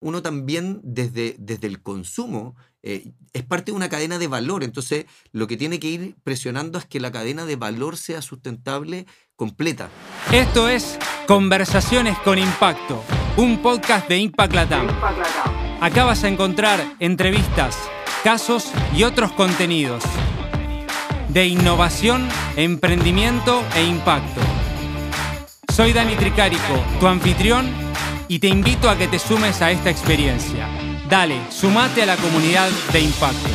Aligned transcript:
uno 0.00 0.22
también 0.22 0.80
desde, 0.82 1.36
desde 1.38 1.66
el 1.66 1.82
consumo 1.82 2.56
eh, 2.82 3.12
es 3.32 3.44
parte 3.44 3.70
de 3.70 3.76
una 3.76 3.88
cadena 3.88 4.18
de 4.18 4.26
valor. 4.26 4.64
Entonces, 4.64 5.06
lo 5.32 5.46
que 5.46 5.56
tiene 5.56 5.78
que 5.78 5.88
ir 5.88 6.16
presionando 6.24 6.78
es 6.78 6.86
que 6.86 7.00
la 7.00 7.12
cadena 7.12 7.44
de 7.44 7.56
valor 7.56 7.96
sea 7.96 8.22
sustentable 8.22 9.06
completa. 9.36 9.90
Esto 10.32 10.68
es 10.68 10.98
Conversaciones 11.26 12.18
con 12.18 12.38
Impacto, 12.38 13.02
un 13.36 13.62
podcast 13.62 14.08
de 14.08 14.18
Impact 14.18 14.54
Latam. 14.54 14.88
Acá 15.80 16.04
vas 16.04 16.24
a 16.24 16.28
encontrar 16.28 16.96
entrevistas, 16.98 17.76
casos 18.24 18.70
y 18.94 19.04
otros 19.04 19.32
contenidos 19.32 20.02
de 21.32 21.46
innovación, 21.46 22.28
emprendimiento 22.56 23.62
e 23.76 23.84
impacto. 23.84 24.40
Soy 25.72 25.92
Dani 25.92 26.16
Tricarico, 26.16 26.84
tu 26.98 27.06
anfitrión, 27.06 27.89
y 28.30 28.38
te 28.38 28.46
invito 28.46 28.88
a 28.88 28.96
que 28.96 29.08
te 29.08 29.18
sumes 29.18 29.60
a 29.60 29.72
esta 29.72 29.90
experiencia. 29.90 30.68
Dale, 31.08 31.34
sumate 31.50 32.04
a 32.04 32.06
la 32.06 32.16
comunidad 32.16 32.70
de 32.92 33.00
impacto. 33.00 33.48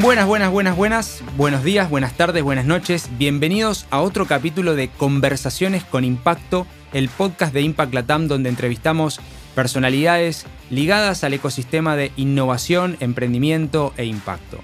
Buenas, 0.00 0.26
buenas, 0.26 0.50
buenas, 0.50 0.76
buenas. 0.76 1.22
Buenos 1.36 1.62
días, 1.62 1.88
buenas 1.88 2.14
tardes, 2.16 2.42
buenas 2.42 2.64
noches. 2.64 3.08
Bienvenidos 3.18 3.86
a 3.90 4.00
otro 4.00 4.26
capítulo 4.26 4.74
de 4.74 4.88
Conversaciones 4.88 5.84
con 5.84 6.02
Impacto, 6.02 6.66
el 6.92 7.08
podcast 7.08 7.54
de 7.54 7.62
Impact 7.62 7.94
Latam 7.94 8.26
donde 8.26 8.48
entrevistamos 8.48 9.20
personalidades 9.54 10.44
ligadas 10.68 11.22
al 11.22 11.32
ecosistema 11.32 11.94
de 11.94 12.10
innovación, 12.16 12.96
emprendimiento 12.98 13.94
e 13.96 14.06
impacto. 14.06 14.58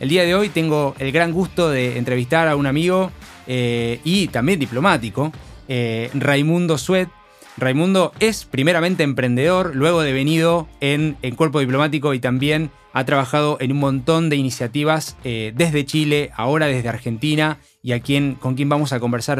El 0.00 0.08
día 0.08 0.22
de 0.22 0.34
hoy 0.34 0.48
tengo 0.48 0.94
el 0.98 1.12
gran 1.12 1.32
gusto 1.32 1.68
de 1.68 1.98
entrevistar 1.98 2.48
a 2.48 2.56
un 2.56 2.64
amigo 2.64 3.12
eh, 3.46 4.00
y 4.04 4.28
también 4.28 4.58
diplomático, 4.58 5.32
eh, 5.68 6.10
Raimundo 6.14 6.78
Suet, 6.78 7.10
Raimundo 7.56 8.12
es 8.20 8.44
primeramente 8.44 9.02
emprendedor, 9.02 9.74
luego 9.74 10.02
devenido 10.02 10.68
en, 10.80 11.16
en 11.22 11.34
cuerpo 11.34 11.60
diplomático 11.60 12.12
y 12.12 12.20
también 12.20 12.70
ha 12.96 13.04
trabajado 13.04 13.58
en 13.60 13.72
un 13.72 13.78
montón 13.78 14.30
de 14.30 14.36
iniciativas 14.36 15.18
eh, 15.22 15.52
desde 15.54 15.84
Chile, 15.84 16.30
ahora 16.34 16.66
desde 16.66 16.88
Argentina, 16.88 17.58
y 17.82 17.92
a 17.92 18.00
quien, 18.00 18.36
con 18.36 18.54
quien 18.54 18.70
vamos 18.70 18.94
a 18.94 19.00
conversar 19.00 19.38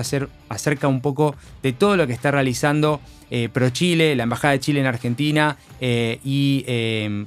acerca 0.51 0.89
un 0.89 1.01
poco 1.01 1.35
de 1.63 1.73
todo 1.73 1.97
lo 1.97 2.07
que 2.07 2.13
está 2.13 2.31
realizando 2.31 3.01
eh, 3.31 3.49
Pro 3.51 3.71
Chile, 3.71 4.15
la 4.15 4.25
Embajada 4.25 4.53
de 4.53 4.61
Chile 4.61 4.81
en 4.81 4.87
Argentina 4.87 5.57
eh, 5.81 6.21
y 6.23 6.67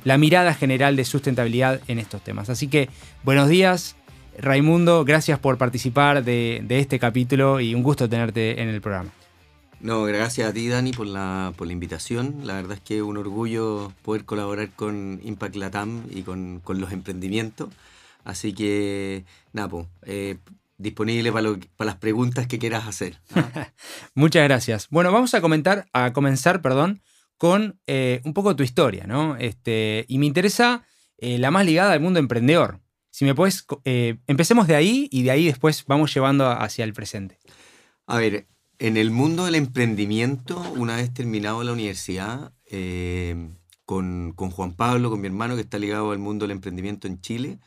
la 0.04 0.20
mirada 0.20 0.54
general 0.54 0.96
de 0.96 1.04
sustentabilidad 1.04 1.82
en 1.88 1.98
estos 1.98 2.24
temas. 2.24 2.52
Así 2.52 2.68
que 2.68 2.90
buenos 3.24 3.50
días, 3.50 3.96
Raimundo, 4.38 5.06
gracias 5.06 5.40
por 5.40 5.58
participar 5.58 6.24
de 6.24 6.64
este 6.70 7.00
capítulo 7.00 7.60
y 7.60 7.74
un 7.74 7.82
gusto 7.82 8.08
tenerte 8.08 8.62
en 8.62 8.70
el 8.70 8.82
programa. 8.82 9.10
No, 9.82 10.04
gracias 10.04 10.50
a 10.50 10.54
ti, 10.54 10.68
Dani, 10.68 10.92
por 10.92 11.08
la, 11.08 11.54
por 11.56 11.66
la 11.66 11.74
invitación. 11.74 12.42
La 12.44 12.56
verdad 12.56 12.74
es 12.74 12.82
que 12.82 12.98
es 12.98 13.02
un 13.02 13.16
orgullo 13.16 13.94
poder 14.02 14.26
colaborar 14.26 14.72
con 14.72 15.22
Impact 15.24 15.56
Latam 15.56 16.04
y 16.10 16.24
con, 16.24 16.62
los 16.68 16.92
emprendimientos. 16.92 17.70
Así 18.26 18.54
que, 18.54 19.24
Napo, 19.54 19.88
eh, 20.06 20.38
disponible 20.78 21.32
para, 21.32 21.56
para, 21.78 21.92
las 21.92 21.96
preguntas 21.96 22.46
que 22.46 22.60
quieras 22.60 22.88
hacer. 22.88 23.22
¿ah? 23.36 23.72
Muchas 24.16 24.44
gracias. 24.44 24.90
Bueno, 24.90 25.14
vamos 25.14 25.34
a 25.34 25.40
comentar, 25.40 25.88
a 25.94 26.12
comenzar, 26.12 26.62
perdón, 26.62 27.02
con 27.38 27.80
eh, 27.88 28.20
un 28.26 28.34
poco 28.34 28.58
tu 28.58 28.64
historia, 28.64 29.08
¿no? 29.08 29.38
Este, 29.38 30.04
y 30.10 30.18
me 30.18 30.26
interesa 30.26 30.84
eh, 31.18 31.38
la 31.38 31.52
más 31.52 31.66
ligada 31.66 31.94
al 31.94 32.02
mundo 32.02 32.20
emprendedor. 32.20 32.82
Si 33.12 33.24
me 33.24 33.34
puedes, 33.34 33.66
empecemos 33.86 34.68
de 34.68 34.76
ahí 34.76 35.08
y 35.12 35.24
de 35.24 35.32
ahí 35.32 35.46
después 35.46 35.86
vamos 35.86 36.14
llevando 36.14 36.50
hacia 36.50 36.84
el 36.84 36.94
presente. 36.94 37.40
A 38.06 38.18
ver, 38.18 38.46
en 38.80 38.96
el 38.96 39.12
mundo 39.12 39.46
del 39.46 39.56
emprendimiento, 39.56 40.60
una 40.78 40.96
vez 40.96 41.14
terminado 41.14 41.64
la 41.64 41.74
universidad, 41.74 42.54
eh, 42.66 43.50
con, 43.86 44.34
Juan 44.34 44.74
Pablo, 44.74 45.10
con 45.10 45.20
mi 45.20 45.28
hermano 45.28 45.56
que 45.56 45.62
está 45.62 45.78
ligado 45.78 46.12
al 46.12 46.20
mundo 46.20 46.46
del 46.46 46.52
emprendimiento 46.52 47.08
en 47.08 47.20
Chile, 47.20 47.60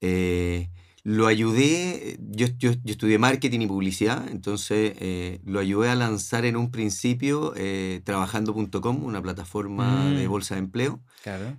eh, 0.00 0.68
lo 1.02 1.26
ayudé, 1.26 2.18
yo, 2.20 2.46
yo, 2.58 2.72
estudié 2.84 3.18
marketing 3.18 3.60
y 3.60 3.66
publicidad, 3.66 4.28
entonces 4.28 4.94
eh, 5.00 5.40
lo 5.46 5.60
ayudé 5.60 5.88
a 5.88 5.94
lanzar 5.94 6.44
en 6.44 6.56
un 6.56 6.70
principio 6.70 7.54
trabajando.com, 8.04 9.02
una 9.02 9.22
plataforma 9.22 10.10
de 10.10 10.26
mm. 10.26 10.30
bolsa 10.30 10.56
de 10.56 10.60
empleo. 10.60 11.00
Claro. 11.22 11.58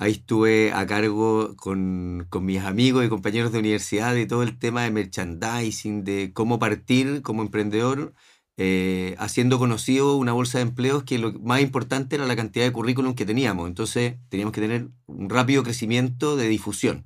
Ahí 0.00 0.12
estuve 0.12 0.72
a 0.72 0.86
cargo 0.86 1.56
con, 1.56 2.28
mis 2.40 2.62
amigos 2.62 3.04
y 3.04 3.08
compañeros 3.08 3.50
de 3.50 3.58
universidad 3.58 4.14
de 4.14 4.26
todo 4.26 4.44
el 4.44 4.56
tema 4.56 4.84
de 4.84 4.92
merchandising, 4.92 6.04
de 6.04 6.30
cómo 6.32 6.60
partir 6.60 7.20
como 7.22 7.42
emprendedor, 7.42 8.14
eh, 8.56 9.16
haciendo 9.18 9.58
conocido 9.58 10.14
una 10.14 10.32
bolsa 10.32 10.58
de 10.58 10.62
empleos 10.62 11.02
que 11.02 11.18
lo 11.18 11.32
más 11.40 11.62
importante 11.62 12.14
era 12.14 12.26
la 12.26 12.36
cantidad 12.36 12.64
de 12.64 12.70
currículum 12.70 13.16
que 13.16 13.26
teníamos. 13.26 13.66
Entonces 13.66 14.14
teníamos 14.28 14.54
que 14.54 14.60
tener 14.60 14.88
un 15.06 15.28
rápido 15.28 15.64
crecimiento 15.64 16.36
de 16.36 16.46
difusión. 16.46 17.04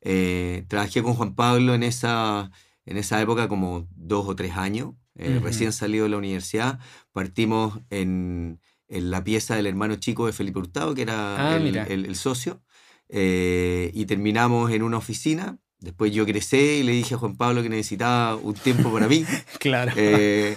Eh, 0.00 0.64
trabajé 0.66 1.04
con 1.04 1.14
Juan 1.14 1.36
Pablo 1.36 1.72
en 1.72 1.84
esa, 1.84 2.50
en 2.84 2.96
esa 2.96 3.22
época 3.22 3.46
como 3.46 3.86
dos 3.94 4.26
o 4.26 4.34
tres 4.34 4.56
años, 4.56 4.94
eh, 5.14 5.38
recién 5.40 5.72
salido 5.72 6.02
de 6.02 6.10
la 6.10 6.16
universidad. 6.16 6.80
Partimos 7.12 7.78
en 7.90 8.58
en 8.88 9.10
la 9.10 9.22
pieza 9.22 9.56
del 9.56 9.66
hermano 9.66 9.96
chico 9.96 10.26
de 10.26 10.32
Felipe 10.32 10.58
Hurtado, 10.58 10.94
que 10.94 11.02
era 11.02 11.52
ah, 11.52 11.56
el, 11.56 12.16
socio, 12.16 12.62
eh, 13.08 13.90
y 13.94 14.06
terminamos 14.06 14.70
en 14.72 14.82
una 14.82 14.96
oficina. 14.96 15.58
Después 15.80 16.12
yo 16.12 16.26
crecí 16.26 16.56
y 16.56 16.82
le 16.82 16.92
dije 16.92 17.14
a 17.14 17.18
Juan 17.18 17.36
Pablo 17.36 17.62
que 17.62 17.68
necesitaba 17.68 18.36
un 18.36 18.54
tiempo 18.54 18.92
para 18.92 19.06
mí. 19.06 19.24
claro. 19.60 19.92
Eh, 19.96 20.56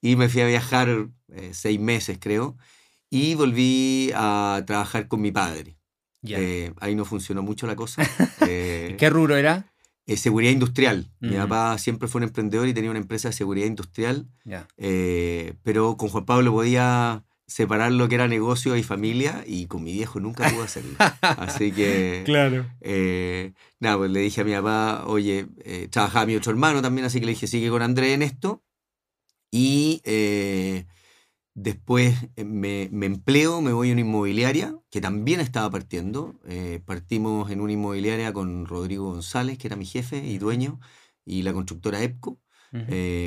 y 0.00 0.16
me 0.16 0.28
fui 0.28 0.40
a 0.40 0.46
viajar 0.46 1.08
eh, 1.32 1.50
seis 1.52 1.78
meses, 1.78 2.18
creo, 2.20 2.56
y 3.10 3.34
volví 3.34 4.10
a 4.14 4.62
trabajar 4.66 5.08
con 5.08 5.20
mi 5.20 5.32
padre. 5.32 5.76
ahí 6.80 6.94
no 6.94 7.04
funcionó 7.04 7.42
mucho 7.42 7.66
la 7.66 7.76
cosa. 7.76 8.02
¿Qué 8.38 9.10
rubro 9.10 9.36
era? 9.36 9.68
seguridad 10.16 10.52
industrial. 10.52 11.10
Mi 11.20 11.36
papá 11.36 11.78
siempre 11.78 12.06
fue 12.06 12.18
un 12.18 12.24
emprendedor 12.24 12.68
y 12.68 12.74
tenía 12.74 12.90
una 12.90 12.98
empresa 12.98 13.28
de 13.28 13.32
seguridad 13.32 13.66
industrial. 13.66 14.28
pero 15.62 15.96
con 15.96 16.08
Juan 16.10 16.26
Pablo 16.26 16.52
podía 16.52 17.24
separar 17.52 17.92
lo 17.92 18.08
que 18.08 18.14
era 18.14 18.28
negocio 18.28 18.76
y 18.76 18.82
familia 18.82 19.44
y 19.46 19.66
con 19.66 19.84
mi 19.84 19.92
viejo 19.92 20.20
nunca 20.20 20.48
pude 20.48 20.64
hacerlo. 20.64 20.96
Así 21.20 21.70
que... 21.72 22.22
Claro. 22.32 22.66
Eh, 22.80 23.52
nada, 23.78 23.98
pues 23.98 24.10
le 24.10 24.20
dije 24.20 24.40
a 24.40 24.44
mi 24.44 24.52
papá, 24.52 25.04
oye, 25.06 25.46
eh, 25.64 25.88
trabajaba 25.90 26.26
mi 26.26 26.36
otro 26.36 26.52
hermano 26.52 26.80
también, 26.80 27.04
así 27.04 27.20
que 27.20 27.26
le 27.26 27.32
dije, 27.32 27.46
sigue 27.46 27.68
con 27.68 27.82
Andrés 27.82 28.14
en 28.14 28.22
esto. 28.22 28.62
Y 29.50 30.00
eh, 30.04 30.86
después 31.54 32.16
me, 32.36 32.88
me, 32.90 33.06
empleo, 33.06 33.60
me 33.60 33.72
voy 33.72 33.90
a 33.90 33.92
una 33.92 34.00
inmobiliaria, 34.00 34.74
que 34.90 35.02
también 35.02 35.40
estaba 35.40 35.68
partiendo. 35.70 36.40
partimos 36.86 37.50
en 37.50 37.60
una 37.60 37.72
inmobiliaria 37.72 38.32
con 38.32 38.64
Rodrigo 38.64 39.12
González, 39.12 39.58
que 39.58 39.66
era 39.66 39.76
mi 39.76 39.84
jefe 39.84 40.18
y 40.24 40.38
dueño, 40.38 40.80
y 41.26 41.42
la 41.42 41.52
constructora 41.52 42.02
EPCO. 42.02 42.40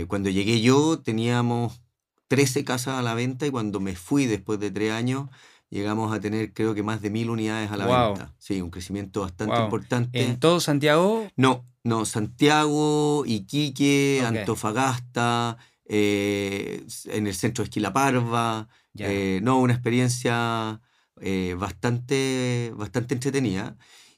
cuando 0.07 0.29
llegué 0.31 0.61
yo 0.61 0.99
teníamos 0.99 1.84
13 2.27 2.63
casas 2.63 2.99
a 2.99 3.01
la 3.01 3.13
venta 3.13 3.45
y 3.45 3.51
cuando 3.51 3.79
me 3.79 3.95
fui 3.95 4.25
después 4.25 4.59
de 4.59 4.71
tres 4.71 4.91
años 4.91 5.29
llegamos 5.69 6.13
a 6.13 6.19
tener 6.19 6.53
creo 6.53 6.73
que 6.73 6.83
más 6.83 7.01
de 7.01 7.09
mil 7.09 7.29
unidades 7.29 7.71
a 7.71 7.77
la 7.77 7.85
venta. 7.85 8.33
Sí, 8.37 8.61
un 8.61 8.69
crecimiento 8.69 9.21
bastante 9.21 9.59
importante. 9.59 10.23
¿En 10.23 10.39
todo 10.39 10.59
Santiago? 10.59 11.27
No, 11.35 11.65
no, 11.83 12.05
Santiago, 12.05 13.23
Iquique, 13.25 14.23
Antofagasta, 14.25 15.57
eh, 15.85 16.85
en 17.05 17.27
el 17.27 17.35
centro 17.35 17.63
de 17.63 17.65
Esquilaparva. 17.69 18.67
Eh, 18.97 19.39
no, 19.43 19.59
una 19.59 19.73
experiencia 19.73 20.79
eh, 21.21 21.55
bastante, 21.57 22.71
bastante 22.75 23.13
entretenida. 23.13 23.75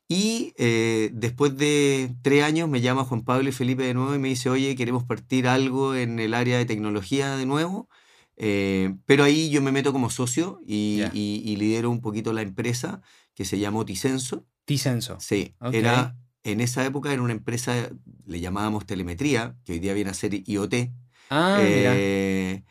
Y 0.09 0.53
después 0.57 1.57
de 1.57 2.16
tres 2.22 2.44
años 2.44 2.69
me 2.69 2.79
llama 2.79 3.03
Juan 3.03 3.23
Pablo 3.23 3.50
y 3.50 3.51
Felipe 3.51 3.84
de 3.84 3.94
nuevo 3.94 4.16
y 4.16 4.19
me 4.19 4.29
dice, 4.29 4.50
oye, 4.50 4.75
queremos 4.75 5.03
partir 5.03 5.47
algo 5.47 5.95
en 5.95 6.19
el 6.19 6.34
área 6.34 6.57
de 6.57 6.66
tecnología 6.66 7.35
de 7.35 7.45
nuevo. 7.45 7.90
Eh, 8.38 8.96
pero 9.06 9.23
ahí 9.23 9.50
yo 9.50 9.62
me 9.63 9.72
meto 9.72 9.91
como 9.91 10.12
socio 10.12 10.62
y, 10.66 11.56
lidero 11.57 11.90
un 11.90 12.02
poquito 12.02 12.34
la 12.34 12.43
empresa 12.43 13.02
que 13.34 13.46
se 13.46 13.59
llamó 13.59 13.84
Ticenso. 13.84 14.46
Ticenso. 14.66 15.17
Sí, 15.20 15.55
era, 15.72 16.16
en 16.43 16.61
esa 16.61 16.85
época 16.85 17.11
era 17.11 17.22
una 17.22 17.34
empresa, 17.34 17.90
le 18.26 18.40
llamábamos 18.40 18.85
telemetría, 18.85 19.55
que 19.66 19.73
hoy 19.73 19.79
día 19.79 19.93
viene 19.93 20.11
a 20.11 20.14
ser 20.14 20.34
IoT. 20.47 20.91
Ah, 21.29 21.58
eh, 21.61 22.64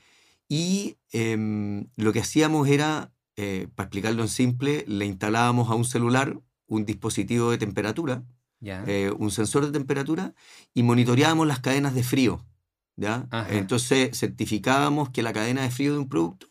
y 0.48 0.96
em, 1.10 1.88
lo 1.96 2.12
que 2.12 2.20
hacíamos 2.20 2.68
era, 2.68 3.12
eh, 3.36 3.68
para 3.74 3.86
explicarlo 3.86 4.22
en 4.22 4.28
simple, 4.28 4.84
le 4.86 5.04
instalábamos 5.04 5.70
a 5.70 5.74
un 5.74 5.84
celular 5.84 6.40
un 6.66 6.84
dispositivo 6.84 7.50
de 7.50 7.58
temperatura, 7.58 8.24
un 9.18 9.30
sensor 9.30 9.66
de 9.66 9.72
temperatura, 9.72 10.34
y 10.74 10.82
monitoreábamos 10.82 11.46
las 11.46 11.60
cadenas 11.60 11.94
de 11.94 12.02
frío 12.02 12.44
¿ya? 12.96 13.28
Entonces 13.50 14.18
certificábamos 14.18 15.10
que 15.10 15.22
la 15.22 15.32
cadena 15.32 15.62
de 15.62 15.70
frío 15.70 15.92
de 15.92 15.98
un 15.98 16.08
producto 16.08 16.48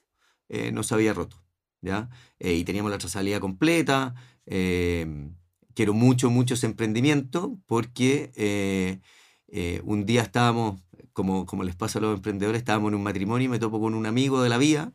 eh, 0.47 0.71
no 0.71 0.83
se 0.83 0.94
había 0.94 1.13
roto, 1.13 1.44
¿ya? 1.81 2.09
Eh, 2.39 2.53
y 2.53 2.63
teníamos 2.63 2.91
la 2.91 2.97
trazabilidad 2.97 3.39
completa. 3.39 4.13
Eh, 4.45 5.31
quiero 5.73 5.94
mucho, 5.94 6.29
mucho 6.29 6.53
ese 6.53 6.67
emprendimiento 6.67 7.59
porque 7.65 9.01
un 9.83 10.06
día 10.06 10.21
estábamos, 10.21 10.81
como, 11.13 11.45
como 11.45 11.63
les 11.63 11.75
pasa 11.75 12.00
a 12.00 12.01
los 12.01 12.15
emprendedores, 12.15 12.59
estábamos 12.59 12.89
en 12.89 12.95
un 12.95 13.03
matrimonio 13.03 13.45
y 13.45 13.50
me 13.50 13.59
topo 13.59 13.79
con 13.79 13.95
un 13.95 14.06
amigo 14.06 14.41
de 14.44 14.50
la 14.50 14.57
vida 14.57 14.94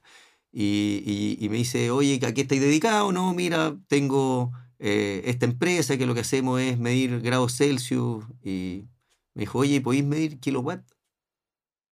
y, 0.53 1.37
y, 1.39 1.49
me 1.49 1.57
dice, 1.57 1.91
oye, 1.91 2.21
¿a 2.27 2.35
qué 2.35 2.43
estáis 2.43 2.61
dedicado? 2.61 3.13
No, 3.13 3.33
mira, 3.35 3.77
tengo 3.89 4.53
eh, 4.83 5.23
esta 5.27 5.45
empresa 5.45 5.99
que 5.99 6.07
lo 6.07 6.15
que 6.15 6.21
hacemos 6.21 6.61
es 6.61 6.79
medir 6.79 7.21
grados 7.21 7.57
Celsius. 7.57 8.25
Y 8.43 8.89
me 9.35 9.43
dijo, 9.43 9.59
oye, 9.59 9.81
¿podéis 9.81 10.05
medir 10.05 10.41
kilowatt? 10.41 10.83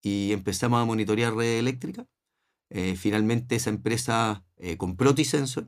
Y 0.01 0.31
empezamos 0.31 0.81
a 0.81 0.85
monitorear 0.85 1.33
red 1.33 1.57
eléctrica. 1.57 2.07
Eh, 2.69 2.95
finalmente 2.95 3.55
esa 3.55 3.71
empresa 3.71 4.45
eh, 4.57 4.77
compró 4.77 5.15
T-Sensor. 5.15 5.67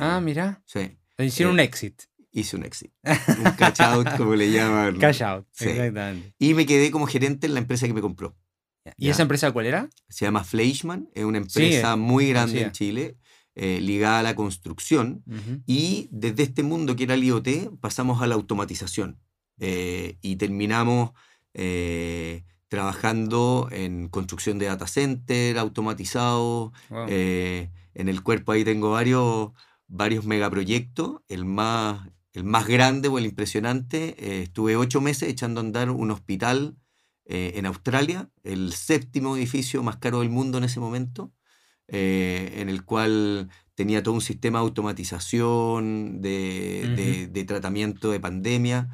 ah, 0.00 0.20
mira. 0.20 0.62
Sí. 0.66 0.98
Hicieron 1.18 1.54
un 1.54 1.60
exit. 1.60 2.02
Hice 2.32 2.56
un 2.56 2.64
exit. 2.64 2.92
Un 3.04 3.52
cash 3.52 3.80
out, 3.80 4.08
como 4.16 4.34
le 4.34 4.50
llaman. 4.50 4.98
Cash 4.98 5.22
out, 5.22 5.46
exactamente. 5.58 6.34
Y 6.38 6.54
me 6.54 6.66
quedé 6.66 6.90
como 6.90 7.06
gerente 7.06 7.46
en 7.46 7.54
la 7.54 7.60
empresa 7.60 7.86
que 7.86 7.94
me 7.94 8.00
compró. 8.00 8.36
¿Y 8.96 9.10
esa 9.10 9.22
empresa 9.22 9.52
cuál 9.52 9.66
era? 9.66 9.90
Se 10.08 10.24
llama 10.24 10.44
Fleischmann, 10.44 11.10
es 11.14 11.24
una 11.24 11.38
empresa 11.38 11.96
muy 11.96 12.28
grande 12.28 12.62
en 12.62 12.72
Chile, 12.72 13.16
eh, 13.60 13.80
ligada 13.80 14.20
a 14.20 14.22
la 14.22 14.36
construcción. 14.36 15.24
Y 15.66 16.08
desde 16.12 16.44
este 16.44 16.62
mundo 16.62 16.94
que 16.94 17.02
era 17.02 17.14
el 17.14 17.24
IoT 17.24 17.80
pasamos 17.80 18.22
a 18.22 18.28
la 18.28 18.36
automatización. 18.36 19.18
Eh, 19.58 20.16
y 20.22 20.36
terminamos 20.36 21.10
eh, 21.54 22.44
trabajando 22.68 23.68
en 23.72 24.10
construcción 24.10 24.60
de 24.60 24.66
data 24.66 24.86
center, 24.86 25.58
automatizado. 25.58 26.72
en 27.08 28.08
el 28.08 28.22
cuerpo 28.22 28.52
ahí 28.52 28.62
tengo 28.62 28.92
varios, 28.92 29.50
varios 29.88 30.24
megaproyectos. 30.24 31.22
El 31.26 31.44
más, 31.44 32.08
el 32.32 32.44
más 32.44 32.68
grande 32.68 33.08
o 33.08 33.18
el 33.18 33.24
impresionante, 33.24 34.40
estuve 34.42 34.76
ocho 34.76 35.00
meses 35.00 35.28
echando 35.30 35.60
a 35.60 35.64
andar 35.64 35.90
un 35.90 36.12
hospital 36.12 36.76
en 37.24 37.66
Australia, 37.66 38.30
el 38.44 38.72
séptimo 38.72 39.36
edificio 39.36 39.82
más 39.82 39.96
caro 39.96 40.20
del 40.20 40.30
mundo 40.30 40.58
en 40.58 40.64
ese 40.64 40.78
momento, 40.78 41.32
eh, 41.88 42.54
en 42.56 42.68
el 42.68 42.84
cual 42.84 43.48
tenía 43.74 44.02
todo 44.02 44.14
un 44.14 44.20
sistema 44.20 44.58
de 44.58 44.64
automatización, 44.64 46.20
de, 46.20 47.28
de, 47.32 47.44
tratamiento 47.44 48.10
de 48.10 48.20
pandemia. 48.20 48.88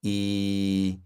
Y, 0.03 0.99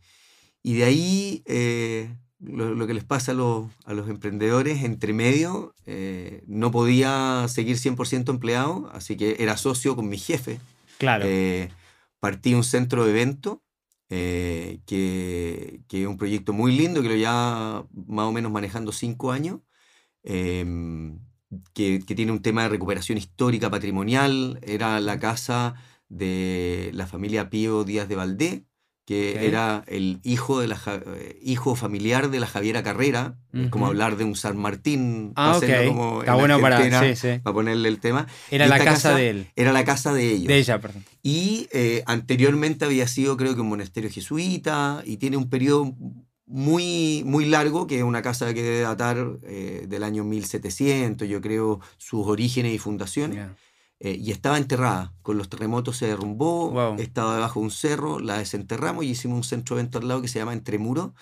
y 0.65 0.75
de 0.79 0.85
ahí 0.85 1.43
eh, 1.45 2.17
lo, 2.41 2.87
que 2.87 2.95
les 2.95 3.05
pasa 3.05 3.33
a 3.33 3.35
los, 3.35 3.71
a 3.85 3.93
los 3.93 4.09
emprendedores, 4.09 4.83
entre 4.83 5.13
medio, 5.13 5.75
eh, 5.85 6.43
no 6.47 6.71
podía 6.71 7.47
seguir 7.49 7.77
100% 7.77 8.31
empleado, 8.31 8.91
así 8.93 9.17
que 9.17 9.37
era 9.39 9.59
socio 9.59 9.95
con 9.95 10.09
mi 10.09 10.19
jefe. 10.19 10.59
Claro. 10.99 11.27
partí 12.19 12.55
un 12.55 12.65
centro 12.65 13.05
de 13.05 13.11
evento, 13.11 13.63
que, 14.09 14.81
que, 14.87 16.03
es 16.03 16.07
un 16.07 16.17
proyecto 16.17 16.55
muy 16.55 16.75
lindo, 16.75 17.03
que 17.03 17.11
lo 17.11 17.17
ya 17.17 17.85
más 17.93 18.27
o 18.27 18.33
menos 18.33 18.51
manejando 18.51 18.91
cinco 18.91 19.33
años. 19.33 19.61
Em, 20.23 21.19
que, 21.75 22.01
que, 22.07 22.15
tiene 22.15 22.33
un 22.33 22.41
tema 22.41 22.63
de 22.63 22.71
recuperación 22.71 23.19
histórica 23.19 23.71
patrimonial, 23.71 24.59
era 24.63 24.99
la 25.01 25.19
casa 25.19 25.75
de 26.09 26.91
la 26.95 27.07
familia 27.07 27.51
Pío 27.51 27.85
Díaz 27.85 28.09
de 28.09 28.17
Valdé, 28.17 28.65
que 29.05 29.47
era 29.47 29.85
el 29.87 30.19
hijo, 30.23 30.61
de 30.61 30.69
la, 30.69 30.79
eh, 30.87 31.39
hijo 31.43 31.75
familiar 31.75 32.31
de 32.31 32.41
la 32.41 32.47
Javiera 32.47 32.83
Carrera, 32.83 33.37
como 33.71 33.87
hablar 33.87 34.17
de 34.17 34.25
un 34.25 34.35
San 34.35 34.57
Martín, 34.57 35.33
ah, 35.37 35.61
como 35.87 36.21
Está 36.21 36.35
bueno 36.35 36.59
para, 36.61 36.79
ponerle 37.45 37.89
el 37.89 38.01
tema. 38.01 38.27
Era 38.51 38.67
la 38.67 38.83
casa, 38.83 39.15
de 39.15 39.31
él. 39.31 39.47
Era 39.57 39.73
la 39.73 39.85
casa 39.85 40.13
de 40.15 40.31
ellos. 40.33 40.49
De 40.49 40.57
ella, 40.57 40.81
perdón. 40.81 41.05
Y 41.23 41.69
eh, 41.73 42.03
anteriormente 42.07 42.85
había 42.85 43.07
sido, 43.07 43.37
creo 43.37 43.55
que, 43.55 43.61
un 43.61 43.69
monasterio 43.69 44.11
jesuita, 44.11 45.03
y 45.05 45.19
tiene 45.19 45.37
un 45.37 45.51
periodo 45.51 45.95
muy, 46.47 47.23
muy 47.27 47.45
largo, 47.45 47.87
que 47.87 47.99
es 47.99 48.05
una 48.05 48.23
casa 48.23 48.53
que 48.55 48.63
debe 48.63 48.81
datar 48.81 49.39
eh, 49.43 49.85
del 49.87 50.03
año 50.03 50.25
1700, 50.25 51.29
yo 51.29 51.41
creo, 51.41 51.81
sus 51.99 52.27
orígenes 52.27 52.75
y 52.75 52.79
fundaciones. 52.79 53.49
Eh, 54.05 54.19
y 54.21 54.33
estaba 54.33 54.59
enterrada. 54.59 55.15
Con 55.23 55.39
los 55.39 55.49
terremotos 55.49 55.97
se 55.97 56.07
derrumbó, 56.07 56.95
estaba 56.99 57.37
debajo 57.37 57.61
de 57.61 57.65
un 57.65 57.71
cerro, 57.71 58.21
la 58.21 58.37
desenterramos 58.37 59.03
y 59.03 59.09
hicimos 59.09 59.39
un 59.39 59.45
centro 59.45 59.77
evento 59.77 59.99
al 59.99 60.07
lado 60.07 60.21
que 60.21 60.29
se 60.29 60.39
llama 60.39 60.53
Entre 60.53 60.79
Muros, 60.79 61.13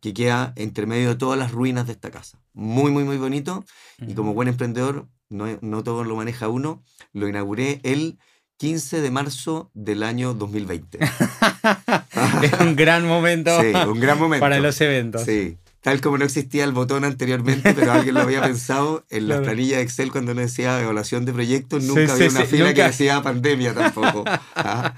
que 0.00 0.12
queda 0.12 0.52
entre 0.56 0.86
medio 0.86 1.10
de 1.10 1.14
todas 1.14 1.38
las 1.38 1.52
ruinas 1.52 1.86
de 1.86 1.92
esta 1.92 2.10
casa. 2.10 2.42
Muy, 2.52 2.90
muy, 2.90 3.04
muy 3.04 3.16
bonito. 3.16 3.64
Y 4.00 4.14
como 4.14 4.34
buen 4.34 4.48
emprendedor, 4.48 5.06
no, 5.28 5.46
no 5.60 5.84
todo 5.84 6.02
lo 6.02 6.16
maneja 6.16 6.48
uno, 6.48 6.82
lo 7.12 7.28
inauguré 7.28 7.78
el 7.84 8.18
15 8.56 9.00
de 9.00 9.10
marzo 9.12 9.70
del 9.72 10.02
año 10.02 10.34
2020. 10.34 10.98
es 12.42 12.60
un 12.60 12.74
gran 12.74 13.06
momento, 13.06 13.60
sí, 13.60 13.72
un 13.86 14.00
gran 14.00 14.18
momento 14.20 14.40
para 14.40 14.58
los 14.58 14.80
eventos. 14.80 15.22
Sí, 15.22 15.58
tal 15.82 16.00
como 16.00 16.16
no 16.16 16.24
existía 16.24 16.64
el 16.64 16.72
botón 16.72 17.04
anteriormente, 17.04 17.74
pero 17.74 17.92
alguien 17.92 18.14
lo 18.14 18.22
había 18.22 18.40
pensado 18.42 19.04
en 19.10 19.28
las 19.28 19.40
planillas 19.40 19.78
de 19.78 19.82
Excel 19.82 20.10
cuando 20.10 20.32
nos 20.32 20.44
decía 20.44 20.80
evaluación 20.80 21.24
de 21.24 21.32
proyectos, 21.32 21.82
nunca 21.82 22.14
había 22.14 22.30
una 22.30 22.44
fila 22.44 22.72
que 22.72 22.84
decía 22.84 23.20
pandemia 23.20 23.74
tampoco. 23.74 24.24
¿ah? 24.54 24.94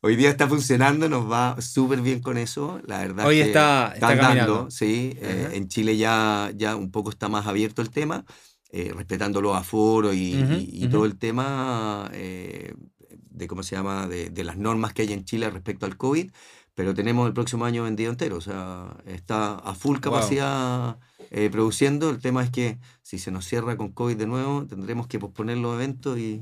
Hoy 0.00 0.14
día 0.14 0.30
está 0.30 0.46
funcionando, 0.46 1.08
nos 1.08 1.28
va 1.28 1.60
súper 1.60 2.00
bien 2.02 2.20
con 2.20 2.38
eso, 2.38 2.80
la 2.86 3.00
verdad. 3.00 3.26
Hoy 3.26 3.40
está, 3.40 3.90
está, 3.92 4.10
andando, 4.10 4.70
sí. 4.70 5.18
Eh, 5.20 5.50
en 5.54 5.66
Chile 5.66 5.96
ya, 5.96 6.52
ya 6.54 6.76
un 6.76 6.92
poco 6.92 7.10
está 7.10 7.28
más 7.28 7.48
abierto 7.48 7.82
el 7.82 7.90
tema, 7.90 8.24
eh, 8.70 8.92
respetando 8.94 9.42
los 9.42 9.56
aforos 9.56 10.14
y, 10.14 10.86
todo 10.88 11.04
el 11.04 11.18
tema 11.18 12.08
eh, 12.12 12.74
de 13.10 13.46
cómo 13.48 13.64
se 13.64 13.74
llama, 13.74 14.06
de, 14.06 14.30
de, 14.30 14.44
las 14.44 14.56
normas 14.56 14.92
que 14.92 15.02
hay 15.02 15.12
en 15.12 15.24
Chile 15.24 15.50
respecto 15.50 15.84
al 15.84 15.96
COVID 15.96 16.30
pero 16.78 16.94
tenemos 16.94 17.26
el 17.26 17.32
próximo 17.32 17.64
año 17.64 17.82
vendido 17.82 18.08
entero, 18.08 18.36
o 18.36 18.40
sea, 18.40 18.96
está 19.04 19.56
a 19.56 19.74
full 19.74 19.98
capacidad 19.98 20.96
eh, 21.32 21.50
produciendo. 21.50 22.08
El 22.08 22.20
tema 22.20 22.44
es 22.44 22.50
que 22.50 22.78
si 23.02 23.18
se 23.18 23.32
nos 23.32 23.46
cierra 23.46 23.76
con 23.76 23.90
COVID 23.90 24.16
de 24.16 24.28
nuevo, 24.28 24.64
tendremos 24.64 25.08
que 25.08 25.18
posponer 25.18 25.58
los 25.58 25.74
eventos 25.74 26.16
y, 26.20 26.40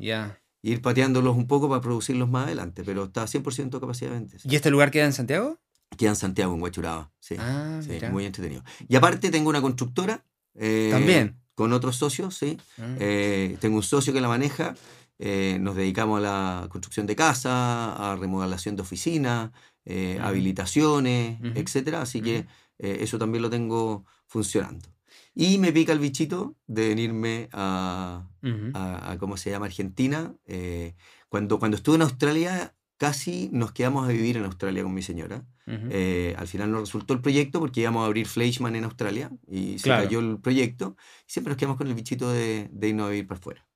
ir 0.63 0.83
pateándolos 0.83 1.39
un 1.39 1.47
poco 1.47 1.71
para 1.71 1.81
producirlos 1.81 2.29
más 2.29 2.49
adelante, 2.49 2.83
pero 2.85 3.05
está 3.05 3.23
a 3.23 3.27
100% 3.27 3.81
capacidad 3.81 4.11
de 4.11 4.19
venta. 4.19 4.37
¿Y 4.45 4.55
este 4.55 4.71
lugar 4.71 4.91
queda 4.91 5.07
en 5.07 5.15
Santiago? 5.15 5.59
Queda 5.97 6.11
en 6.11 6.17
Santiago, 6.17 6.53
en 6.53 6.61
Huachuraba, 6.61 7.11
sí. 7.19 7.37
Ah, 7.39 7.81
sí 7.81 7.99
muy 8.13 8.27
entretenido. 8.27 8.63
Y 8.89 8.95
aparte 8.95 9.31
tengo 9.31 9.49
una 9.49 9.63
constructora. 9.63 10.23
Eh, 10.55 10.91
También. 10.93 11.41
Con 11.55 11.73
otros 11.73 11.97
socios, 11.97 12.37
sí. 12.37 12.59
Ah. 12.79 12.95
Eh, 13.01 13.57
tengo 13.59 13.77
un 13.77 13.83
socio 13.83 14.13
que 14.13 14.21
la 14.21 14.29
maneja. 14.29 14.75
nos 15.19 15.77
dedicamos 15.77 16.19
a 16.19 16.21
la 16.21 16.69
construcción 16.69 17.07
de 17.07 17.17
casa, 17.17 18.13
a 18.13 18.17
remodelación 18.17 18.77
de 18.77 18.83
oficina, 18.83 19.51
eh, 19.89 20.19
habilitaciones, 20.21 21.39
etcétera. 21.55 22.03
Así 22.03 22.21
que 22.21 22.47
eh, 22.79 22.99
eso 23.01 23.19
también 23.19 23.41
lo 23.41 23.51
tengo 23.51 24.05
funcionando. 24.27 24.89
Y 25.33 25.59
me 25.59 25.73
pica 25.73 25.93
el 25.93 26.01
bichito 26.01 26.57
de 26.67 26.89
venirme 26.89 27.49
a, 27.53 28.29
a, 28.75 29.17
¿cómo 29.21 29.37
se 29.37 29.51
llama? 29.51 29.67
Argentina. 29.67 30.35
Eh, 30.47 30.95
cuando, 31.29 31.61
cuando 31.61 31.77
estuve 31.77 31.97
en 31.97 32.03
Australia, 32.03 32.75
casi 32.97 33.49
nos 33.53 33.71
quedamos 33.71 34.09
a 34.09 34.13
vivir 34.13 34.37
en 34.37 34.45
Australia 34.45 34.83
con 34.83 34.93
mi 34.93 35.03
señora. 35.03 35.47
al 35.67 36.49
final 36.49 36.73
no 36.73 36.81
resultó 36.81 37.15
el 37.15 37.21
proyecto 37.21 37.61
porque 37.61 37.83
íbamos 37.83 38.03
a 38.03 38.07
abrir 38.07 38.27
Fleischmann 38.27 38.75
en 38.75 38.85
Australia 38.85 39.31
y 39.47 39.79
se 39.79 39.91
cayó 39.91 40.19
el 40.19 40.41
proyecto. 40.41 40.97
Y 41.29 41.33
siempre 41.33 41.51
nos 41.53 41.59
quedamos 41.59 41.77
con 41.77 41.87
el 41.87 41.95
bichito 41.95 42.33
de, 42.33 42.69
de 42.73 42.89
irnos 42.89 43.07
a 43.07 43.11
vivir 43.11 43.29
para 43.29 43.39
afuera 43.39 43.67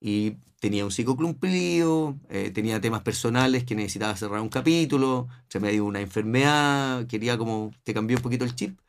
y 0.00 0.36
tenía 0.60 0.84
un 0.84 0.90
ciclo 0.90 1.16
cumplido, 1.16 2.18
eh, 2.30 2.50
tenía 2.50 2.80
temas 2.80 3.02
personales 3.02 3.64
que 3.64 3.74
necesitaba 3.74 4.16
cerrar 4.16 4.40
un 4.40 4.48
capítulo, 4.48 5.28
se 5.48 5.60
me 5.60 5.72
dio 5.72 5.84
una 5.84 6.00
enfermedad, 6.00 7.06
quería 7.06 7.38
como 7.38 7.72
te 7.84 7.94
cambió 7.94 8.16
un 8.16 8.22
poquito 8.22 8.44
el 8.44 8.54
chip 8.54 8.80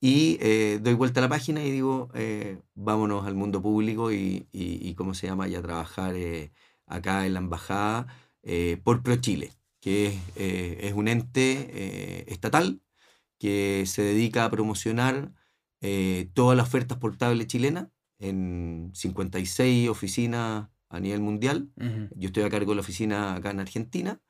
y 0.00 0.38
eh, 0.40 0.78
doy 0.82 0.94
vuelta 0.94 1.20
a 1.20 1.22
la 1.22 1.28
página 1.28 1.64
y 1.64 1.70
digo, 1.70 2.10
eh, 2.14 2.60
vámonos 2.74 3.26
al 3.26 3.34
mundo 3.34 3.62
público 3.62 4.12
y, 4.12 4.48
y, 4.52 4.94
¿cómo 4.94 5.14
se 5.14 5.26
llama? 5.26 5.48
Y 5.48 5.54
a 5.54 5.62
trabajar 5.62 6.14
acá 6.86 7.26
en 7.26 7.34
la 7.34 7.40
embajada 7.40 8.06
por 8.84 9.02
ProChile, 9.02 9.52
que 9.80 10.18
es 10.36 10.92
un 10.94 11.08
ente 11.08 12.30
estatal 12.32 12.80
que 13.38 13.84
se 13.86 14.02
dedica 14.02 14.44
a 14.44 14.50
promocionar 14.50 15.32
eh, 15.80 16.30
toda 16.34 16.54
la 16.54 16.62
oferta 16.64 16.94
exportable 16.94 17.46
chilena 17.46 17.90
en 18.18 18.90
56 18.94 19.88
oficinas 19.88 20.68
a 20.88 21.00
nivel 21.00 21.20
mundial. 21.20 21.68
Yo 22.14 22.28
estoy 22.28 22.44
a 22.44 22.50
cargo 22.50 22.72
de 22.72 22.76
la 22.76 22.80
oficina 22.80 23.34
acá 23.34 23.50
en 23.50 23.60
Argentina. 23.60 24.20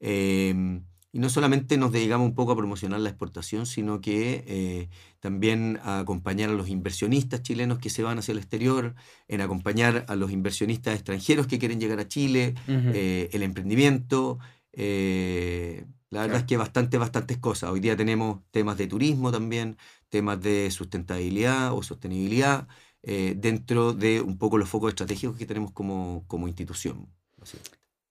Em, 0.00 0.84
y 1.10 1.20
no 1.20 1.30
solamente 1.30 1.78
nos 1.78 1.92
dedicamos 1.92 2.28
un 2.28 2.34
poco 2.34 2.52
a 2.52 2.56
promocionar 2.56 3.00
la 3.00 3.08
exportación, 3.08 3.64
sino 3.64 4.00
que 4.00 4.44
eh, 4.46 4.88
también 5.20 5.78
a 5.82 6.00
acompañar 6.00 6.50
a 6.50 6.52
los 6.52 6.68
inversionistas 6.68 7.42
chilenos 7.42 7.78
que 7.78 7.88
se 7.88 8.02
van 8.02 8.18
hacia 8.18 8.32
el 8.32 8.38
exterior, 8.38 8.94
en 9.26 9.40
acompañar 9.40 10.04
a 10.08 10.16
los 10.16 10.30
inversionistas 10.30 10.94
extranjeros 10.94 11.46
que 11.46 11.58
quieren 11.58 11.80
llegar 11.80 11.98
a 11.98 12.08
Chile, 12.08 12.54
eh, 12.68 13.30
el 13.32 13.42
emprendimiento. 13.42 14.38
Eh, 14.72 15.86
la 16.10 16.22
verdad 16.22 16.38
es 16.38 16.44
que 16.44 16.56
bastante, 16.56 16.98
bastantes 16.98 17.38
cosas. 17.38 17.70
Hoy 17.70 17.80
día 17.80 17.96
tenemos 17.96 18.40
temas 18.50 18.76
de 18.78 18.86
turismo 18.86 19.30
también, 19.30 19.76
temas 20.08 20.40
de 20.40 20.70
sustentabilidad 20.70 21.74
o 21.74 21.82
sostenibilidad. 21.82 22.66
Eh, 23.10 23.32
dentro 23.34 23.94
de 23.94 24.20
un 24.20 24.36
poco 24.36 24.58
los 24.58 24.68
focos 24.68 24.90
estratégicos 24.90 25.34
que 25.38 25.46
tenemos 25.46 25.72
como, 25.72 26.24
como 26.26 26.46
institución. 26.46 27.08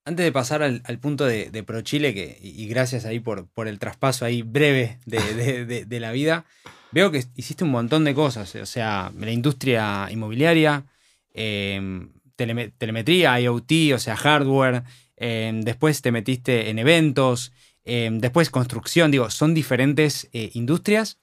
Antes 0.04 0.24
de 0.24 0.32
pasar 0.32 0.64
al, 0.64 0.98
punto 0.98 1.24
de, 1.24 1.52
de 1.52 1.62
ProChile, 1.62 2.12
que, 2.12 2.36
y 2.42 2.66
gracias 2.66 3.04
ahí 3.04 3.20
por, 3.20 3.46
por 3.46 3.68
el 3.68 3.78
traspaso 3.78 4.24
ahí 4.24 4.42
breve 4.42 4.98
de, 5.06 5.86
de, 5.86 6.00
la 6.00 6.10
vida, 6.10 6.46
veo 6.90 7.12
que 7.12 7.22
hiciste 7.36 7.62
un 7.62 7.70
montón 7.70 8.02
de 8.02 8.12
cosas, 8.12 8.52
o 8.56 8.66
sea, 8.66 9.12
la 9.16 9.30
industria 9.30 10.08
inmobiliaria, 10.10 10.84
em, 11.32 12.10
telemetría, 12.34 13.40
IoT, 13.40 13.94
o 13.94 13.98
sea, 14.00 14.16
hardware, 14.16 14.82
em, 15.16 15.60
después 15.60 16.02
te 16.02 16.10
metiste 16.10 16.70
en 16.70 16.80
eventos, 16.80 17.52
em, 17.84 18.18
después 18.18 18.50
construcción, 18.50 19.12
digo, 19.12 19.30
son 19.30 19.54
diferentes 19.54 20.28
eh, 20.32 20.50
industrias 20.54 21.20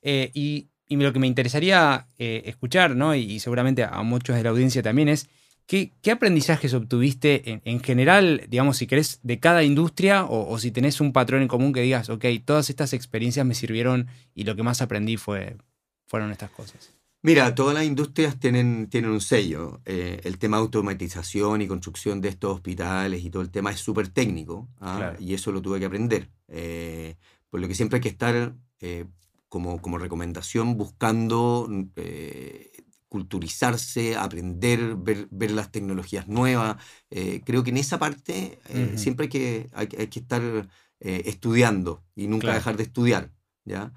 eh, 0.00 0.30
y 0.32 0.68
y 0.88 0.96
lo 0.96 1.12
que 1.12 1.18
me 1.18 1.26
interesaría 1.26 2.06
eh, 2.18 2.42
escuchar, 2.46 2.96
¿no? 2.96 3.14
Y, 3.14 3.38
seguramente 3.40 3.84
a 3.84 4.02
muchos 4.02 4.34
de 4.36 4.42
la 4.42 4.50
audiencia 4.50 4.82
también 4.82 5.08
es, 5.08 5.28
¿qué, 5.66 5.92
aprendizajes 6.10 6.72
obtuviste 6.72 7.60
en, 7.64 7.80
general, 7.80 8.44
digamos, 8.48 8.78
si 8.78 8.86
querés, 8.86 9.20
de 9.22 9.38
cada 9.38 9.62
industria 9.62 10.24
o, 10.24 10.58
si 10.58 10.70
tenés 10.70 11.00
un 11.00 11.12
patrón 11.12 11.42
en 11.42 11.48
común 11.48 11.72
que 11.72 11.82
digas, 11.82 12.08
ok, 12.08 12.24
todas 12.44 12.70
estas 12.70 12.94
experiencias 12.94 13.44
me 13.44 13.54
sirvieron 13.54 14.08
y 14.34 14.44
lo 14.44 14.56
que 14.56 14.62
más 14.62 14.80
aprendí 14.80 15.18
fue, 15.18 15.56
fueron 16.06 16.32
estas 16.32 16.50
cosas? 16.50 16.94
Mira, 17.20 17.54
todas 17.54 17.74
las 17.74 17.84
industrias 17.84 18.38
tienen, 18.38 18.88
tienen 18.88 19.10
un 19.10 19.20
sello. 19.20 19.80
Eh, 19.84 20.20
el 20.24 20.38
tema 20.38 20.56
de 20.56 20.62
automatización 20.62 21.60
y 21.60 21.66
construcción 21.66 22.20
de 22.20 22.28
estos 22.28 22.54
hospitales 22.54 23.24
y 23.24 23.30
todo 23.30 23.42
el 23.42 23.50
tema 23.50 23.72
es 23.72 23.80
súper 23.80 24.08
técnico 24.08 24.68
¿ah? 24.80 25.14
y 25.18 25.34
eso 25.34 25.52
lo 25.52 25.60
tuve 25.60 25.80
que 25.80 25.86
aprender. 25.86 26.30
Eh, 26.46 27.16
por 27.50 27.60
lo 27.60 27.68
que 27.68 27.74
siempre 27.74 27.96
hay 27.96 28.02
que 28.02 28.08
estar 28.08 28.54
como, 29.48 29.80
como 29.80 29.98
recomendación 29.98 30.76
buscando 30.76 31.68
eh, 31.96 32.70
culturizarse, 33.08 34.16
aprender, 34.16 34.96
ver, 34.96 35.28
ver, 35.30 35.50
las 35.50 35.72
tecnologías 35.72 36.28
nuevas. 36.28 36.76
Eh, 37.10 37.40
creo 37.44 37.64
que 37.64 37.70
en 37.70 37.78
esa 37.78 37.98
parte 37.98 38.58
eh, 38.68 38.94
siempre 38.96 39.24
hay 39.24 39.30
que, 39.30 39.70
hay, 39.72 39.88
hay 39.98 40.06
que 40.08 40.20
estar 40.20 40.68
estudiando 41.00 42.04
y 42.16 42.26
nunca 42.26 42.52
dejar 42.52 42.76
de 42.76 42.82
estudiar. 42.82 43.30
¿ya? 43.64 43.92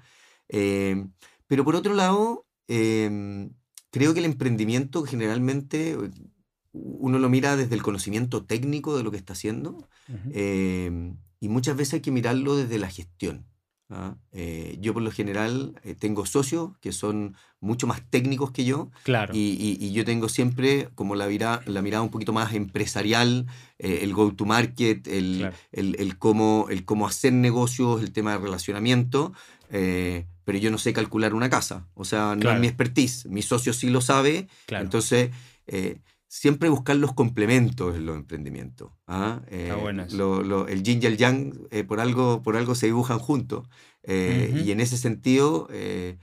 pero 0.48 1.64
por 1.64 1.76
otro 1.76 1.94
lado, 1.94 2.46
em, 2.68 3.50
creo 3.90 4.12
que 4.12 4.20
el 4.20 4.26
emprendimiento 4.26 5.02
generalmente 5.02 5.96
uno 6.72 7.18
lo 7.18 7.28
mira 7.28 7.56
desde 7.56 7.74
el 7.74 7.82
conocimiento 7.82 8.44
técnico 8.44 8.96
de 8.96 9.02
lo 9.02 9.10
que 9.10 9.16
está 9.16 9.32
haciendo 9.32 9.88
em, 10.30 11.16
y 11.40 11.48
muchas 11.48 11.76
veces 11.76 11.94
hay 11.94 12.00
que 12.00 12.10
mirarlo 12.10 12.56
desde 12.56 12.78
la 12.78 12.88
gestión. 12.88 13.46
¿Ah? 13.92 14.16
Eh, 14.32 14.78
yo 14.80 14.92
por 14.92 15.02
lo 15.02 15.10
general 15.10 15.74
eh, 15.84 15.94
tengo 15.94 16.26
socios 16.26 16.70
que 16.80 16.92
son 16.92 17.36
mucho 17.60 17.86
más 17.86 18.02
técnicos 18.10 18.50
que 18.50 18.64
yo. 18.64 18.90
Claro. 19.04 19.32
Y, 19.34 19.92
yo 19.92 20.04
tengo 20.04 20.28
siempre 20.28 20.88
como 20.94 21.14
la, 21.14 21.26
mirada, 21.26 21.62
la 21.66 21.82
mirada 21.82 22.02
un 22.02 22.10
poquito 22.10 22.32
más 22.32 22.54
empresarial, 22.54 23.46
eh, 23.78 24.00
el 24.02 24.14
go-to-market, 24.14 25.06
el, 25.06 25.52
el, 25.72 26.18
cómo, 26.18 26.66
el 26.70 26.84
cómo 26.84 27.06
hacer 27.06 27.32
negocios, 27.32 28.02
el 28.02 28.12
tema 28.12 28.32
de 28.32 28.38
relacionamiento. 28.38 29.32
pero 29.70 30.58
yo 30.58 30.70
no 30.70 30.78
sé 30.78 30.92
calcular 30.92 31.34
una 31.34 31.50
casa. 31.50 31.86
O 31.94 32.04
sea, 32.04 32.34
no 32.34 32.50
es 32.50 32.58
mi 32.58 32.66
expertise. 32.66 33.26
Mi 33.26 33.42
socio 33.42 33.72
sí 33.72 33.90
lo 33.90 34.00
sabe. 34.00 34.48
Entonces 34.68 35.30
siempre 36.32 36.70
buscar 36.70 36.96
los 36.96 37.12
complementos 37.12 37.94
en 37.94 38.06
los 38.06 38.16
emprendimientos. 38.16 38.90
¿ah? 39.06 39.42
Eh, 39.48 39.70
el 40.66 40.82
yin 40.82 41.02
y 41.02 41.06
el 41.06 41.18
yang 41.18 41.52
eh, 41.70 41.84
por, 41.84 42.00
algo, 42.00 42.42
por 42.42 42.56
algo 42.56 42.74
se 42.74 42.86
dibujan 42.86 43.18
juntos. 43.18 43.68
Eh, 44.02 44.62
y 44.64 44.70
en 44.70 44.80
ese 44.80 44.96
sentido, 44.96 45.68
el, 45.70 46.18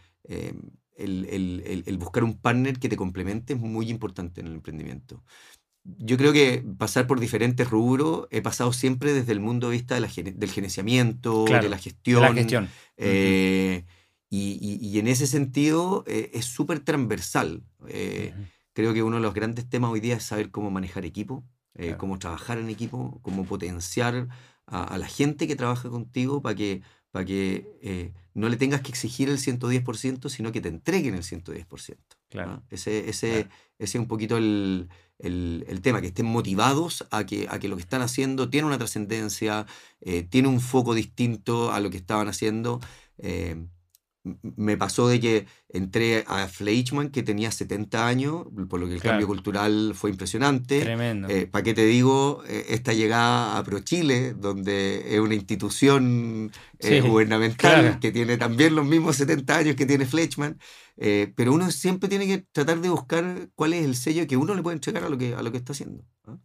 buscar 2.00 2.24
un 2.24 2.40
partner 2.40 2.80
que 2.80 2.90
te 2.90 2.98
complemente 2.98 3.54
es 3.54 3.60
muy 3.60 3.92
importante 3.92 4.42
en 4.42 4.48
el 4.48 4.54
emprendimiento. 4.54 5.24
Yo 5.84 6.18
creo 6.18 6.34
que 6.34 6.66
pasar 6.80 7.06
por 7.06 7.20
diferentes 7.20 7.70
rubros, 7.70 8.28
he 8.32 8.42
pasado 8.42 8.74
siempre 8.74 9.14
desde 9.14 9.34
el 9.34 9.42
mundo 9.42 9.70
de 9.70 9.74
vista 9.74 9.94
de 9.94 10.02
la, 10.02 10.08
del 10.08 10.50
gerenciamiento, 10.50 11.46
de 11.46 11.70
la 11.70 11.78
gestión. 11.78 12.24
la 12.24 12.34
gestión. 12.34 12.68
y, 14.32 15.00
en 15.00 15.08
ese 15.08 15.28
sentido 15.28 16.04
es 16.08 16.46
súper 16.46 16.80
transversal. 16.80 17.62
Creo 18.80 18.94
que 18.94 19.04
uno 19.04 19.18
de 19.18 19.22
los 19.22 19.34
grandes 19.34 19.68
temas 19.70 19.92
hoy 19.92 20.00
día 20.00 20.16
es 20.16 20.24
saber 20.24 20.52
cómo 20.52 20.72
manejar 20.72 21.04
equipo, 21.04 21.44
eh, 21.76 21.96
cómo 21.98 22.18
trabajar 22.18 22.60
en 22.60 22.70
equipo, 22.70 23.20
cómo 23.24 23.44
potenciar 23.44 24.30
a, 24.68 24.98
la 24.98 25.06
gente 25.06 25.50
que 25.50 25.58
trabaja 25.58 25.90
contigo 25.90 26.42
para 26.42 26.56
que, 26.56 26.82
para 27.12 27.26
que 27.26 27.68
eh, 27.82 28.14
no 28.34 28.48
le 28.48 28.56
tengas 28.56 28.80
que 28.80 28.88
exigir 28.88 29.28
el 29.28 29.38
110%, 29.38 30.30
sino 30.30 30.54
que 30.54 30.62
te 30.62 30.70
entreguen 30.70 31.16
el 31.16 31.24
110%. 31.24 31.98
Claro. 32.30 32.64
Ese, 32.70 33.10
ese, 33.10 33.40
ese, 33.40 33.50
es 33.80 33.96
un 33.96 34.08
poquito 34.08 34.38
el, 34.38 34.88
el, 35.18 35.82
tema, 35.82 36.00
que 36.00 36.08
estén 36.08 36.28
motivados 36.28 37.06
a 37.12 37.26
que, 37.26 37.48
a 37.50 37.60
que 37.60 37.68
lo 37.68 37.76
que 37.76 37.82
están 37.82 38.02
haciendo 38.02 38.50
tiene 38.50 38.66
una 38.66 38.78
trascendencia, 38.78 39.66
eh, 40.00 40.24
tiene 40.24 40.48
un 40.48 40.62
foco 40.62 40.94
distinto 40.94 41.74
a 41.74 41.82
lo 41.82 41.90
que 41.90 41.98
estaban 41.98 42.30
haciendo 42.30 42.80
me 44.24 44.76
pasó 44.76 45.08
de 45.08 45.20
que 45.20 45.46
entré 45.70 46.26
a 46.28 46.48
Fleischmann, 46.48 47.10
que 47.10 47.24
tenía 47.24 47.52
70 47.52 48.08
años, 48.08 48.48
por 48.70 48.80
lo 48.80 48.88
que 48.88 48.96
el 48.96 49.02
cambio 49.02 49.28
cultural 49.28 49.94
fue 49.96 50.10
impresionante. 50.10 50.82
Tremendo. 50.82 51.30
Eh, 51.30 51.48
¿Para 51.48 51.64
qué 51.64 51.74
te 51.74 51.86
digo? 51.86 52.44
Eh, 52.48 52.66
esta 52.70 52.94
llegada 52.94 53.58
a 53.58 53.64
ProChile, 53.64 54.34
donde 54.34 55.16
es 55.16 55.20
una 55.20 55.36
institución 55.36 56.52
eh, 56.80 57.02
gubernamental 57.02 58.00
que 58.00 58.12
tiene 58.12 58.38
también 58.38 58.76
los 58.76 58.86
mismos 58.86 59.16
70 59.16 59.58
años 59.58 59.76
que 59.76 59.86
tiene 59.86 60.06
Fleischmann, 60.06 60.60
pero 60.98 61.54
uno 61.54 61.72
siempre 61.72 62.10
tiene 62.10 62.28
que 62.28 62.46
tratar 62.52 62.82
de 62.82 62.90
buscar 62.90 63.50
cuál 63.56 63.74
es 63.74 63.86
el 63.86 63.96
sello 63.96 64.28
que 64.28 64.36
uno 64.36 64.54
le 64.54 64.62
puede 64.62 64.76
entregar 64.76 65.06
a 65.06 65.10
lo 65.10 65.18
que, 65.18 65.34
a 65.34 65.42
lo 65.42 65.52
que 65.52 65.58
está 65.58 65.72
haciendo. 65.72 66.04
¿ah? 66.26 66.38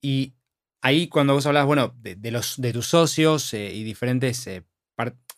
Y 0.00 0.34
ahí 0.80 1.08
cuando 1.08 1.34
vos 1.34 1.44
hablas, 1.44 1.66
bueno, 1.66 1.94
de, 1.98 2.30
los, 2.30 2.58
de 2.58 2.72
tus 2.72 2.86
socios 2.86 3.52
y 3.52 3.84
diferentes 3.84 4.48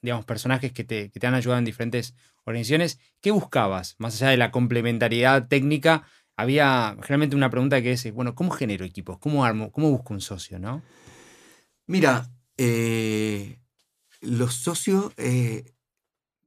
digamos, 0.04 0.26
personajes 0.26 0.70
que 0.70 0.84
te, 0.84 1.10
que 1.10 1.18
te 1.18 1.26
han 1.26 1.32
ayudado 1.32 1.58
en 1.58 1.64
diferentes 1.64 2.14
organizaciones, 2.44 3.00
¿qué 3.22 3.30
buscabas? 3.30 3.94
Más 3.96 4.20
allá 4.20 4.32
de 4.32 4.36
la 4.36 4.50
complementariedad 4.50 5.48
técnica, 5.48 6.04
había 6.36 6.94
generalmente 7.00 7.36
una 7.36 7.48
pregunta 7.48 7.80
que 7.80 7.92
es, 7.92 8.12
bueno, 8.12 8.34
¿cómo 8.34 8.50
genero 8.50 8.84
equipos? 8.84 9.18
¿Cómo 9.18 9.46
armo? 9.46 9.72
¿Cómo 9.72 9.90
busco 9.90 10.12
un 10.12 10.20
socio? 10.20 10.58
¿no? 10.58 10.82
Mira, 11.86 12.30
eh, 12.58 13.60
los 14.20 14.54
socios 14.54 15.10
eh, 15.16 15.72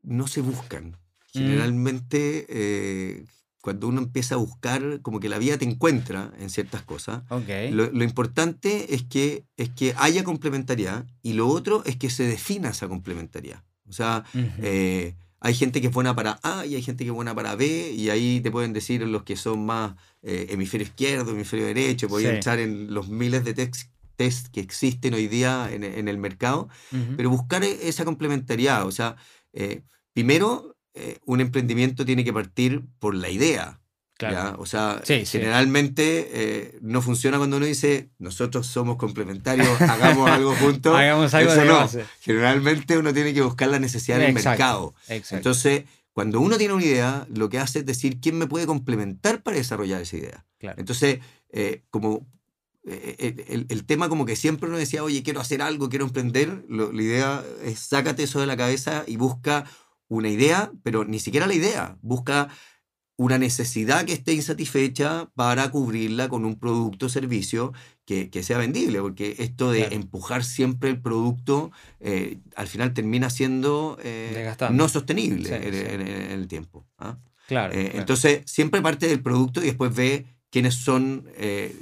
no 0.03 0.27
se 0.27 0.41
buscan. 0.41 0.89
Mm. 0.89 0.95
Generalmente 1.33 2.45
eh, 2.49 3.25
cuando 3.67 3.89
uno 3.89 3.99
empieza 3.99 4.35
a 4.35 4.37
buscar, 4.37 5.01
como 5.01 5.19
que 5.19 5.27
la 5.27 5.37
vida 5.39 5.57
te 5.57 5.65
encuentra 5.65 6.31
en 6.39 6.49
ciertas 6.49 6.83
cosas. 6.83 7.23
Lo, 7.69 8.01
importante 8.01 8.95
es 8.95 9.03
que, 9.03 9.43
es 9.57 9.67
que 9.67 9.93
haya 9.97 10.23
complementariedad 10.23 11.05
y 11.21 11.33
lo 11.33 11.49
otro 11.49 11.83
es 11.83 11.97
que 11.97 12.09
se 12.09 12.23
defina 12.23 12.69
esa 12.69 12.87
complementariedad. 12.87 13.65
O 13.89 13.91
sea, 13.91 14.23
eh, 14.61 15.15
hay 15.41 15.53
gente 15.53 15.81
que 15.81 15.87
es 15.87 15.93
buena 15.93 16.15
para 16.15 16.39
A 16.43 16.65
y 16.65 16.75
hay 16.75 16.81
gente 16.81 17.03
que 17.03 17.09
es 17.09 17.13
buena 17.13 17.35
para 17.35 17.57
B 17.57 17.91
y 17.91 18.09
ahí 18.09 18.39
te 18.39 18.51
pueden 18.51 18.71
decir 18.71 19.01
los 19.01 19.23
que 19.23 19.35
son 19.35 19.65
más 19.65 19.95
eh, 20.21 20.47
hemisferio 20.49 20.87
izquierdo, 20.87 21.31
hemisferio 21.31 21.65
derecho, 21.65 22.07
podrían 22.07 22.37
echar 22.37 22.59
en 22.59 22.93
los 22.93 23.09
miles 23.09 23.43
de 23.43 23.53
test 23.53 24.47
que 24.47 24.61
existen 24.61 25.13
hoy 25.13 25.27
día 25.27 25.67
en, 25.73 26.07
el 26.07 26.17
mercado, 26.17 26.69
pero 27.17 27.29
buscar 27.29 27.65
e, 27.65 27.89
esa 27.89 28.05
complementariedad. 28.05 28.87
O 28.87 28.93
sea, 28.93 29.17
eh, 29.51 29.81
primero 30.13 30.76
eh, 30.99 31.19
un 31.25 31.41
emprendimiento 31.41 32.05
tiene 32.05 32.23
que 32.23 32.33
partir 32.33 32.81
por 32.97 33.13
la 33.13 33.29
idea. 33.29 33.79
O 34.57 34.65
sea, 34.65 34.99
generalmente 35.05 36.29
eh, 36.31 36.79
no 36.81 37.03
funciona 37.03 37.37
cuando 37.37 37.57
uno 37.57 37.67
dice, 37.67 38.09
nosotros 38.17 38.65
somos 38.65 38.97
complementarios, 38.97 39.79
hagamos 39.79 40.27
algo 40.27 40.55
juntos. 40.55 40.95
hagamos 40.97 41.31
algo 41.35 41.53
de 41.53 41.65
no. 41.65 41.87
Generalmente 42.21 42.97
uno 42.97 43.13
tiene 43.13 43.31
que 43.35 43.43
buscar 43.43 43.69
la 43.69 43.77
necesidad 43.77 44.17
del 44.17 44.33
mercado. 44.33 44.95
Entonces, 45.07 45.83
cuando 46.13 46.39
uno 46.39 46.57
tiene 46.57 46.73
una 46.73 46.83
idea, 46.83 47.27
lo 47.29 47.47
que 47.47 47.59
hace 47.59 47.79
es 47.79 47.85
decir, 47.85 48.19
¿quién 48.19 48.39
me 48.39 48.47
puede 48.47 48.65
complementar 48.65 49.43
para 49.43 49.57
desarrollar 49.57 50.01
esa 50.01 50.17
idea? 50.17 50.45
Entonces, 50.61 51.19
eh, 51.51 51.83
como 51.91 52.25
el, 52.83 53.85
tema 53.85 54.09
como 54.09 54.25
que 54.25 54.35
siempre 54.35 54.67
uno 54.67 54.79
decía, 54.79 55.03
oye, 55.03 55.21
quiero 55.21 55.41
hacer 55.41 55.61
algo, 55.61 55.89
quiero 55.89 56.05
emprender, 56.05 56.65
la 56.69 57.03
idea 57.03 57.43
es 57.63 57.77
sácate 57.81 58.23
eso 58.23 58.39
de 58.39 58.47
la 58.47 58.57
cabeza 58.57 59.03
y 59.05 59.17
busca 59.17 59.65
una 60.07 60.29
idea, 60.29 60.71
pero 60.83 61.05
ni 61.05 61.19
siquiera 61.19 61.47
la 61.47 61.53
idea, 61.53 61.97
busca 62.01 62.49
una 63.17 63.39
necesidad 63.39 64.05
que 64.05 64.13
esté 64.13 64.33
insatisfecha 64.33 65.29
para 65.35 65.69
cubrirla 65.71 66.29
con 66.29 66.45
un 66.45 66.59
producto 66.59 67.07
o 67.07 67.09
servicio 67.09 67.73
que, 68.05 68.29
sea 68.43 68.59
vendible, 68.59 69.01
porque 69.01 69.35
esto 69.39 69.71
de 69.71 69.95
empujar 69.95 70.43
siempre 70.43 70.89
el 70.89 71.01
producto 71.01 71.71
eh, 71.99 72.37
al 72.55 72.67
final 72.67 72.93
termina 72.93 73.29
siendo 73.29 73.97
eh, 74.03 74.53
no 74.71 74.87
sostenible 74.87 75.49
en, 75.55 76.01
el 76.01 76.47
tiempo. 76.47 76.85
¿ah? 76.99 77.17
Eh, 77.19 77.45
claro, 77.47 77.73
Entonces, 77.73 78.43
siempre 78.45 78.81
parte 78.81 79.07
del 79.07 79.21
producto 79.21 79.61
y 79.61 79.65
después 79.65 79.93
ve 79.95 80.27
quiénes 80.51 80.75
son 80.75 81.27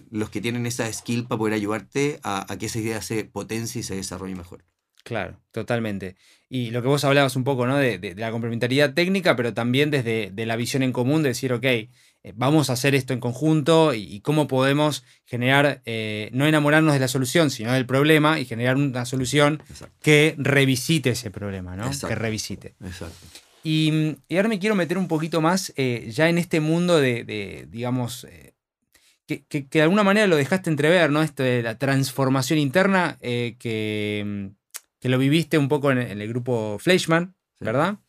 los 0.09 0.29
que 0.29 0.39
tienen 0.41 0.65
esa 0.65 0.91
skill 0.91 1.27
para 1.27 1.37
poder 1.37 1.53
ayudarte 1.53 2.19
a, 2.23 2.51
a 2.51 2.57
que 2.57 2.67
esa 2.67 2.79
idea 2.79 3.01
se 3.01 3.25
potencie 3.25 3.81
y 3.81 3.83
se 3.83 3.95
desarrolle 3.95 4.35
mejor. 4.35 4.63
Claro, 5.05 5.39
totalmente. 5.51 6.15
Y 6.49 6.71
lo 6.71 6.81
que 6.81 6.87
vos 6.87 7.03
hablabas 7.03 7.35
un 7.35 7.43
poco, 7.43 7.67
¿no? 7.67 7.77
De, 7.77 8.15
la 8.17 8.31
complementariedad 8.31 8.95
técnica, 8.95 9.35
pero 9.35 9.53
también 9.53 9.91
desde 9.91 10.31
de 10.33 10.45
la 10.47 10.55
visión 10.55 10.81
en 10.81 10.91
común 10.91 11.21
de 11.21 11.29
decir, 11.29 11.53
ok, 11.53 11.63
eh, 11.63 11.89
vamos 12.33 12.71
a 12.71 12.73
hacer 12.73 12.95
esto 12.95 13.13
en 13.13 13.19
conjunto 13.19 13.93
y, 13.93 14.19
cómo 14.21 14.47
podemos 14.47 15.03
generar, 15.25 15.83
eh, 15.85 16.31
no 16.33 16.47
enamorarnos 16.47 16.95
de 16.95 16.99
la 16.99 17.07
solución, 17.07 17.51
sino 17.51 17.71
del 17.71 17.85
problema 17.85 18.39
y 18.39 18.45
generar 18.45 18.77
una 18.77 19.05
solución 19.05 19.61
que 20.01 20.33
revisite 20.39 21.11
ese 21.11 21.29
problema, 21.29 21.75
¿no? 21.75 21.91
Que 22.07 22.15
revisite. 22.15 22.73
Exacto. 22.83 23.27
Y, 23.63 24.15
ahora 24.31 24.49
me 24.49 24.57
quiero 24.57 24.73
meter 24.73 24.97
un 24.97 25.07
poquito 25.07 25.39
más 25.39 25.71
eh, 25.77 26.09
ya 26.11 26.29
en 26.29 26.39
este 26.39 26.61
mundo 26.61 26.99
de, 26.99 27.67
digamos, 27.69 28.25
que, 29.27 29.67
de 29.69 29.81
alguna 29.83 30.03
manera 30.03 30.25
lo 30.25 30.35
dejaste 30.35 30.71
entrever, 30.71 31.11
¿no? 31.11 31.21
Esto 31.21 31.43
de 31.43 31.61
la 31.61 31.77
transformación 31.77 32.57
interna 32.57 33.19
que 33.21 34.55
que 35.05 35.09
lo 35.09 35.19
viviste 35.19 35.59
un 35.59 35.67
poco 35.67 35.91
en, 35.91 35.99
el 35.99 36.27
grupo 36.27 36.77
Fleischmann, 36.79 37.35
¿verdad? 37.59 37.99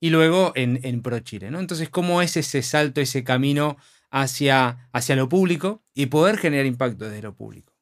Y 0.00 0.10
luego 0.10 0.50
en, 0.56 0.80
en 0.82 1.00
Pro 1.00 1.20
Chile, 1.20 1.48
¿no? 1.48 1.60
Entonces, 1.60 1.90
¿cómo 1.90 2.22
es 2.22 2.36
ese 2.36 2.60
salto, 2.62 3.00
ese 3.00 3.22
camino 3.22 3.76
hacia, 4.10 4.90
hacia 4.92 5.14
lo 5.14 5.28
público 5.28 5.84
y 5.94 6.06
poder 6.06 6.38
generar 6.38 6.66
impacto 6.66 7.04
desde 7.04 7.22
lo 7.22 7.36
público? 7.36 7.72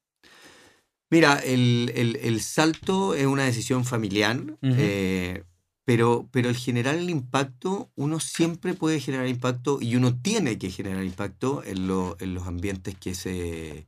Mira, 1.08 1.38
el, 1.38 2.40
salto 2.42 3.14
es 3.14 3.24
una 3.24 3.44
decisión 3.44 3.86
familiar, 3.86 4.38
eh, 4.60 5.44
pero, 5.86 6.28
pero 6.30 6.50
el 6.50 6.56
generar 6.56 6.96
el 6.96 7.08
impacto, 7.08 7.90
uno 7.94 8.20
siempre 8.20 8.74
puede 8.74 9.00
generar 9.00 9.28
impacto 9.28 9.78
y 9.80 9.96
uno 9.96 10.14
tiene 10.14 10.58
que 10.58 10.70
generar 10.70 11.04
impacto 11.04 11.62
en, 11.64 11.86
los 11.86 12.46
ambientes 12.46 12.98
que 12.98 13.14
se, 13.14 13.86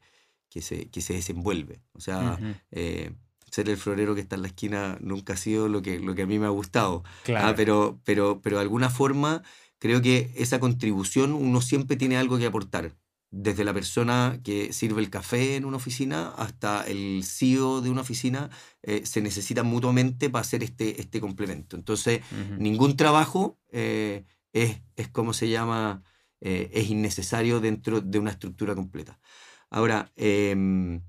que 0.49 0.63
se, 0.63 0.89
se 0.91 1.13
desenvuelve. 1.13 1.83
O 1.93 2.01
sea, 2.01 2.39
ser 3.51 3.69
el 3.69 3.77
florero 3.77 4.15
que 4.15 4.21
está 4.21 4.37
en 4.37 4.43
la 4.43 4.49
esquina 4.49 4.99
nunca 5.01 5.35
ha 5.35 5.37
sido 5.37 5.69
lo 5.69 5.83
que, 5.83 6.01
lo 6.01 6.15
que 6.15 6.23
a 6.23 6.27
mí 6.27 6.39
me 6.39 6.47
ha 6.47 6.51
gustado. 6.51 7.03
Ah, 7.37 7.55
pero, 7.57 8.01
pero, 8.05 8.41
pero 8.43 8.57
de 8.57 8.63
alguna 8.63 8.91
forma 8.91 9.43
creo 9.79 10.03
que 10.03 10.31
esa 10.37 10.61
contribución 10.61 11.33
uno 11.33 11.61
siempre 11.61 11.97
tiene 11.97 12.17
algo 12.17 12.39
que 12.39 12.47
aportar. 12.47 12.95
Desde 13.33 13.65
la 13.65 13.73
persona 13.73 14.41
que 14.43 14.73
sirve 14.73 15.01
el 15.01 15.09
café 15.09 15.55
en 15.55 15.65
una 15.65 15.77
oficina 15.77 16.31
hasta 16.37 16.85
el 16.85 17.23
CEO 17.25 17.81
de 17.81 17.89
una 17.89 18.01
oficina, 18.01 18.51
eh, 18.83 19.03
se 19.05 19.21
necesitan 19.21 19.67
mutuamente 19.67 20.31
para 20.31 20.43
hacer 20.43 20.65
este, 20.65 21.01
este 21.01 21.21
complemento. 21.21 21.77
Entonces, 21.77 22.23
ningún 22.59 22.97
trabajo 22.97 23.57
eh, 23.71 24.25
es, 24.53 24.83
es, 24.97 25.09
como 25.09 25.33
se 25.33 25.49
llama, 25.49 26.03
eh, 26.41 26.71
es 26.73 26.91
innecesario 26.91 27.61
dentro 27.61 28.01
de 28.01 28.19
una 28.19 28.33
estructura 28.33 28.75
completa. 28.75 29.21
Ahora, 29.71 30.11
em, 30.17 31.01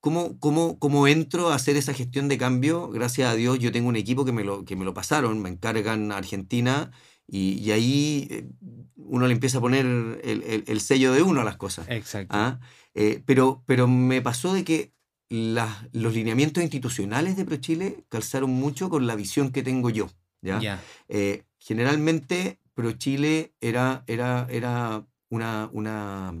¿Cómo, 0.00 0.38
cómo, 0.40 0.78
cómo 0.78 1.06
entro 1.06 1.50
a 1.50 1.54
hacer 1.54 1.76
esa 1.76 1.92
gestión 1.92 2.28
de 2.28 2.38
cambio? 2.38 2.88
Gracias 2.88 3.30
a 3.30 3.34
Dios 3.34 3.58
yo 3.58 3.70
tengo 3.70 3.88
un 3.88 3.96
equipo 3.96 4.24
que 4.24 4.32
me 4.32 4.44
lo, 4.44 4.64
que 4.64 4.74
me 4.74 4.84
lo 4.84 4.94
pasaron, 4.94 5.40
me 5.40 5.50
encargan 5.50 6.10
Argentina 6.10 6.90
y, 7.26 7.70
ahí 7.70 8.26
eh, 8.30 8.48
uno 8.96 9.26
le 9.26 9.34
empieza 9.34 9.58
a 9.58 9.60
poner 9.60 9.86
el, 9.86 10.80
sello 10.80 11.12
de 11.12 11.22
uno 11.22 11.42
a 11.42 11.44
las 11.44 11.56
cosas. 11.56 11.86
Exacto. 11.88 12.34
¿ah? 12.36 12.58
Eh, 12.94 13.22
pero, 13.24 13.62
pero 13.66 13.86
me 13.86 14.20
pasó 14.20 14.52
de 14.52 14.64
que 14.64 14.92
los 15.28 16.14
lineamientos 16.14 16.62
institucionales 16.62 17.36
de 17.36 17.44
ProChile 17.44 18.04
calzaron 18.08 18.50
mucho 18.50 18.90
con 18.90 19.06
la 19.06 19.14
visión 19.14 19.52
que 19.52 19.62
tengo 19.62 19.90
yo. 19.90 20.08
¿ya? 20.42 20.82
Eh, 21.08 21.44
generalmente 21.58 22.58
ProChile 22.74 23.54
era, 23.60 24.02
era, 24.08 24.46
era 24.50 25.06
una, 25.28 25.68
una 25.72 26.34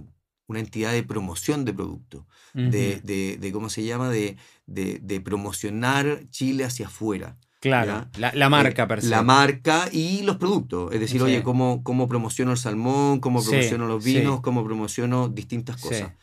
una 0.50 0.58
entidad 0.58 0.92
de 0.92 1.04
promoción 1.04 1.64
de 1.64 1.72
producto, 1.72 2.26
de, 2.54 3.50
¿cómo 3.52 3.70
se 3.70 3.84
llama? 3.84 4.10
De, 4.10 4.36
de, 4.66 5.20
promocionar 5.20 6.24
Chile 6.30 6.64
hacia 6.64 6.86
afuera. 6.86 7.38
Claro, 7.60 8.08
la, 8.16 8.48
marca, 8.48 8.88
eh, 8.90 9.06
La 9.06 9.22
marca 9.22 9.88
y 9.92 10.22
los 10.22 10.38
productos. 10.38 10.92
Es 10.92 10.98
decir, 10.98 11.22
oye, 11.22 11.44
¿cómo, 11.44 11.84
¿cómo, 11.84 12.08
promociono 12.08 12.50
el 12.50 12.58
salmón? 12.58 13.20
¿Cómo 13.20 13.44
promociono 13.44 13.86
los 13.86 14.02
vinos? 14.02 14.40
¿Cómo 14.40 14.64
promociono 14.64 15.28
distintas 15.28 15.80
cosas? 15.80 16.14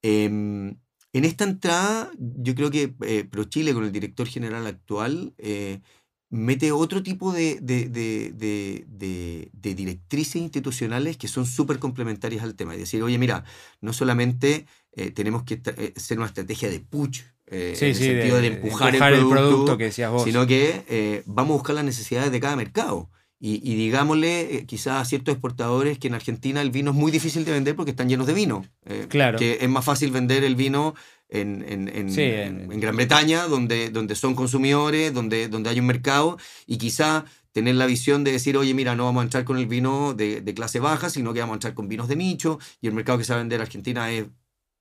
Em, 0.00 0.76
en 1.12 1.24
esta 1.24 1.44
entrada, 1.44 2.10
yo 2.18 2.54
creo 2.54 2.70
que 2.70 2.94
eh, 3.02 3.24
ProChile, 3.24 3.74
con 3.74 3.84
el 3.84 3.92
director 3.92 4.26
general 4.28 4.66
actual, 4.66 5.34
eh, 5.36 5.80
mete 6.30 6.72
otro 6.72 7.02
tipo 7.02 7.32
de, 7.32 7.58
de, 7.60 9.50
directrices 9.74 10.36
institucionales 10.36 11.16
que 11.16 11.28
son 11.28 11.46
súper 11.46 11.78
complementarias 11.78 12.42
al 12.42 12.54
tema. 12.54 12.74
Es 12.74 12.80
decir, 12.80 13.02
oye, 13.02 13.18
mira, 13.18 13.44
no 13.80 13.92
solamente 13.92 14.66
eh, 14.92 15.10
tenemos 15.10 15.44
que 15.44 15.60
eh, 15.64 15.92
ser 15.96 16.18
una 16.18 16.26
estrategia 16.26 16.68
de 16.68 16.80
push, 16.80 17.22
eh, 17.46 17.74
en 17.78 17.88
el 17.88 17.94
sentido 17.94 18.40
de, 18.40 18.48
empujar, 18.48 18.94
el, 18.94 19.26
producto, 19.26 19.78
que 19.78 19.84
decías 19.84 20.10
vos. 20.10 20.24
sino 20.24 20.46
que 20.46 21.22
vamos 21.26 21.54
a 21.54 21.56
buscar 21.56 21.74
las 21.76 21.84
necesidades 21.84 22.30
de 22.30 22.40
cada 22.40 22.56
mercado. 22.56 23.08
Y, 23.40 23.62
y 23.62 23.76
digámosle 23.76 24.64
quizás 24.66 25.00
a 25.00 25.04
ciertos 25.04 25.32
exportadores 25.32 26.00
que 26.00 26.08
en 26.08 26.14
Argentina 26.14 26.60
el 26.60 26.72
vino 26.72 26.90
es 26.90 26.96
muy 26.96 27.12
difícil 27.12 27.44
de 27.44 27.52
vender 27.52 27.76
porque 27.76 27.92
están 27.92 28.08
llenos 28.08 28.26
de 28.26 28.34
vino. 28.34 28.66
claro. 29.08 29.38
Que 29.38 29.58
es 29.60 29.68
más 29.68 29.84
fácil 29.84 30.10
vender 30.10 30.42
el 30.42 30.56
vino 30.56 30.94
en, 31.28 31.64
en, 31.68 31.88
en, 31.88 32.80
Gran 32.80 32.96
Bretaña, 32.96 33.46
donde, 33.46 33.90
donde 33.90 34.14
son 34.14 34.34
consumidores, 34.34 35.12
donde, 35.12 35.48
donde 35.48 35.70
hay 35.70 35.80
un 35.80 35.86
mercado, 35.86 36.38
y 36.66 36.78
quizá 36.78 37.24
tener 37.52 37.74
la 37.74 37.86
visión 37.86 38.24
de 38.24 38.32
decir, 38.32 38.56
oye, 38.56 38.74
mira, 38.74 38.94
no 38.94 39.04
vamos 39.04 39.20
a 39.20 39.24
entrar 39.24 39.44
con 39.44 39.58
el 39.58 39.66
vino 39.66 40.14
de, 40.14 40.40
de, 40.40 40.54
clase 40.54 40.80
baja, 40.80 41.10
sino 41.10 41.34
que 41.34 41.40
vamos 41.40 41.54
a 41.54 41.56
entrar 41.56 41.74
con 41.74 41.88
vinos 41.88 42.08
de 42.08 42.16
nicho, 42.16 42.58
y 42.80 42.86
el 42.86 42.94
mercado 42.94 43.18
que 43.18 43.24
se 43.24 43.32
va 43.32 43.38
a 43.38 43.42
vender 43.42 43.56
en 43.56 43.62
Argentina 43.62 44.10
es 44.10 44.26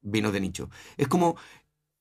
vinos 0.01 0.33
de 0.33 0.39
nicho. 0.39 0.69
Es 0.95 1.07
como 1.07 1.37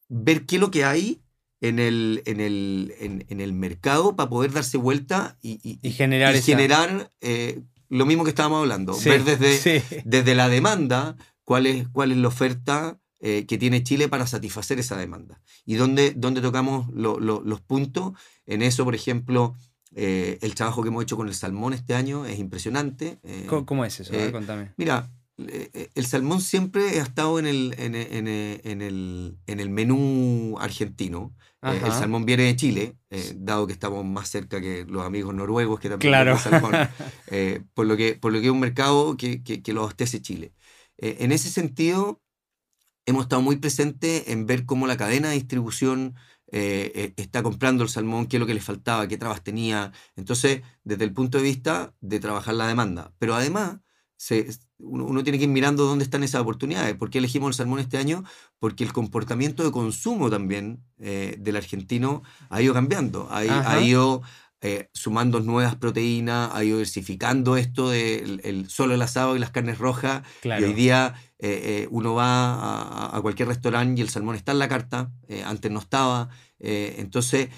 ver 0.09 0.47
qué 0.47 0.57
es 0.57 0.61
lo 0.61 0.71
que 0.71 0.85
hay 0.85 1.21
en 1.61 1.79
el, 1.79 2.23
en 2.27 2.41
el, 2.41 2.95
en, 3.01 3.41
el 3.41 3.53
mercado 3.53 4.15
para 4.15 4.29
poder 4.29 4.53
darse 4.53 4.77
vuelta 4.77 5.39
y, 5.41 5.79
y, 5.83 5.91
generar, 5.91 6.35
generar 6.37 7.11
eh, 7.21 7.63
lo 7.89 8.07
mismo 8.07 8.25
que 8.25 8.31
estábamos 8.31 8.61
hablando, 8.61 8.97
ver 9.05 9.25
desde, 9.25 9.83
desde 10.05 10.35
la 10.35 10.49
demanda 10.49 11.17
cuál 11.45 11.67
es, 11.67 11.89
cuál 11.89 12.13
es 12.13 12.19
la 12.19 12.29
oferta 12.29 12.99
eh, 13.29 13.45
que 13.45 13.59
tiene 13.59 13.83
Chile 13.83 14.09
para 14.09 14.25
satisfacer 14.25 14.79
esa 14.79 14.97
demanda. 14.97 15.41
¿Y 15.65 15.75
dónde, 15.75 16.13
dónde 16.15 16.41
tocamos 16.41 16.87
los 16.95 17.61
puntos? 17.61 18.13
En 18.47 18.63
eso, 18.63 18.85
por 18.85 18.95
ejemplo, 18.95 19.57
eh, 19.97 20.39
el 20.43 20.55
trabajo 20.55 20.81
que 20.81 20.91
hemos 20.91 21.03
hecho 21.03 21.17
con 21.17 21.27
el 21.27 21.35
salmón 21.35 21.73
este 21.73 21.97
año 21.97 22.25
es 22.25 22.39
impresionante. 22.39 23.19
Eh, 23.25 23.49
¿Cómo, 23.49 23.85
es 23.85 23.99
eso? 23.99 24.13
contame. 24.31 24.75
Mira, 24.77 25.11
el 25.39 26.07
salmón 26.07 26.41
siempre 26.41 27.01
ha 27.01 27.03
estado 27.03 27.41
en 27.41 27.47
el, 27.47 27.75
en, 27.79 27.97
el, 27.97 29.39
en 29.45 29.61
el 29.61 29.71
menú 29.71 30.57
argentino. 30.61 31.35
el 31.63 31.81
salmón 31.91 32.27
viene 32.27 32.45
de 32.45 32.55
Chile, 32.55 32.95
dado 33.35 33.67
que 33.67 33.73
estamos 33.73 34.05
más 34.05 34.29
cerca 34.29 34.61
que 34.61 34.85
los 34.89 35.05
amigos 35.05 35.35
noruegos 35.35 35.81
que 35.81 35.89
también 35.89 36.13
claro. 36.13 36.39
salmón, 36.39 36.71
por, 37.75 37.87
lo 37.87 37.97
que, 37.97 38.15
por 38.15 38.33
lo 38.33 38.39
que 38.39 38.47
es 38.47 38.53
un 38.53 38.61
mercado 38.61 39.17
que, 39.17 39.43
que, 39.43 39.65
que 39.65 39.73
lo 39.73 39.83
abastece 39.83 40.23
Chile. 40.23 40.53
en 40.97 41.33
ese 41.33 41.51
sentido, 41.51 42.21
hemos 43.07 43.23
estado 43.25 43.43
muy 43.43 43.57
presentes 43.57 44.29
en 44.29 44.47
ver 44.47 44.67
cómo 44.67 44.87
la 44.87 44.97
cadena 44.97 45.29
de 45.29 45.35
distribución 45.35 46.15
eh, 46.53 46.93
eh, 46.95 47.13
está 47.17 47.43
comprando 47.43 47.83
el 47.83 47.91
salmón, 47.91 48.27
qué 48.27 48.37
es 48.37 48.41
lo 48.41 48.47
que 48.47 48.55
le 48.55 48.61
faltaba, 48.61 49.09
qué 49.09 49.17
trabas 49.17 49.43
tenía. 49.43 49.93
Entonces, 50.17 50.63
desde 50.85 51.05
el 51.05 51.13
punto 51.13 51.39
de 51.39 51.45
vista 51.45 51.95
de 52.01 52.21
trabajar 52.21 52.55
la 52.55 52.67
demanda. 52.67 53.13
Pero 53.19 53.35
además, 53.35 53.79
se, 54.17 54.49
uno, 54.79 55.23
tiene 55.23 55.39
que 55.39 55.45
ir 55.45 55.51
mirando 55.51 55.85
dónde 55.85 56.05
están 56.05 56.23
esas 56.23 56.41
oportunidades. 56.41 56.95
¿Por 56.97 57.11
qué 57.11 57.19
elegimos 57.19 57.49
el 57.49 57.55
salmón 57.55 57.79
este 57.79 57.99
año? 57.99 58.25
Porque 58.59 58.85
el 58.85 58.93
comportamiento 58.93 59.65
de 59.65 59.71
consumo 59.71 60.31
también 60.31 60.85
eh, 60.99 61.37
del 61.39 61.57
argentino 61.57 62.23
ha 62.49 62.63
ido 62.63 62.75
cambiando, 62.75 63.29
ha, 63.31 63.39
ha 63.39 63.81
ido 63.81 64.23
eh, 64.63 64.89
sumando 64.95 65.41
nuevas 65.41 65.77
proteínas, 65.77 66.51
ha 66.55 66.65
ido 66.65 66.79
diversificando 66.79 67.59
esto 67.59 67.91
de 67.91 68.41
el, 68.43 68.71
solo 68.71 68.95
el 68.95 69.03
asado 69.03 69.37
y 69.37 69.39
las 69.39 69.51
carnes 69.51 69.79
rojas. 69.79 70.23
Y 70.43 70.49
hoy 70.49 70.73
día 70.73 71.15
eh, 71.39 71.85
eh, 71.85 71.89
uno 71.91 72.15
va 72.15 73.17
a, 73.17 73.21
cualquier 73.23 73.49
restaurante 73.49 74.01
y 74.01 74.03
el 74.03 74.09
salmón 74.09 74.37
está 74.37 74.53
en 74.53 74.59
la 74.59 74.69
carta, 74.69 75.13
antes 75.45 75.71
no 75.71 75.81
estaba. 75.81 76.29
entonces, 76.59 77.51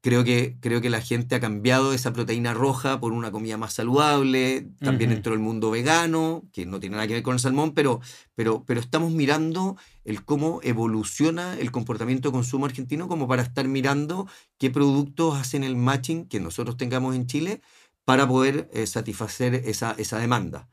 creo 0.00 0.24
que, 0.24 0.56
creo 0.60 0.80
que 0.80 0.90
la 0.90 1.00
gente 1.00 1.34
ha 1.34 1.40
cambiado 1.40 1.92
esa 1.92 2.12
proteína 2.12 2.54
roja 2.54 3.00
por 3.00 3.12
una 3.12 3.30
comida 3.30 3.56
más 3.56 3.74
saludable. 3.74 4.68
También 4.80 5.10
Ujú. 5.10 5.16
entró 5.18 5.34
el 5.34 5.40
mundo 5.40 5.70
vegano, 5.70 6.44
que 6.52 6.66
no 6.66 6.80
tiene 6.80 6.96
nada 6.96 7.06
que 7.06 7.14
ver 7.14 7.22
con 7.22 7.34
el 7.34 7.40
salmón, 7.40 7.72
pero, 7.72 8.00
pero, 8.34 8.64
pero 8.64 8.80
estamos 8.80 9.12
mirando 9.12 9.76
el 10.04 10.24
cómo 10.24 10.60
evoluciona 10.62 11.58
el 11.58 11.70
comportamiento 11.70 12.28
de 12.28 12.32
consumo 12.32 12.66
argentino 12.66 13.08
como 13.08 13.28
para 13.28 13.42
estar 13.42 13.66
mirando 13.68 14.26
qué 14.58 14.70
productos 14.70 15.38
hacen 15.38 15.64
el 15.64 15.76
matching 15.76 16.26
que 16.26 16.40
nosotros 16.40 16.76
tengamos 16.76 17.14
en 17.14 17.26
Chile 17.26 17.60
para 18.04 18.26
poder 18.26 18.68
eh, 18.72 18.86
satisfacer 18.86 19.54
esa, 19.54 19.94
esa 19.98 20.18
demanda. 20.18 20.68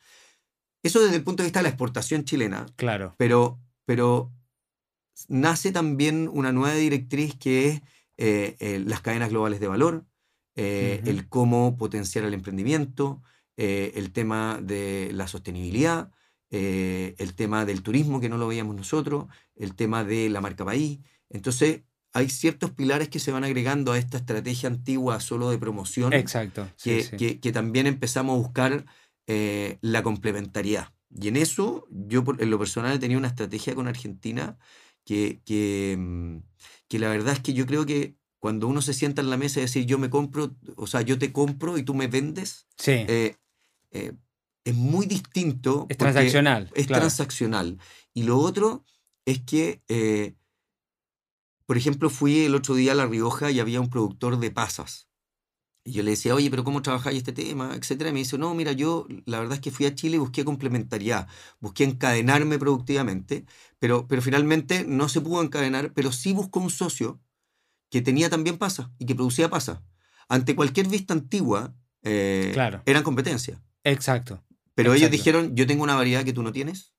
Eso 0.84 1.00
desde 1.02 1.16
el 1.18 1.24
punto 1.24 1.44
de 1.44 1.48
vista 1.48 1.60
de 1.60 1.64
la 1.64 1.70
exportación 1.70 2.24
chilena, 2.24 2.66
Claro. 2.76 3.16
pero, 3.18 3.60
pero 3.86 4.32
nace 5.28 5.72
también 5.72 6.30
una 6.32 6.52
nueva 6.52 6.76
directriz 6.76 7.36
que 7.36 7.68
es 7.70 7.82
eh, 8.18 8.56
eh, 8.60 8.84
las 8.86 9.02
cadenas 9.02 9.30
globales 9.30 9.60
de 9.60 9.68
valor, 9.68 10.06
eh, 10.56 11.02
el 11.06 11.28
cómo 11.30 11.78
potenciar 11.78 12.26
el 12.26 12.34
emprendimiento, 12.34 13.22
el 13.58 14.12
tema 14.12 14.60
de 14.62 15.10
la 15.14 15.28
sostenibilidad, 15.28 16.12
el 16.52 17.34
tema 17.36 17.66
del 17.66 17.82
turismo 17.82 18.20
que 18.20 18.30
no 18.30 18.38
lo 18.38 18.48
veíamos 18.48 18.76
nosotros, 18.76 19.26
el 19.56 19.74
tema 19.76 20.04
de 20.04 20.30
la 20.30 20.42
marca 20.42 20.64
país. 20.64 21.00
Entonces, 21.30 21.82
hay 22.14 22.30
ciertos 22.30 22.72
pilares 22.72 23.10
que 23.10 23.20
se 23.20 23.32
van 23.32 23.44
agregando 23.44 23.92
a 23.92 23.98
esta 23.98 24.18
estrategia 24.18 24.70
antigua 24.70 25.20
solo 25.20 25.50
de 25.50 25.58
promoción 25.58 26.14
Exacto. 26.14 26.68
sí, 26.76 26.90
que, 26.90 27.04
sí. 27.04 27.18
que- 27.18 27.40
que 27.40 27.52
también 27.52 27.86
empezamos 27.88 28.36
a 28.36 28.38
buscar 28.38 28.86
eh, 29.28 29.78
la 29.82 30.04
complementariedad. 30.04 30.94
Y 31.10 31.28
en 31.28 31.38
eso, 31.38 31.86
yo 31.90 32.24
en 32.40 32.50
lo 32.50 32.60
personal 32.60 32.96
he 32.96 33.00
tenido 33.00 33.20
una 33.20 33.30
estrategia 33.30 33.76
con 33.76 33.88
Argentina 33.88 34.58
que, 35.06 35.42
que, 35.46 35.96
mm, 35.98 36.38
que 36.88 37.00
la 37.00 37.10
verdad 37.10 37.34
es 37.34 37.40
que 37.40 37.54
yo 37.54 37.66
creo 37.66 37.86
que 37.86 38.16
cuando 38.40 38.68
uno 38.68 38.82
se 38.82 38.94
sienta 38.94 39.22
en 39.22 39.30
la 39.30 39.38
mesa 39.38 39.60
y 39.60 39.64
decir 39.64 39.86
yo 39.86 39.98
me 39.98 40.10
compro, 40.10 40.56
o 40.76 40.88
sea, 40.88 41.02
yo 41.02 41.18
te 41.18 41.32
compro 41.32 41.78
y 41.78 41.84
tú 41.84 41.94
me 41.94 42.08
vendes, 42.08 42.68
Sí, 42.78 42.92
eh, 42.92 43.36
eh, 43.92 44.14
es 44.64 44.76
muy 44.76 45.06
distinto. 45.06 45.86
es 45.90 45.98
transaccional. 45.98 46.70
Es 46.76 46.88
claro. 46.88 47.02
transaccional. 47.04 47.80
Y 48.14 48.24
lo 48.24 48.38
otro 48.38 48.84
es 49.26 49.42
que, 49.42 49.82
eh, 49.88 50.36
por 51.66 51.78
ejemplo, 51.78 52.10
fui 52.10 52.42
el 52.42 52.56
otro 52.56 52.76
día 52.76 52.92
a 52.92 52.96
La 52.96 53.06
Rioja 53.06 53.50
y 53.50 53.60
había 53.60 53.82
un 53.82 53.90
productor 53.90 54.40
de 54.40 54.52
pasas. 54.52 55.07
Y 55.88 55.94
yo 55.94 56.04
le 56.04 56.12
decía, 56.12 56.36
oye, 56.36 56.50
pero 56.50 56.66
¿cómo 56.66 56.82
trabajáis 56.82 57.20
este 57.20 57.32
tema? 57.32 57.74
Etcétera. 57.74 58.10
Y 58.10 58.14
me 58.14 58.20
dice, 58.20 58.38
no, 58.38 58.54
mira, 58.54 58.74
yo 58.74 59.08
la 59.26 59.40
verdad 59.40 59.54
es 59.56 59.62
que 59.62 59.72
fui 59.72 59.86
a 59.86 59.96
Chile 59.96 60.18
y 60.18 60.20
busqué 60.20 60.44
complementariedad, 60.44 61.30
busqué 61.62 61.86
encadenarme 61.86 62.60
productivamente, 62.60 63.46
pero, 63.80 64.06
pero 64.06 64.22
finalmente 64.22 64.84
no 64.86 65.08
se 65.08 65.22
pudo 65.22 65.42
encadenar, 65.42 65.94
pero 65.94 66.12
sí 66.12 66.34
buscó 66.34 66.60
un 66.60 66.70
socio 66.72 67.22
que 67.90 68.02
tenía 68.02 68.30
también 68.30 68.58
pasas 68.58 68.90
y 69.00 69.06
que 69.06 69.16
producía 69.16 69.50
pasas. 69.50 69.80
Ante 70.28 70.58
cualquier 70.58 70.90
vista 70.90 71.14
antigua, 71.14 71.74
eh, 72.04 72.50
Claro. 72.54 72.82
eran 72.86 73.04
competencia. 73.04 73.64
Exacto. 73.86 74.44
Pero 74.76 74.94
ellos 74.94 75.10
dijeron, 75.10 75.56
yo 75.56 75.66
tengo 75.68 75.84
una 75.84 75.96
variedad 75.96 76.26
que 76.26 76.34
tú 76.34 76.44
no 76.44 76.52
tienes, 76.52 76.92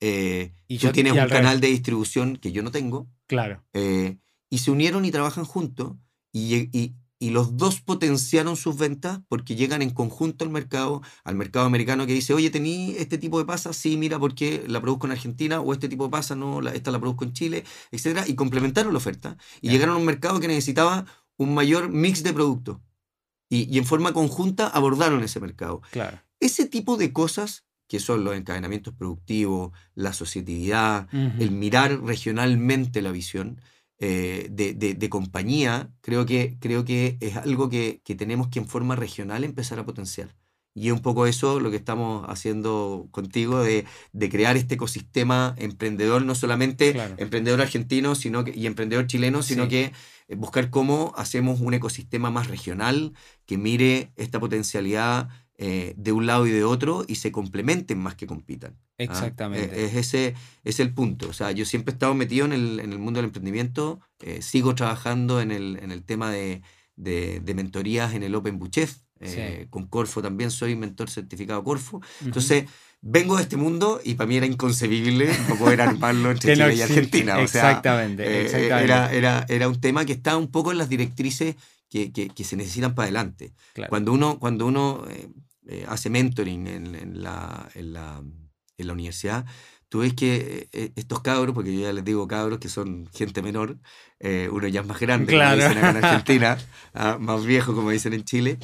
eh, 0.00 0.52
Y 0.66 0.78
tú 0.78 0.86
yo- 0.88 0.92
tienes 0.92 1.12
y 1.12 1.16
un 1.16 1.28
revés. 1.28 1.32
canal 1.32 1.60
de 1.60 1.68
distribución 1.68 2.36
que 2.38 2.50
yo 2.50 2.64
no 2.64 2.72
tengo, 2.72 3.08
Claro. 3.28 3.62
eh, 3.72 4.18
y 4.50 4.58
se 4.58 4.72
unieron 4.72 5.04
y 5.04 5.12
trabajan 5.12 5.44
juntos, 5.44 5.94
y- 6.32 6.68
y 7.18 7.30
los 7.30 7.56
dos 7.56 7.80
potenciaron 7.80 8.56
sus 8.56 8.76
ventas 8.76 9.20
porque 9.28 9.56
llegan 9.56 9.80
en 9.80 9.90
conjunto 9.90 10.44
al 10.44 10.50
mercado, 10.50 11.00
al 11.24 11.34
mercado 11.34 11.64
americano 11.64 12.06
que 12.06 12.12
dice, 12.12 12.34
oye, 12.34 12.50
¿tení 12.50 12.94
este 12.98 13.16
tipo 13.16 13.38
de 13.38 13.46
pasa? 13.46 13.72
Sí, 13.72 13.96
mira, 13.96 14.18
porque 14.18 14.64
la 14.68 14.80
produzco 14.82 15.06
en 15.06 15.12
Argentina, 15.12 15.60
o 15.60 15.72
este 15.72 15.88
tipo 15.88 16.04
de 16.04 16.10
pasa, 16.10 16.36
no, 16.36 16.60
la- 16.60 16.74
esta 16.74 16.90
la 16.90 17.00
produzco 17.00 17.24
en 17.24 17.32
Chile, 17.32 17.64
etcétera, 17.90 18.24
y 18.28 18.34
complementaron 18.34 18.92
la 18.92 18.98
oferta, 18.98 19.38
y 19.62 19.70
llegaron 19.70 19.94
a 19.94 19.98
un 19.98 20.04
mercado 20.04 20.40
que 20.40 20.48
necesitaba 20.48 21.06
un 21.38 21.54
mayor 21.54 21.88
mix 21.88 22.22
de 22.22 22.34
productos, 22.34 22.78
y, 23.48 23.72
y 23.74 23.78
en 23.78 23.86
forma 23.86 24.12
conjunta 24.12 24.68
abordaron 24.68 25.22
ese 25.22 25.40
mercado. 25.40 25.80
Claro. 25.92 26.20
Ese 26.38 26.66
tipo 26.66 26.98
de 26.98 27.14
cosas, 27.14 27.64
que 27.88 27.98
son 27.98 28.24
los 28.24 28.34
encadenamientos 28.36 28.92
productivos, 28.92 29.72
la 29.94 30.10
asociatividad, 30.10 31.08
el 31.12 31.50
mirar 31.50 32.02
regionalmente 32.02 33.00
la 33.00 33.12
visión 33.12 33.60
eh, 33.98 34.48
de, 34.50 34.74
de- 34.74 34.94
de 34.94 35.08
compañía, 35.08 35.90
creo 36.02 36.26
que, 36.26 36.56
creo 36.60 36.84
que 36.84 37.16
es 37.20 37.36
algo 37.36 37.68
que, 37.70 38.00
que 38.04 38.14
tenemos 38.14 38.48
que 38.48 38.58
en 38.58 38.68
forma 38.68 38.96
regional 38.96 39.44
empezar 39.44 39.78
a 39.78 39.84
potenciar. 39.86 40.34
Y 40.74 40.88
es 40.88 40.92
un 40.92 41.00
poco 41.00 41.26
eso 41.26 41.58
lo 41.58 41.70
que 41.70 41.76
estamos 41.78 42.26
haciendo 42.28 43.08
contigo, 43.10 43.60
de, 43.62 43.86
de 44.12 44.28
crear 44.28 44.58
este 44.58 44.74
ecosistema 44.74 45.54
emprendedor, 45.56 46.22
no 46.26 46.34
solamente 46.34 46.92
Claro. 46.92 47.14
emprendedor 47.16 47.62
argentino 47.62 48.14
sino 48.14 48.44
que, 48.44 48.52
y 48.54 48.66
emprendedor 48.66 49.06
chileno, 49.06 49.42
sino 49.42 49.64
Sí. 49.64 49.70
que 49.70 49.92
eh, 50.28 50.34
buscar 50.36 50.68
cómo 50.68 51.14
hacemos 51.16 51.60
un 51.62 51.72
ecosistema 51.72 52.30
más 52.30 52.48
regional 52.48 53.14
que 53.46 53.56
mire 53.56 54.12
esta 54.16 54.38
potencialidad 54.38 55.28
eh, 55.58 55.94
de 55.96 56.12
un 56.12 56.26
lado 56.26 56.46
y 56.46 56.50
de 56.50 56.64
otro 56.64 57.04
y 57.08 57.14
se 57.16 57.32
complementen 57.32 57.98
más 57.98 58.14
que 58.14 58.26
compitan. 58.26 58.72
¿ah? 58.76 58.94
Exactamente. 58.98 59.64
Eh, 59.80 59.86
Es 59.86 59.94
ese 59.94 60.34
es 60.64 60.80
el 60.80 60.92
punto. 60.92 61.28
O 61.28 61.32
sea, 61.32 61.50
yo 61.52 61.64
siempre 61.64 61.92
he 61.92 61.94
estado 61.94 62.14
metido 62.14 62.44
en 62.46 62.52
el, 62.52 62.80
en 62.80 62.92
el 62.92 62.98
mundo 62.98 63.18
del 63.18 63.26
emprendimiento, 63.26 64.00
eh, 64.20 64.42
sigo 64.42 64.74
trabajando 64.74 65.40
en 65.40 65.50
el, 65.52 65.78
en 65.82 65.90
el 65.92 66.02
tema 66.02 66.30
de, 66.30 66.62
de- 66.96 67.40
de 67.40 67.54
mentorías 67.54 68.14
en 68.14 68.22
el 68.22 68.34
Open 68.34 68.58
Buchef. 68.58 68.96
eh, 69.20 69.66
Con 69.70 69.86
Corfo 69.86 70.20
también 70.20 70.50
soy 70.50 70.76
mentor 70.76 71.08
certificado 71.08 71.64
Corfo. 71.64 72.02
Entonces, 72.24 72.64
vengo 73.00 73.36
de 73.36 73.42
este 73.44 73.56
mundo 73.56 74.00
y 74.04 74.14
para 74.14 74.26
mí 74.28 74.36
era 74.36 74.44
inconcebible 74.46 75.30
no 75.48 75.56
poder 75.56 75.80
armarlo 75.80 76.30
entre 76.32 76.52
Chile 76.54 76.74
y. 76.74 76.82
Argentina. 76.82 77.38
O 77.38 77.46
sea, 77.48 77.70
exactamente, 77.70 78.24
eh. 78.24 78.66
Era, 78.84 79.10
era, 79.12 79.46
era 79.48 79.68
un 79.68 79.80
tema 79.80 80.04
que 80.04 80.12
está 80.12 80.36
un 80.36 80.48
poco 80.50 80.70
en 80.72 80.76
las 80.78 80.88
directrices 80.90 81.56
que, 81.88 82.12
que- 82.12 82.28
que 82.28 82.44
se 82.44 82.56
necesitan 82.56 82.94
para 82.94 83.04
adelante. 83.04 83.52
Claro. 83.72 83.88
Cuando 83.90 84.12
uno, 84.12 84.38
cuando 84.38 84.66
uno 84.66 85.04
eh, 85.08 85.28
eh, 85.68 85.84
hace 85.88 86.10
mentoring 86.10 86.66
en, 86.66 86.94
en 86.94 87.22
la, 87.22 87.68
en, 87.74 87.92
la, 87.92 88.22
en 88.78 88.86
la 88.86 88.92
universidad, 88.92 89.44
tú 89.88 90.00
ves 90.00 90.14
que 90.14 90.68
eh, 90.72 90.92
estos 90.96 91.20
cabros, 91.20 91.54
porque 91.54 91.72
yo 91.74 91.80
ya 91.82 91.92
les 91.92 92.04
digo 92.04 92.26
cabros 92.28 92.58
que 92.58 92.68
son 92.68 93.08
gente 93.14 93.40
menor, 93.42 93.78
eh, 94.20 94.48
uno 94.52 94.66
ya 94.68 94.80
es 94.80 94.86
más 94.86 94.98
grande, 95.00 95.32
Claro. 95.32 95.60
como 95.60 95.68
dicen 95.68 95.78
acá 95.84 95.90
en 95.98 96.04
Argentina, 96.04 96.58
ah, 96.94 97.18
más 97.20 97.44
viejo, 97.44 97.74
como 97.74 97.90
dicen 97.90 98.12
en 98.12 98.24
Chile, 98.24 98.58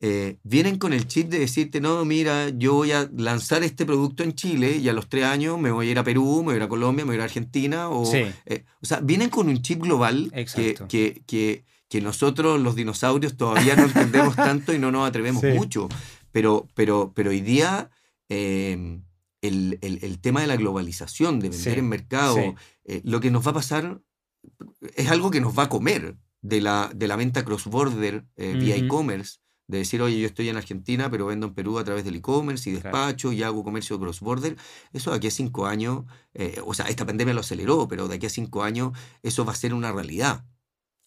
eh, 0.00 0.36
vienen 0.42 0.76
con 0.78 0.92
el 0.92 1.06
chip 1.08 1.28
de 1.30 1.38
decirte, 1.38 1.80
no, 1.80 2.04
mira, 2.04 2.50
yo 2.50 2.74
voy 2.74 2.92
a 2.92 3.08
lanzar 3.16 3.62
este 3.62 3.86
producto 3.86 4.22
en 4.22 4.34
Chile 4.34 4.76
y 4.76 4.86
a 4.90 4.92
los 4.92 5.08
tres 5.08 5.24
años 5.24 5.58
me 5.58 5.70
voy 5.70 5.88
a 5.88 5.90
ir 5.92 5.98
a 5.98 6.04
Perú, 6.04 6.38
me 6.40 6.44
voy 6.44 6.54
a 6.54 6.56
ir 6.58 6.62
a 6.64 6.68
Colombia, 6.68 7.04
me 7.06 7.10
voy 7.10 7.14
a 7.14 7.16
ir 7.16 7.22
a 7.22 7.24
Argentina, 7.24 7.88
o, 7.88 8.04
Sí. 8.04 8.24
eh, 8.44 8.64
o 8.82 8.86
sea, 8.86 9.00
vienen 9.00 9.30
con 9.30 9.48
un 9.48 9.62
chip 9.62 9.80
global 9.80 10.30
que, 10.54 10.74
que, 10.88 11.22
que, 11.26 11.64
que 11.88 12.00
nosotros 12.02 12.60
los 12.60 12.74
dinosaurios 12.76 13.38
todavía 13.38 13.74
no 13.74 13.84
entendemos 13.84 14.36
tanto 14.36 14.74
y 14.74 14.78
no 14.78 14.90
nos 14.92 15.08
atrevemos 15.08 15.40
Sí. 15.40 15.48
mucho. 15.54 15.88
Pero, 16.36 16.68
pero, 16.74 17.12
pero 17.14 17.30
hoy 17.30 17.40
día 17.40 17.88
eh, 18.28 19.00
el, 19.40 19.78
el- 19.80 20.00
el 20.02 20.18
tema 20.20 20.42
de 20.42 20.46
la 20.46 20.56
globalización, 20.56 21.40
de 21.40 21.48
vender 21.48 21.72
Sí, 21.74 21.78
en 21.78 21.88
mercado, 21.88 22.34
sí. 22.36 22.54
eh, 22.84 23.00
lo 23.04 23.20
que 23.20 23.30
nos 23.30 23.46
va 23.46 23.52
a 23.52 23.54
pasar 23.54 24.02
es 24.96 25.08
algo 25.10 25.30
que 25.30 25.40
nos 25.40 25.58
va 25.58 25.62
a 25.62 25.68
comer 25.70 26.18
de 26.42 26.60
la, 26.60 26.90
de 26.94 27.08
la 27.08 27.16
venta 27.16 27.42
cross-border 27.42 28.26
eh, 28.36 28.54
vía 28.60 28.76
e-commerce. 28.76 29.38
De 29.68 29.78
decir, 29.78 30.02
oye, 30.02 30.20
yo 30.20 30.26
estoy 30.26 30.48
en 30.50 30.56
Argentina, 30.58 31.10
pero 31.10 31.24
vendo 31.26 31.46
en 31.46 31.54
Perú 31.54 31.78
a 31.78 31.84
través 31.84 32.04
del 32.04 32.16
e-commerce 32.16 32.68
y 32.68 32.74
Claro. 32.74 32.84
despacho 32.98 33.32
y 33.32 33.42
hago 33.42 33.64
comercio 33.64 33.98
cross-border. 33.98 34.56
Eso 34.92 35.10
de 35.12 35.16
aquí 35.16 35.28
a 35.28 35.30
cinco 35.30 35.64
años, 35.66 36.04
eh, 36.34 36.60
o 36.66 36.74
sea, 36.74 36.84
esta 36.86 37.06
pandemia 37.06 37.32
lo 37.32 37.40
aceleró, 37.40 37.88
pero 37.88 38.08
de 38.08 38.16
aquí 38.16 38.26
a 38.26 38.30
cinco 38.30 38.62
años 38.62 38.92
eso 39.22 39.44
va 39.46 39.52
a 39.52 39.56
ser 39.56 39.72
una 39.72 39.90
realidad. 39.90 40.44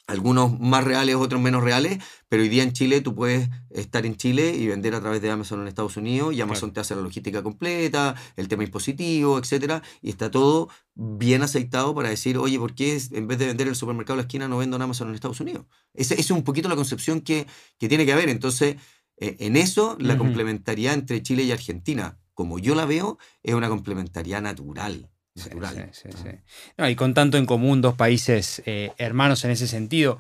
Algunos 0.10 0.60
más 0.60 0.84
reales, 0.84 1.16
otros 1.16 1.40
menos 1.40 1.64
reales, 1.64 2.00
pero 2.30 2.42
hoy 2.42 2.50
día 2.50 2.64
en 2.64 2.74
Chile 2.74 3.00
tú 3.02 3.14
puedes 3.14 3.48
estar 3.70 4.08
en 4.08 4.16
Chile 4.16 4.56
y 4.56 4.66
vender 4.66 4.96
a 4.96 5.02
través 5.02 5.22
de 5.22 5.30
Amazon 5.30 5.62
en 5.62 5.68
Estados 5.68 5.98
Unidos 5.98 6.34
y 6.34 6.42
Amazon 6.42 6.70
Claro. 6.70 6.74
te 6.74 6.80
hace 6.80 6.96
la 6.96 7.02
logística 7.02 7.44
completa, 7.44 8.16
el 8.36 8.48
tema 8.48 8.64
impositivo, 8.64 9.38
etcétera, 9.38 9.84
y 10.02 10.10
está 10.10 10.32
todo 10.32 10.68
bien 10.96 11.44
aceitado 11.44 11.94
para 11.94 12.10
decir, 12.10 12.40
oye, 12.40 12.58
¿por 12.58 12.74
qué 12.74 13.00
en 13.12 13.28
vez 13.28 13.38
de 13.38 13.46
vender 13.46 13.68
en 13.68 13.74
el 13.74 13.76
supermercado 13.76 14.16
de 14.18 14.24
la 14.24 14.28
esquina 14.28 14.48
no 14.48 14.58
vendo 14.58 14.78
en 14.78 14.82
Amazon 14.82 15.10
en 15.10 15.14
Estados 15.14 15.42
Unidos? 15.42 15.68
Esa 15.94 16.16
es 16.16 16.32
un 16.32 16.44
poquito 16.44 16.70
la 16.70 16.76
concepción 16.76 17.22
que, 17.22 17.46
que 17.78 17.88
tiene 17.88 18.04
que 18.08 18.14
haber. 18.14 18.30
Entonces, 18.30 18.78
eh, 19.18 19.38
en 19.40 19.58
eso, 19.58 19.96
la 20.00 20.18
complementariedad 20.18 20.96
entre 20.96 21.22
Chile 21.22 21.44
y 21.44 21.52
Argentina, 21.52 22.18
como 22.34 22.58
yo 22.58 22.74
la 22.74 22.86
veo, 22.86 23.20
es 23.44 23.54
una 23.54 23.70
complementariedad 23.70 24.42
natural. 24.42 25.12
Sí, 25.36 25.50
natural. 25.50 25.90
sí, 25.94 26.10
sí, 26.10 26.10
Ah. 26.14 26.18
sí. 26.24 26.38
No, 26.78 26.90
y 26.90 26.96
con 26.96 27.14
tanto 27.14 27.38
en 27.38 27.46
común, 27.46 27.82
dos 27.82 27.96
países 27.96 28.62
eh, 28.66 28.92
hermanos 28.98 29.44
en 29.46 29.52
ese 29.52 29.68
sentido. 29.68 30.20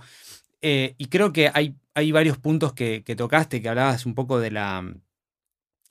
Eh, 0.61 0.95
y 0.97 1.05
creo 1.07 1.31
que 1.33 1.49
hay, 1.53 1.75
hay 1.93 2.11
varios 2.11 2.37
puntos 2.37 2.73
que, 2.73 3.03
que 3.05 3.15
tocaste, 3.15 3.61
que 3.61 3.69
hablabas 3.69 4.05
un 4.05 4.13
poco 4.15 4.39
de 4.39 4.51
la, 4.51 4.83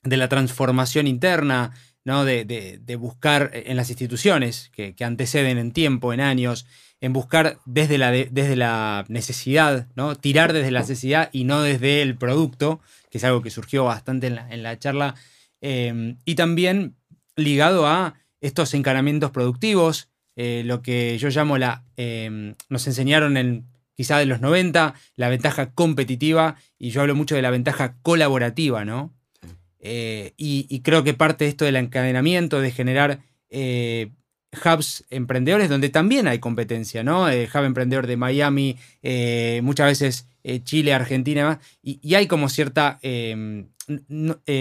de 0.03 0.17
la 0.17 0.29
transformación 0.29 1.07
interna, 1.07 1.73
¿no? 2.05 2.23
de, 2.25 2.45
de- 2.45 2.79
de 2.79 2.95
buscar 2.95 3.51
en 3.53 3.75
las 3.77 3.89
instituciones 3.89 4.69
que, 4.73 4.95
que 4.95 5.03
anteceden 5.05 5.57
en 5.57 5.71
tiempo, 5.73 6.13
en 6.13 6.21
años, 6.21 6.65
en 7.01 7.13
buscar 7.13 7.59
desde 7.65 7.97
la, 7.97 8.11
de- 8.11 8.29
desde 8.31 8.55
la 8.55 9.05
necesidad, 9.09 9.87
¿no? 9.95 10.15
tirar 10.15 10.53
desde 10.53 10.71
la 10.71 10.79
necesidad 10.81 11.29
y 11.31 11.43
no 11.43 11.61
desde 11.61 12.01
el 12.01 12.15
producto, 12.15 12.79
que 13.11 13.17
es 13.17 13.23
algo 13.23 13.41
que 13.41 13.49
surgió 13.51 13.83
bastante 13.85 14.27
en 14.27 14.35
la, 14.35 14.49
en 14.49 14.63
la 14.63 14.77
charla, 14.79 15.15
eh, 15.61 16.15
y 16.25 16.35
también 16.35 16.95
ligado 17.35 17.85
a 17.87 18.15
estos 18.41 18.73
encaramientos 18.73 19.31
productivos, 19.31 20.09
eh, 20.41 20.63
lo 20.65 20.81
que 20.81 21.17
yo 21.17 21.27
llamo 21.29 21.57
la... 21.57 21.83
eh, 21.97 22.55
nos 22.69 22.87
enseñaron 22.87 23.35
en, 23.35 23.65
quizá 23.95 24.17
de 24.17 24.25
los 24.25 24.39
90, 24.39 24.93
la 25.17 25.27
ventaja 25.27 25.73
competitiva, 25.73 26.55
y 26.77 26.91
yo 26.91 27.01
hablo 27.01 27.13
mucho 27.13 27.35
de 27.35 27.41
la 27.41 27.51
ventaja 27.51 27.97
colaborativa, 28.01 28.85
¿no? 28.85 29.13
Eh, 29.81 30.33
y, 30.37 30.79
creo 30.79 31.03
que 31.03 31.13
parte 31.13 31.43
de 31.43 31.49
esto 31.49 31.65
del 31.65 31.75
encadenamiento, 31.75 32.61
de 32.61 32.71
generar 32.71 33.19
eh, 33.49 34.11
hubs 34.65 35.05
emprendedores 35.09 35.67
donde 35.67 35.89
también 35.89 36.27
hay 36.29 36.39
competencia, 36.39 37.03
¿no? 37.03 37.25
Hub 37.25 37.63
emprendedor 37.65 38.07
de 38.07 38.15
Miami, 38.15 38.77
muchas 39.61 39.87
veces 39.87 40.27
Chile, 40.63 40.93
Argentina, 40.93 41.59
y, 41.83 41.99
y, 42.01 42.15
hay 42.15 42.27
como 42.27 42.47
cierta 42.47 42.99
em, 43.01 43.67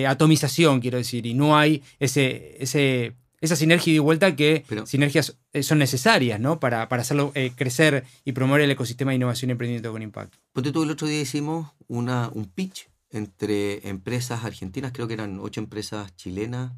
atomización, 0.08 0.80
quiero 0.80 0.98
decir, 0.98 1.24
y 1.26 1.34
no 1.34 1.56
hay 1.56 1.84
ese, 2.00 3.14
esa 3.40 3.56
sinergia 3.56 3.92
de 3.92 4.00
vuelta 4.00 4.34
que 4.34 4.64
sinergias 4.86 5.38
son 5.62 5.78
necesarias, 5.78 6.40
¿no? 6.40 6.60
Para, 6.60 6.88
para 6.88 7.02
hacerlo 7.02 7.32
crecer 7.56 8.04
y 8.24 8.32
promover 8.32 8.62
el 8.62 8.70
ecosistema 8.70 9.12
de 9.12 9.16
innovación 9.16 9.50
y 9.50 9.52
emprendimiento 9.52 9.92
con 9.92 10.02
impacto. 10.02 10.38
Ponte 10.52 10.72
tú, 10.72 10.82
el 10.82 10.90
otro 10.90 11.06
día 11.06 11.20
hicimos 11.20 11.72
una, 11.86 12.30
un 12.34 12.46
pitch 12.46 12.88
entre 13.10 13.88
empresas 13.88 14.44
argentinas, 14.44 14.92
creo 14.92 15.08
que 15.08 15.14
eran 15.14 15.38
ocho 15.40 15.60
empresas 15.60 16.14
chilenas 16.16 16.72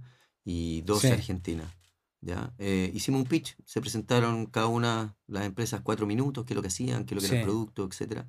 y 0.44 0.82
dos 0.82 1.04
argentinas. 1.04 1.68
¿ya? 2.20 2.52
Eh, 2.58 2.90
hicimos 2.94 3.22
un 3.22 3.26
pitch, 3.26 3.56
se 3.64 3.80
presentaron 3.80 4.46
cada 4.46 4.66
una 4.66 5.16
las 5.26 5.44
empresas 5.44 5.80
cuatro 5.82 6.06
minutos, 6.06 6.44
qué 6.44 6.52
es 6.52 6.56
lo 6.56 6.62
que 6.62 6.68
hacían, 6.68 7.04
qué 7.04 7.14
es 7.14 7.22
lo 7.22 7.28
que 7.28 7.34
era 7.34 7.40
el 7.40 7.46
producto, 7.46 7.88
etc. 7.88 8.24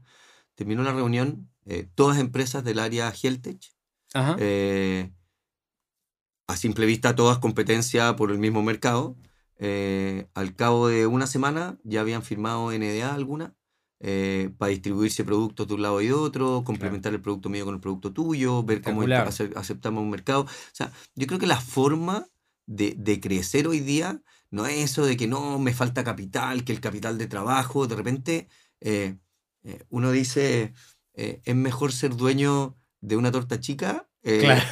Terminó 0.55 0.83
la 0.83 0.93
reunión, 0.93 1.49
eh, 1.65 1.87
todas 1.95 2.19
empresas 2.19 2.63
del 2.63 2.79
área 2.79 3.11
Heltech, 3.11 3.61
eh, 4.39 5.11
a 6.51 6.57
simple 6.57 6.85
vista 6.85 7.15
todas 7.15 7.39
competencia 7.39 8.15
por 8.15 8.31
el 8.31 8.39
mismo 8.39 8.61
mercado. 8.63 9.15
al 10.33 10.55
cabo 10.55 10.87
de 10.87 11.07
una 11.07 11.27
semana 11.27 11.77
ya 11.83 12.01
habían 12.01 12.23
firmado 12.23 12.71
NDA 12.71 13.13
alguna 13.13 13.55
eh, 14.03 14.49
para 14.57 14.71
distribuirse 14.71 15.23
productos 15.23 15.67
de 15.67 15.75
un 15.75 15.83
lado 15.83 16.01
y 16.01 16.07
de 16.07 16.13
otro, 16.13 16.63
complementar 16.63 17.13
el 17.13 17.21
producto 17.21 17.49
mío 17.49 17.65
con 17.65 17.75
el 17.75 17.79
producto 17.79 18.11
tuyo, 18.11 18.63
ver 18.63 18.81
cómo 18.81 19.03
aceptamos 19.03 20.01
un 20.01 20.09
mercado. 20.09 20.41
O 20.41 20.73
sea, 20.73 20.91
yo 21.13 21.27
creo 21.27 21.37
que 21.37 21.45
la 21.45 21.61
forma 21.61 22.27
de, 22.65 22.95
de, 22.97 23.19
crecer 23.19 23.67
hoy 23.67 23.79
día 23.79 24.23
no 24.49 24.65
es 24.65 24.79
eso 24.79 25.05
de 25.05 25.17
que 25.17 25.27
no 25.27 25.59
me 25.59 25.71
falta 25.71 26.03
capital, 26.03 26.63
que 26.63 26.71
el 26.73 26.79
capital 26.81 27.19
de 27.19 27.27
trabajo, 27.27 27.85
de 27.85 27.95
repente 27.95 28.47
eh, 28.79 29.17
eh, 29.63 29.83
uno 29.89 30.09
dice, 30.11 30.73
es 31.13 31.55
mejor 31.55 31.91
ser 31.91 32.15
dueño 32.15 32.75
de 33.01 33.17
una 33.17 33.31
torta 33.31 33.59
chica 33.59 34.09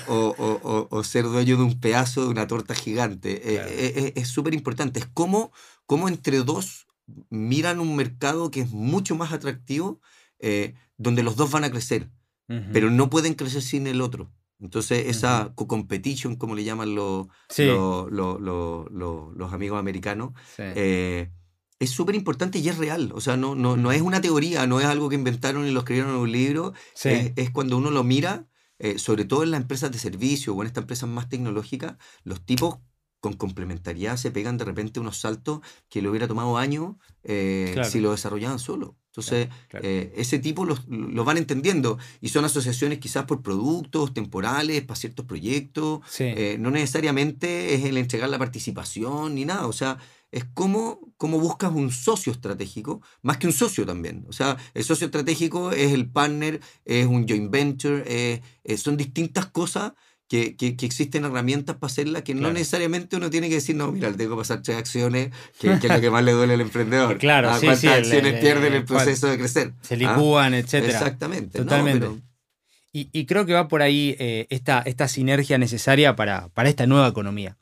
o, 0.07 0.35
o, 0.37 0.87
o, 0.89 1.03
ser 1.03 1.25
dueño 1.25 1.57
de 1.57 1.63
un 1.63 1.79
pedazo 1.79 2.23
de 2.23 2.27
una 2.29 2.47
torta 2.47 2.75
gigante. 2.75 4.11
es 4.15 4.27
súper 4.27 4.53
importante. 4.53 4.99
Es 4.99 5.07
como, 5.07 5.51
como 5.85 6.07
entre 6.07 6.37
dos 6.37 6.87
miran 7.29 7.79
un 7.79 7.95
mercado 7.95 8.51
que 8.51 8.61
es 8.61 8.71
mucho 8.71 9.15
más 9.15 9.31
atractivo, 9.33 10.01
eh, 10.39 10.75
donde 10.97 11.23
los 11.23 11.35
dos 11.35 11.51
van 11.51 11.63
a 11.63 11.71
crecer, 11.71 12.09
pero 12.73 12.89
no 12.89 13.11
pueden 13.11 13.35
crecer 13.35 13.61
sin 13.61 13.85
el 13.85 14.01
otro. 14.01 14.31
Entonces, 14.59 15.05
esa 15.07 15.53
co-competition, 15.55 16.35
como 16.35 16.55
le 16.55 16.63
llaman 16.63 16.95
los, 16.95 17.27
los, 17.57 19.53
amigos 19.53 19.79
americanos, 19.79 20.33
eh, 20.57 21.29
es 21.77 21.91
súper 21.91 22.15
importante 22.15 22.57
y 22.59 22.67
es 22.67 22.77
real. 22.77 23.11
O 23.13 23.21
sea, 23.21 23.37
no, 23.37 23.53
no, 23.55 23.77
no, 23.77 23.91
es 23.91 24.01
una 24.01 24.19
teoría, 24.19 24.65
no 24.65 24.79
es 24.79 24.87
algo 24.87 25.09
que 25.09 25.15
inventaron 25.15 25.67
y 25.67 25.71
lo 25.71 25.79
escribieron 25.79 26.11
en 26.11 26.17
un 26.17 26.31
libro. 26.31 26.73
Es, 27.03 27.51
cuando 27.51 27.77
uno 27.77 27.91
lo 27.91 28.03
mira, 28.03 28.47
eh, 28.79 28.97
sobre 28.97 29.25
todo 29.25 29.43
en 29.43 29.51
las 29.51 29.61
empresas 29.61 29.91
de 29.91 29.99
servicio 29.99 30.55
o 30.55 30.61
en 30.61 30.67
estas 30.67 30.83
empresas 30.83 31.09
más 31.09 31.29
tecnológicas, 31.29 31.97
los 32.23 32.43
tipos 32.45 32.79
con 33.19 33.33
complementariedad 33.33 34.17
se 34.17 34.31
pegan 34.31 34.57
de 34.57 34.65
repente 34.65 34.99
unos 34.99 35.19
saltos 35.19 35.59
que 35.89 36.01
le 36.01 36.09
hubiera 36.09 36.27
tomado 36.27 36.57
años 36.57 36.95
eh, 37.23 37.75
si 37.83 37.99
lo 37.99 38.11
desarrollaban 38.11 38.59
solo. 38.59 38.95
Entonces, 39.09 39.49
eh, 39.81 40.13
ese 40.15 40.39
tipo 40.39 40.65
los, 40.65 40.85
van 40.87 41.37
entendiendo 41.37 41.97
y 42.21 42.29
son 42.29 42.45
asociaciones 42.45 42.99
quizás 42.99 43.25
por 43.25 43.41
productos 43.41 44.13
temporales, 44.13 44.83
para 44.83 44.99
ciertos 44.99 45.25
proyectos. 45.25 46.01
Eh, 46.19 46.57
no 46.59 46.69
necesariamente 46.69 47.73
es 47.73 47.85
el 47.85 47.97
entregar 47.97 48.29
la 48.29 48.37
participación 48.37 49.35
ni 49.35 49.45
nada. 49.45 49.67
O 49.67 49.73
sea, 49.73 49.97
es 50.31 50.45
como, 50.53 50.99
como 51.17 51.39
buscas 51.39 51.71
un 51.73 51.91
socio 51.91 52.31
estratégico, 52.31 53.01
más 53.21 53.37
que 53.37 53.47
un 53.47 53.53
socio 53.53 53.85
también. 53.85 54.25
O 54.29 54.33
sea, 54.33 54.57
el 54.73 54.83
socio 54.83 55.05
estratégico 55.05 55.71
es 55.71 55.91
el 55.91 56.09
partner, 56.09 56.59
es 56.85 57.05
un 57.05 57.27
joint 57.27 57.51
venture, 57.51 58.41
son 58.77 58.97
distintas 58.97 59.47
cosas 59.47 59.93
que, 60.29 60.55
que, 60.55 60.85
existen 60.85 61.25
herramientas 61.25 61.75
para 61.77 61.91
hacerla, 61.91 62.23
que 62.23 62.35
no 62.35 62.53
necesariamente 62.53 63.17
uno 63.17 63.31
tiene 63.31 63.49
que 63.49 63.55
decir, 63.55 63.75
no, 63.75 63.91
mira, 63.91 64.13
tengo 64.13 64.35
que 64.35 64.41
pasar 64.41 64.61
tres 64.61 64.77
acciones, 64.77 65.31
que, 65.59 65.73
es 65.73 65.83
lo 65.83 65.99
que 65.99 66.11
más 66.11 66.23
le 66.23 66.33
duele 66.33 66.53
al 66.53 66.61
emprendedor. 66.61 67.17
Claro, 67.29 67.51
sí, 67.59 67.65
¿Cuántas 67.65 67.97
acciones 67.97 68.39
pierden 68.39 68.67
en 68.67 68.73
el 68.75 68.85
proceso 68.85 69.27
de 69.27 69.37
crecer? 69.37 69.73
Se 69.81 69.97
licúan, 69.97 70.53
etc. 70.53 70.75
Exactamente. 70.75 71.57
Totalmente. 71.57 72.07
y, 72.93 73.09
y, 73.11 73.25
creo 73.25 73.47
que 73.47 73.53
va 73.53 73.67
por 73.67 73.81
ahí 73.81 74.15
eh, 74.19 74.45
esta, 74.51 74.81
esta 74.81 75.07
sinergia 75.07 75.57
necesaria 75.57 76.15
para, 76.15 76.49
para 76.49 76.69
esta 76.69 76.85
nueva 76.85 77.07
economía. 77.07 77.57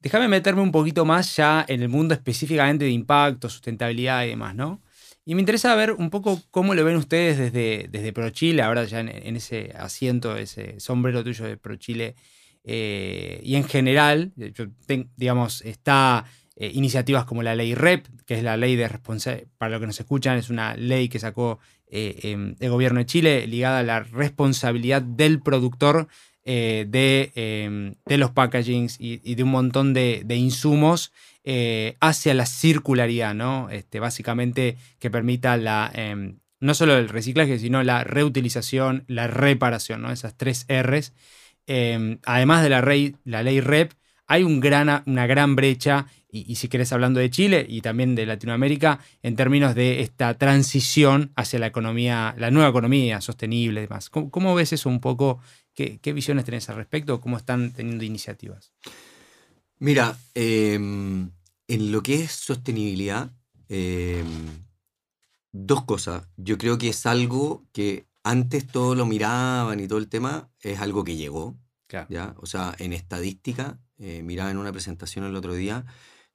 Déjame 0.00 0.28
meterme 0.28 0.62
un 0.62 0.72
poquito 0.72 1.04
más 1.04 1.36
ya 1.36 1.64
en 1.68 1.82
el 1.82 1.88
mundo 1.88 2.14
específicamente 2.14 2.86
de 2.86 2.90
impacto, 2.90 3.48
sustentabilidad 3.50 4.24
y 4.24 4.28
demás, 4.28 4.54
¿no? 4.54 4.80
Y 5.26 5.34
me 5.34 5.42
interesa 5.42 5.74
ver 5.74 5.92
un 5.92 6.08
poco 6.08 6.40
cómo 6.50 6.74
lo 6.74 6.84
ven 6.84 6.96
ustedes 6.96 7.38
desde, 7.38 7.86
desde 7.90 8.12
ProChile, 8.12 8.62
ahora 8.62 8.84
ya 8.84 9.00
en, 9.00 9.36
ese 9.36 9.72
asiento, 9.76 10.36
ese 10.36 10.80
sombrero 10.80 11.22
tuyo 11.22 11.44
de 11.44 11.58
ProChile. 11.58 12.16
Eh, 12.64 13.40
y 13.44 13.54
en 13.54 13.64
general, 13.64 14.32
digamos, 15.16 15.62
está 15.62 16.24
eh, 16.56 16.70
iniciativas 16.74 17.26
como 17.26 17.42
la 17.42 17.54
ley 17.54 17.74
REP, 17.74 18.06
que 18.26 18.34
es 18.34 18.42
la 18.42 18.56
ley 18.56 18.76
de 18.76 18.88
responsabilidad, 18.88 19.48
para 19.58 19.72
lo 19.72 19.80
que 19.80 19.86
nos 19.86 20.00
escuchan, 20.00 20.38
es 20.38 20.50
una 20.50 20.74
ley 20.74 21.08
que 21.08 21.18
sacó 21.18 21.58
eh, 21.86 22.18
em, 22.22 22.56
el 22.58 22.70
gobierno 22.70 23.00
de 23.00 23.06
Chile 23.06 23.46
ligada 23.46 23.80
a 23.80 23.82
la 23.82 24.00
responsabilidad 24.00 25.02
del 25.02 25.40
productor 25.40 26.08
de, 26.44 27.32
em, 27.34 27.94
de, 28.06 28.18
los 28.18 28.30
packagings 28.30 28.96
y, 28.98 29.34
de 29.34 29.42
un 29.42 29.50
montón 29.50 29.94
de, 29.94 30.22
de 30.24 30.36
insumos 30.36 31.12
eh, 31.42 31.96
hacia 32.00 32.34
la 32.34 32.44
circularidad, 32.44 33.34
¿no? 33.34 33.70
Este, 33.70 33.98
básicamente 33.98 34.76
que 34.98 35.10
permita 35.10 35.56
la, 35.56 35.90
em, 35.94 36.38
no 36.60 36.74
solo 36.74 36.98
el 36.98 37.08
reciclaje, 37.08 37.58
sino 37.58 37.82
la 37.82 38.04
reutilización, 38.04 39.04
la 39.06 39.26
reparación, 39.26 40.02
¿no? 40.02 40.12
Esas 40.12 40.36
tres 40.36 40.66
Rs. 40.68 41.14
Em, 41.66 42.18
además 42.26 42.62
de 42.62 42.68
la, 42.68 42.80
la 43.24 43.42
ley 43.42 43.60
REP, 43.60 43.92
hay 44.26 44.42
un 44.42 44.60
gran, 44.60 45.02
una 45.06 45.26
gran 45.26 45.56
brecha, 45.56 46.06
y, 46.32 46.54
si 46.56 46.68
querés 46.68 46.92
hablando 46.92 47.20
de 47.20 47.30
Chile 47.30 47.66
y 47.68 47.80
también 47.80 48.14
de 48.14 48.26
Latinoamérica, 48.26 49.00
en 49.22 49.36
términos 49.36 49.74
de 49.74 50.00
esta 50.00 50.34
transición 50.34 51.32
hacia 51.36 51.58
la 51.58 51.66
economía, 51.66 52.34
la 52.38 52.50
nueva 52.50 52.70
economía 52.70 53.20
sostenible 53.20 53.80
y 53.80 53.84
demás. 53.84 54.10
¿Cómo, 54.10 54.54
ves 54.54 54.72
eso 54.72 54.88
un 54.88 55.00
poco? 55.00 55.40
¿Qué, 55.74 55.98
¿Qué, 55.98 56.12
visiones 56.12 56.44
tenés 56.44 56.68
al 56.68 56.76
respecto? 56.76 57.20
¿Cómo 57.20 57.36
están 57.36 57.72
teniendo 57.72 58.04
iniciativas? 58.04 58.72
Mira, 59.78 60.16
em, 60.34 61.30
en 61.68 61.92
lo 61.92 62.02
que 62.02 62.22
es 62.22 62.32
sostenibilidad, 62.32 63.32
em, 63.68 64.26
dos 65.52 65.84
cosas. 65.84 66.28
Yo 66.36 66.58
creo 66.58 66.78
que 66.78 66.90
es 66.90 67.06
algo 67.06 67.64
que 67.72 68.06
antes 68.22 68.66
todo 68.66 68.94
lo 68.94 69.06
miraban 69.06 69.80
y 69.80 69.88
todo 69.88 69.98
el 69.98 70.08
tema, 70.08 70.50
es 70.60 70.80
algo 70.80 71.04
que 71.04 71.16
llegó. 71.16 71.56
¿ya? 72.08 72.34
O 72.38 72.46
sea, 72.46 72.74
en 72.78 72.92
estadística, 72.92 73.80
eh, 73.98 74.22
miraba 74.22 74.50
en 74.50 74.58
una 74.58 74.72
presentación 74.72 75.24
el 75.24 75.36
otro 75.36 75.54
día, 75.54 75.84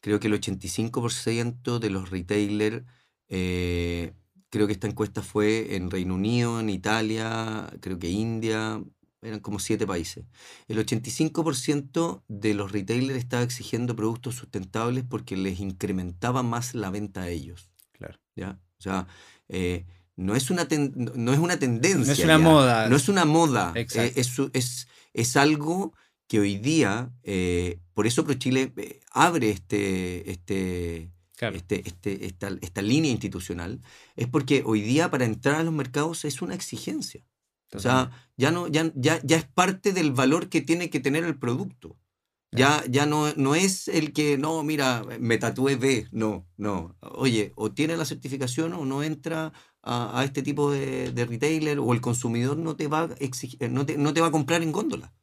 creo 0.06 0.20
que 0.20 0.28
el 0.28 0.39
85% 0.39 1.80
de 1.80 1.89
los 1.89 2.12
retailers, 2.12 2.84
eh, 3.28 4.13
creo 4.52 4.68
que 4.68 4.74
esta 4.74 4.86
encuesta 4.86 5.24
fue 5.24 5.76
en 5.76 5.89
Reino 5.89 6.13
Unido, 6.13 6.60
en 6.60 6.70
Italia, 6.70 7.68
creo 7.80 7.98
que 7.98 8.12
India, 8.12 8.84
eran 9.24 9.39
como 9.39 9.58
siete 9.58 9.88
países. 9.88 10.24
El 10.68 10.78
85% 10.78 12.22
de 12.28 12.54
los 12.54 12.72
retailers 12.72 13.18
estaba 13.18 13.41
exigiendo 13.41 13.96
productos 13.96 14.36
sustentables 14.36 15.06
porque 15.10 15.38
les 15.38 15.60
incrementaba 15.60 16.44
más 16.44 16.76
la 16.76 16.91
venta 16.91 17.24
a 17.24 17.30
ellos. 17.30 17.72
Claro. 17.91 18.20
¿ya? 18.36 18.60
O 18.78 18.84
sea, 18.84 19.08
eh, 19.50 19.88
no, 20.18 20.36
es 20.36 20.52
una 20.52 20.68
no 20.70 21.34
es 21.34 21.39
una 21.39 21.58
tendencia. 21.58 22.06
No 22.06 22.13
es 22.13 22.24
una 22.24 22.38
moda. 22.38 22.89
No 22.89 22.96
es 22.96 23.10
una 23.10 23.26
moda. 23.26 23.74
Eh, 23.74 23.88
es, 24.15 24.39
es, 24.54 24.88
es, 25.13 25.36
algo 25.36 25.94
que 26.28 26.40
hoy 26.40 26.58
día, 26.58 27.12
eh, 27.24 27.80
por 27.94 28.08
eso 28.08 28.24
ProChile 28.24 28.74
abre 29.12 29.50
este, 29.52 30.32
este, 30.32 31.12
este, 31.40 31.88
este, 31.88 32.26
esta, 32.26 32.50
esta 32.62 32.82
línea 32.82 33.12
institucional, 33.12 33.82
es 34.16 34.28
porque 34.28 34.64
hoy 34.66 34.82
día 34.82 35.12
para 35.12 35.26
entrar 35.26 35.56
a 35.56 35.64
los 35.64 35.74
mercados 35.74 36.26
es 36.26 36.42
una 36.42 36.56
exigencia. 36.56 37.26
O 37.74 37.80
sea, 37.80 38.12
ya, 38.38 38.52
no, 38.52 38.68
ya, 38.68 38.92
ya, 38.96 39.20
ya 39.24 39.38
es 39.38 39.46
parte 39.46 39.92
del 39.92 40.14
valor 40.14 40.50
que 40.50 40.62
tiene 40.62 40.90
que 40.90 41.00
tener 41.00 41.24
el 41.26 41.38
producto. 41.38 41.98
Ya, 42.52 42.84
ya 42.88 43.06
no, 43.06 43.34
no 43.36 43.54
es 43.54 43.90
el 43.90 44.14
que, 44.14 44.38
no, 44.38 44.64
mira, 44.64 45.04
me 45.20 45.38
tatué 45.38 45.76
B. 45.76 46.08
No, 46.12 46.48
no. 46.56 46.96
Oye, 47.02 47.52
o 47.56 47.74
tiene 47.74 47.98
la 47.98 48.06
certificación 48.06 48.72
o 48.74 48.86
no 48.86 49.04
entra 49.04 49.52
a, 49.84 50.24
este 50.24 50.42
tipo 50.42 50.72
de, 50.72 51.12
retailer 51.28 51.80
o 51.80 51.92
el 51.92 52.00
consumidor 52.00 52.56
no 52.58 52.78
te, 52.78 52.88
va 52.88 53.02
a 53.02 53.10
exigir, 53.20 53.70
no, 53.70 53.86
te, 53.86 53.98
no 53.98 54.14
te 54.14 54.22
va 54.22 54.28
a 54.28 54.32
comprar 54.32 54.64
en 54.64 54.72
góndola. 54.72 55.14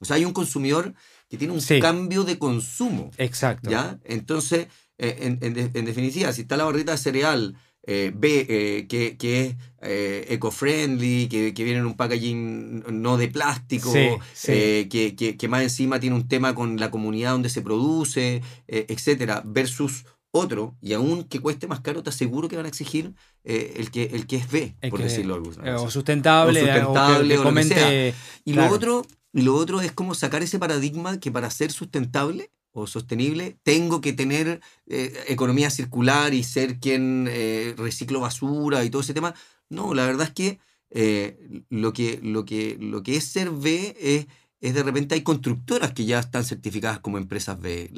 O 0.00 0.04
sea, 0.04 0.16
hay 0.16 0.24
un 0.24 0.32
consumidor 0.32 0.94
que 1.28 1.36
tiene 1.36 1.52
un 1.52 1.60
cambio 1.80 2.24
de 2.24 2.38
consumo. 2.38 3.10
Exacto. 3.18 3.70
¿ya? 3.70 3.98
Entonces, 4.04 4.66
eh, 4.98 5.16
en, 5.20 5.38
en, 5.42 5.70
en, 5.74 5.84
definitiva, 5.84 6.32
si 6.32 6.42
está 6.42 6.56
la 6.56 6.64
barrita 6.64 6.92
de 6.92 6.98
cereal 6.98 7.56
eh, 7.82 8.12
B, 8.14 8.46
eh, 8.48 8.86
que, 8.86 9.16
que, 9.16 9.46
es 9.46 9.56
eh, 9.80 10.26
eco-friendly, 10.28 11.28
que, 11.28 11.54
que, 11.54 11.64
viene 11.64 11.78
en 11.80 11.86
un 11.86 11.96
packaging 11.96 12.84
no 13.00 13.16
de 13.16 13.28
plástico, 13.28 13.90
que, 13.92 15.36
que, 15.38 15.48
más 15.48 15.62
encima 15.62 15.98
tiene 15.98 16.14
un 16.14 16.28
tema 16.28 16.54
con 16.54 16.78
la 16.78 16.90
comunidad 16.90 17.32
donde 17.32 17.48
se 17.48 17.62
produce, 17.62 18.42
etcétera, 18.68 19.42
versus 19.46 20.04
otro, 20.30 20.76
y 20.82 20.92
aún 20.92 21.24
que 21.24 21.40
cueste 21.40 21.66
más 21.66 21.80
caro, 21.80 22.02
te 22.02 22.10
aseguro 22.10 22.48
que 22.48 22.56
van 22.56 22.66
a 22.66 22.68
exigir 22.68 23.14
el, 23.44 23.90
que, 23.90 24.04
el 24.12 24.26
que 24.26 24.36
es 24.36 24.50
B, 24.50 24.76
por 24.90 25.00
decirlo 25.02 25.34
algo. 25.36 25.50
O 25.82 25.90
sustentable, 25.90 26.62
o, 26.62 26.66
sustentable, 26.66 27.38
o, 27.38 28.14
Y, 28.44 28.52
lo 28.52 28.68
otro, 28.68 29.06
y 29.32 29.42
lo 29.42 29.54
otro 29.54 29.80
es 29.80 29.92
como 29.92 30.14
sacar 30.14 30.42
ese 30.42 30.58
paradigma 30.58 31.20
que 31.20 31.30
para 31.30 31.50
ser 31.50 31.72
sustentable 31.72 32.50
o 32.72 32.86
sostenible, 32.86 33.58
tengo 33.62 34.00
que 34.00 34.12
tener 34.12 34.60
eh, 34.86 35.24
economía 35.28 35.70
circular 35.70 36.34
y 36.34 36.44
ser 36.44 36.78
quien 36.78 37.28
eh, 37.28 37.74
reciclo 37.76 38.20
basura 38.20 38.84
y 38.84 38.90
todo 38.90 39.02
ese 39.02 39.14
tema. 39.14 39.34
No, 39.68 39.94
la 39.94 40.06
verdad 40.06 40.28
es 40.28 40.34
que, 40.34 40.60
eh, 40.90 41.64
lo, 41.68 41.92
que, 41.92 42.20
lo, 42.22 42.44
que 42.44 42.76
lo 42.80 43.02
que 43.02 43.16
es 43.16 43.24
ser 43.24 43.50
B 43.50 43.96
es, 44.00 44.26
es 44.60 44.74
de 44.74 44.82
repente 44.82 45.14
hay 45.14 45.22
constructoras 45.22 45.92
que 45.92 46.04
ya 46.04 46.20
están 46.20 46.44
certificadas 46.44 47.00
como 47.00 47.18
empresas 47.18 47.60
B. 47.60 47.90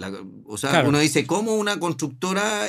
o 0.47 0.57
sea, 0.57 0.85
uno 0.87 0.99
dice, 0.99 1.27
¿cómo 1.27 1.55
una 1.55 1.79
constructora? 1.79 2.67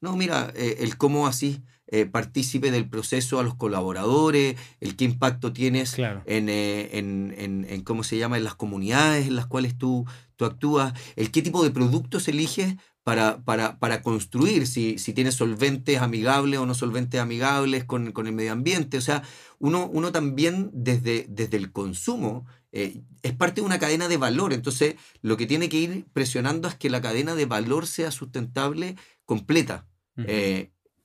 no, 0.00 0.16
mira, 0.16 0.52
el 0.56 0.96
cómo 0.96 1.26
así 1.26 1.62
eh, 1.90 2.04
partícipe 2.06 2.70
del 2.70 2.88
proceso 2.88 3.40
a 3.40 3.42
los 3.42 3.54
colaboradores, 3.54 4.56
el 4.80 4.94
qué 4.96 5.04
impacto 5.04 5.52
tienes 5.52 5.96
en, 5.98 6.48
en, 6.48 7.82
cómo 7.82 8.04
se 8.04 8.18
llama, 8.18 8.36
en 8.36 8.44
las 8.44 8.54
comunidades 8.54 9.26
en 9.26 9.36
las 9.36 9.46
cuales 9.46 9.76
tú, 9.78 10.04
tú 10.36 10.44
actúas, 10.44 10.92
el 11.16 11.30
qué 11.30 11.40
tipo 11.40 11.64
de 11.64 11.70
productos 11.70 12.28
eliges 12.28 12.76
para, 13.04 13.42
para, 13.42 13.78
para 13.78 14.02
construir, 14.02 14.66
si, 14.66 14.98
si, 14.98 15.14
tienes 15.14 15.34
solventes 15.34 16.00
amigables 16.02 16.60
o 16.60 16.66
no 16.66 16.74
solventes 16.74 17.18
amigables 17.20 17.84
con, 17.84 18.12
con 18.12 18.26
el 18.26 18.34
medio 18.34 18.52
ambiente. 18.52 18.98
O 18.98 19.00
sea, 19.00 19.22
uno, 19.58 19.88
uno 19.90 20.12
también 20.12 20.70
desde, 20.74 21.24
desde 21.30 21.56
el 21.56 21.72
consumo 21.72 22.44
eh, 22.70 23.00
es 23.22 23.32
parte 23.32 23.62
de 23.62 23.66
una 23.66 23.78
cadena 23.78 24.08
de 24.08 24.18
valor. 24.18 24.52
Entonces, 24.52 24.96
lo 25.22 25.38
que 25.38 25.46
tiene 25.46 25.70
que 25.70 25.78
ir 25.78 26.06
presionando 26.12 26.68
es 26.68 26.74
que 26.74 26.90
la 26.90 27.00
cadena 27.00 27.34
de 27.34 27.46
valor 27.46 27.86
sea 27.86 28.10
sustentable 28.10 28.96
completa. 29.24 29.86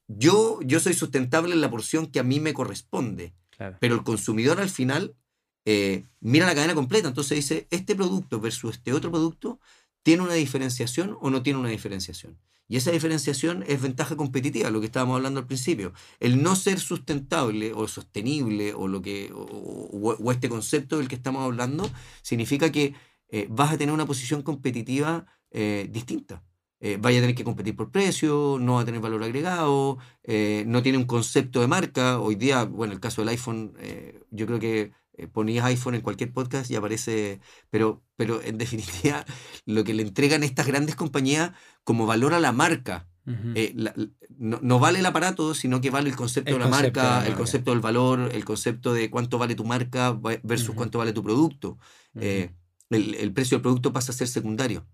Yo, 0.07 0.59
yo 0.61 0.79
soy 0.79 0.93
sustentable 0.93 1.53
en 1.53 1.61
la 1.61 1.69
porción 1.69 2.07
que 2.07 2.19
a 2.19 2.23
mí 2.23 2.39
me 2.39 2.53
corresponde, 2.53 3.33
pero 3.79 3.95
el 3.95 4.03
consumidor 4.03 4.59
al 4.59 4.69
final 4.69 5.15
eh, 5.65 6.05
mira 6.19 6.45
la 6.45 6.55
cadena 6.55 6.75
completa, 6.75 7.07
entonces 7.07 7.37
dice, 7.37 7.67
este 7.71 7.95
producto 7.95 8.39
versus 8.39 8.75
este 8.75 8.93
otro 8.93 9.11
producto, 9.11 9.59
¿tiene 10.03 10.23
una 10.23 10.33
diferenciación 10.33 11.17
o 11.21 11.29
no 11.29 11.41
tiene 11.43 11.59
una 11.59 11.69
diferenciación? 11.69 12.37
Y 12.67 12.77
esa 12.77 12.91
diferenciación 12.91 13.63
es 13.67 13.81
ventaja 13.81 14.15
competitiva, 14.15 14.71
lo 14.71 14.79
que 14.79 14.87
estábamos 14.87 15.17
hablando 15.17 15.39
al 15.39 15.45
principio. 15.45 15.93
El 16.19 16.41
no 16.41 16.55
ser 16.55 16.79
sustentable 16.79 17.73
o 17.73 17.87
sostenible 17.87 18.73
o, 18.73 18.87
lo 18.87 19.01
que, 19.01 19.31
o, 19.33 20.31
este 20.31 20.49
concepto 20.49 20.97
del 20.97 21.07
que 21.07 21.15
estamos 21.15 21.43
hablando 21.43 21.89
significa 22.21 22.71
que 22.71 22.95
eh, 23.29 23.47
vas 23.49 23.73
a 23.73 23.77
tener 23.77 23.93
una 23.93 24.05
posición 24.05 24.41
competitiva 24.41 25.25
eh, 25.51 25.87
distinta. 25.91 26.43
Eh, 26.85 26.97
vaya 26.99 27.19
a 27.19 27.21
tener 27.21 27.35
que 27.35 27.45
competir 27.45 27.77
por 27.77 27.91
precio, 27.91 28.57
no 28.59 28.73
va 28.73 28.81
a 28.81 28.85
tener 28.85 28.99
valor 28.99 29.23
agregado, 29.23 29.99
eh, 30.21 30.65
no 30.67 30.83
tiene 30.83 30.97
un 30.97 31.05
concepto 31.05 31.61
de 31.61 31.67
marca. 31.67 32.19
Hoy 32.19 32.35
día, 32.35 32.65
bueno, 32.65 32.91
el 32.91 32.99
caso 32.99 33.21
del 33.21 33.29
iPhone, 33.29 33.73
eh, 33.79 34.21
yo 34.31 34.45
creo 34.45 34.59
que 34.59 34.91
ponías 35.31 35.63
iPhone 35.63 35.95
en 35.95 36.01
cualquier 36.01 36.33
podcast 36.33 36.69
y 36.69 36.75
aparece, 36.75 37.39
pero, 37.69 38.03
pero 38.17 38.41
en 38.41 38.57
definitiva, 38.57 39.23
lo 39.65 39.85
que 39.85 39.93
le 39.93 40.03
entregan 40.03 40.43
estas 40.43 40.67
grandes 40.67 40.97
compañías 40.97 41.53
como 41.85 42.05
valor 42.05 42.33
a 42.33 42.41
la 42.41 42.51
marca. 42.51 43.07
no, 44.37 44.79
vale 44.79 44.99
el 44.99 45.05
aparato, 45.05 45.53
sino 45.53 45.79
que 45.79 45.89
vale 45.89 46.09
el 46.09 46.17
concepto, 46.17 46.51
de, 46.51 46.59
la 46.59 46.67
marca, 46.67 47.25
el 47.25 47.35
concepto 47.35 47.71
del 47.71 47.79
valor, 47.79 48.29
el 48.33 48.43
concepto 48.43 48.93
de 48.93 49.09
cuánto 49.09 49.37
vale 49.37 49.55
tu 49.55 49.63
marca 49.63 50.19
versus 50.43 50.75
cuánto 50.75 50.97
vale 50.97 51.13
tu 51.13 51.23
producto. 51.23 51.77
el, 52.13 53.31
precio 53.33 53.55
del 53.55 53.61
producto 53.61 53.93
pasa 53.93 54.11
a 54.11 54.15
ser 54.15 54.27
secundario. 54.27 54.85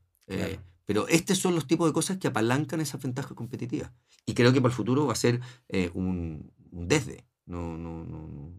Pero 0.90 1.08
estos 1.08 1.38
son 1.38 1.54
los 1.54 1.68
tipos 1.68 1.88
de 1.88 1.94
cosas 1.94 2.18
que 2.18 2.30
apalancan 2.30 2.82
esa 2.82 2.98
ventaja 2.98 3.36
competitiva. 3.36 3.94
Y 4.26 4.34
creo 4.34 4.52
que 4.52 4.60
para 4.60 4.72
el 4.72 4.76
futuro 4.76 5.06
va 5.06 5.14
a 5.14 5.16
ser 5.16 5.40
eh, 5.68 5.92
un, 5.94 6.52
un, 6.72 6.88
desde. 6.88 7.28
No, 7.46 7.78
no, 7.78 8.04
no, 8.06 8.56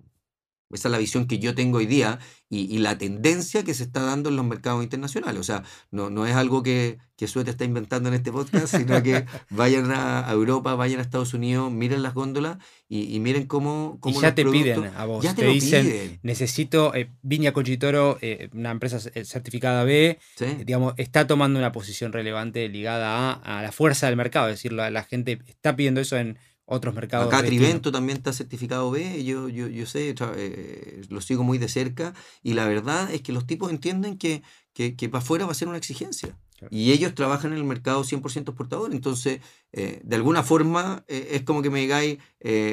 esa 0.73 0.89
es 0.89 0.93
la 0.93 0.99
visión 0.99 1.27
que 1.27 1.39
yo 1.39 1.55
tengo 1.55 1.79
hoy 1.79 1.87
día 1.87 2.19
y, 2.49 2.79
la 2.79 2.99
tendencia 2.99 3.63
que 3.63 3.75
se 3.75 3.85
está 3.85 4.03
dando 4.03 4.29
en 4.29 4.37
los 4.37 4.45
mercados 4.45 4.83
internacionales. 4.83 5.41
O 5.41 5.45
sea, 5.45 5.63
no, 5.93 6.11
no 6.11 6.27
es 6.27 6.35
algo 6.35 6.65
que, 6.65 6.99
que 7.17 7.29
Suete 7.29 7.51
está 7.53 7.65
inventando 7.65 8.09
en 8.09 8.15
este 8.17 8.33
podcast, 8.33 8.77
sino 8.77 9.01
que 9.05 9.25
vayan 9.51 9.93
a, 9.93 10.29
Europa, 10.33 10.75
vayan 10.75 10.99
a 10.99 11.03
Estados 11.03 11.33
Unidos, 11.33 11.71
miren 11.71 12.03
las 12.03 12.13
góndolas 12.13 12.59
y, 12.89 13.21
miren 13.21 13.47
cómo, 13.47 13.99
cómo 14.01 14.19
y 14.19 14.23
ya 14.23 14.35
te 14.35 14.45
piden 14.45 14.91
a 14.97 15.05
vos. 15.05 15.23
Ya 15.23 15.35
te, 15.35 15.47
dicen, 15.47 16.19
necesito, 16.23 16.93
eh, 16.95 17.11
Viña 17.23 17.53
Cochitoro, 17.53 18.19
eh, 18.21 18.49
una 18.53 18.73
empresa 18.73 18.99
eh, 19.15 19.25
certificada 19.25 19.85
B, 19.85 20.19
digamos, 20.65 20.95
está 20.97 21.29
tomando 21.29 21.59
una 21.61 21.71
posición 21.71 22.13
relevante 22.13 22.69
ligada 22.69 23.31
a, 23.31 23.59
a, 23.59 23.63
la 23.63 23.71
fuerza 23.71 24.07
del 24.07 24.17
mercado. 24.17 24.49
Es 24.49 24.57
decir, 24.57 24.73
la, 24.73 24.91
la 24.91 25.05
gente 25.05 25.39
está 25.47 25.77
pidiendo 25.77 26.01
eso 26.01 26.17
en 26.17 26.37
otros 26.71 26.95
mercados. 26.95 27.27
Acá 27.27 27.45
Trivento 27.45 27.91
también 27.91 28.19
está 28.19 28.33
certificado 28.33 28.91
B, 28.93 29.25
yo, 29.25 29.49
yo, 29.49 29.67
yo 29.67 29.87
sé, 29.87 30.15
eh, 30.37 31.03
lo 31.09 31.21
sigo 31.21 31.43
muy 31.43 31.59
de 31.59 31.69
cerca 31.69 32.15
y 32.45 32.55
la 32.55 32.67
verdad 32.67 33.13
es 33.13 33.23
que 33.23 33.33
los 33.33 33.45
tipos 33.45 33.71
entienden 33.71 34.17
que, 34.17 34.43
que, 34.73 34.95
que 34.95 35.09
para 35.09 35.21
afuera 35.21 35.47
va 35.47 35.53
a 35.53 35.57
ser 35.57 35.67
una 35.67 35.79
exigencia. 35.79 36.39
Y 36.71 36.93
ellos 36.93 37.15
trabajan 37.15 37.53
en 37.53 37.59
el 37.59 37.65
mercado 37.65 38.05
100% 38.05 38.21
exportador, 38.43 38.93
entonces 38.93 39.41
eh, 39.73 40.01
de 40.05 40.17
alguna 40.17 40.43
forma 40.43 41.05
eh, 41.09 41.29
es 41.33 41.43
como 41.43 41.63
que 41.63 41.71
me 41.71 41.81
digáis, 41.81 42.19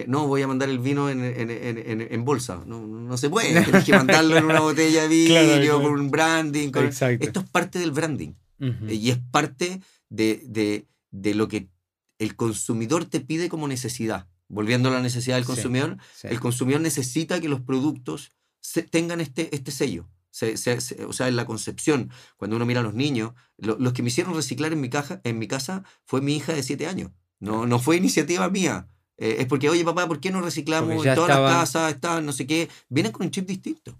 no, 0.08 0.28
voy 0.28 0.42
a 0.42 0.48
mandar 0.48 0.70
el 0.70 0.78
vino 0.78 1.10
en, 1.10 1.24
en, 1.24 1.50
en, 1.50 2.02
en 2.02 2.26
bolsa. 2.26 2.62
No, 2.66 2.86
no, 2.86 3.18
se 3.18 3.30
puede, 3.30 3.64
tienes 3.64 3.86
que 3.86 3.94
mandarlo 3.98 4.38
en 4.38 4.46
una 4.46 4.60
botella 4.60 5.04
de 5.04 5.08
vidrio, 5.08 5.82
con 5.82 5.94
un 5.94 6.12
branding. 6.12 6.70
Esto 7.20 7.40
es 7.40 7.50
parte 7.50 7.80
del 7.80 7.92
branding 7.92 8.34
y 8.88 9.10
es 9.10 9.18
parte 9.32 9.82
de, 10.10 10.44
de, 10.46 10.86
de 11.10 11.34
lo 11.34 11.48
que 11.48 11.70
el 12.20 12.36
consumidor 12.36 13.06
te 13.06 13.20
pide 13.20 13.50
como 13.50 13.68
necesidad. 13.68 14.28
Volviendo 14.50 14.90
a 14.90 14.94
la 14.94 15.02
necesidad 15.02 15.36
del 15.36 15.46
consumidor, 15.46 15.98
el 16.24 16.40
consumidor 16.40 16.82
necesita 16.82 17.42
que 17.42 17.50
los 17.50 17.62
productos 17.62 18.32
tengan 18.90 19.20
este, 19.22 19.54
este 19.54 19.72
sello. 19.72 20.08
o 21.08 21.14
sea, 21.14 21.28
en 21.28 21.36
la 21.36 21.46
concepción, 21.46 22.12
cuando 22.38 22.56
uno 22.56 22.66
mira 22.66 22.80
a 22.80 22.84
los 22.84 22.94
niños, 22.94 23.34
los 23.58 23.94
que 23.94 24.04
me 24.04 24.08
hicieron 24.08 24.36
reciclar 24.36 24.72
en 24.72 24.82
mi, 24.82 24.90
caja, 24.90 25.20
en 25.24 25.38
mi 25.38 25.48
casa 25.48 25.84
fue 26.06 26.22
mi 26.22 26.36
hija 26.36 26.54
de 26.54 26.64
7 26.64 26.88
años. 26.88 27.12
No, 27.40 27.66
no 27.66 27.80
fue 27.80 27.98
iniciativa 27.98 28.50
mía. 28.50 28.88
Eh, 29.18 29.38
es 29.40 29.48
porque, 29.48 29.70
oye, 29.70 29.84
papá, 29.84 30.08
¿por 30.08 30.20
qué 30.20 30.32
no 30.32 30.42
reciclamos 30.42 31.06
en 31.06 31.16
todas 31.16 31.30
las 31.30 31.52
casas? 31.52 31.94
Está, 31.94 32.22
no 32.22 32.32
sé 32.32 32.48
qué. 32.48 32.70
Vienen 32.90 33.12
con 33.12 33.26
un 33.26 33.32
chip 33.32 33.48
distinto. 33.48 33.96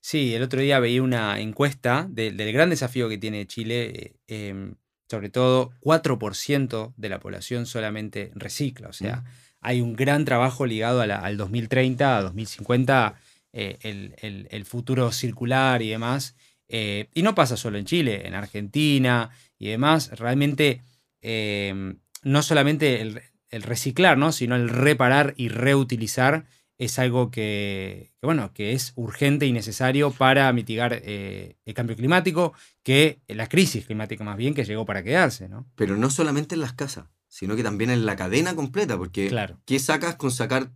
Sí, 0.00 0.34
el 0.34 0.42
otro 0.42 0.60
día 0.60 0.78
veía 0.78 1.02
una 1.02 1.40
encuesta 1.40 2.06
del 2.08 2.52
gran 2.52 2.70
desafío 2.70 3.08
que 3.08 3.18
tiene 3.18 3.46
Chile. 3.46 4.16
Eh, 4.28 4.48
em, 4.48 4.74
sobre 5.12 5.28
todo 5.28 5.72
4% 5.82 6.94
de 6.96 7.08
la 7.10 7.20
población 7.20 7.66
solamente 7.66 8.32
recicla. 8.34 8.88
O 8.88 8.94
sea, 8.94 9.24
hay 9.60 9.82
un 9.82 9.94
gran 9.94 10.24
trabajo 10.24 10.64
ligado 10.64 11.02
al 11.02 11.36
2030, 11.36 12.16
a 12.16 12.22
2050, 12.22 13.14
eh, 13.52 14.46
el, 14.50 14.64
futuro 14.64 15.12
circular 15.12 15.82
y 15.82 15.90
demás. 15.90 16.34
Eh, 16.66 17.10
y 17.12 17.22
no 17.22 17.34
pasa 17.34 17.58
solo 17.58 17.76
en 17.76 17.84
Chile, 17.84 18.26
en 18.26 18.32
Argentina 18.32 19.28
y 19.58 19.68
demás. 19.68 20.18
Realmente 20.18 20.80
em, 21.20 21.98
no 22.22 22.42
solamente 22.42 23.02
el, 23.02 23.20
el, 23.50 23.62
reciclar, 23.64 24.16
¿no? 24.16 24.32
sino 24.32 24.56
el 24.56 24.70
reparar 24.70 25.34
y 25.36 25.50
reutilizar 25.50 26.46
es 26.84 26.98
algo 26.98 27.30
que, 27.30 28.10
bueno, 28.20 28.52
que 28.52 28.72
es 28.72 28.92
urgente 28.96 29.46
y 29.46 29.52
necesario 29.52 30.10
para 30.10 30.52
mitigar 30.52 31.00
eh, 31.04 31.56
el 31.64 31.74
cambio 31.74 31.94
climático, 31.94 32.54
que 32.82 33.20
la 33.28 33.48
crisis 33.48 33.86
climática 33.86 34.24
más 34.24 34.36
bien 34.36 34.52
que 34.52 34.64
llegó 34.64 34.84
para 34.84 35.04
quedarse. 35.04 35.48
¿no? 35.48 35.64
Pero 35.76 35.96
no 35.96 36.10
solamente 36.10 36.56
en 36.56 36.60
las 36.60 36.72
casas, 36.72 37.06
sino 37.28 37.54
que 37.54 37.62
también 37.62 37.90
en 37.90 38.04
la 38.04 38.16
cadena 38.16 38.56
completa, 38.56 38.98
porque 38.98 39.28
claro. 39.28 39.60
¿qué 39.64 39.78
sacas 39.78 40.16
con 40.16 40.32
sacar 40.32 40.72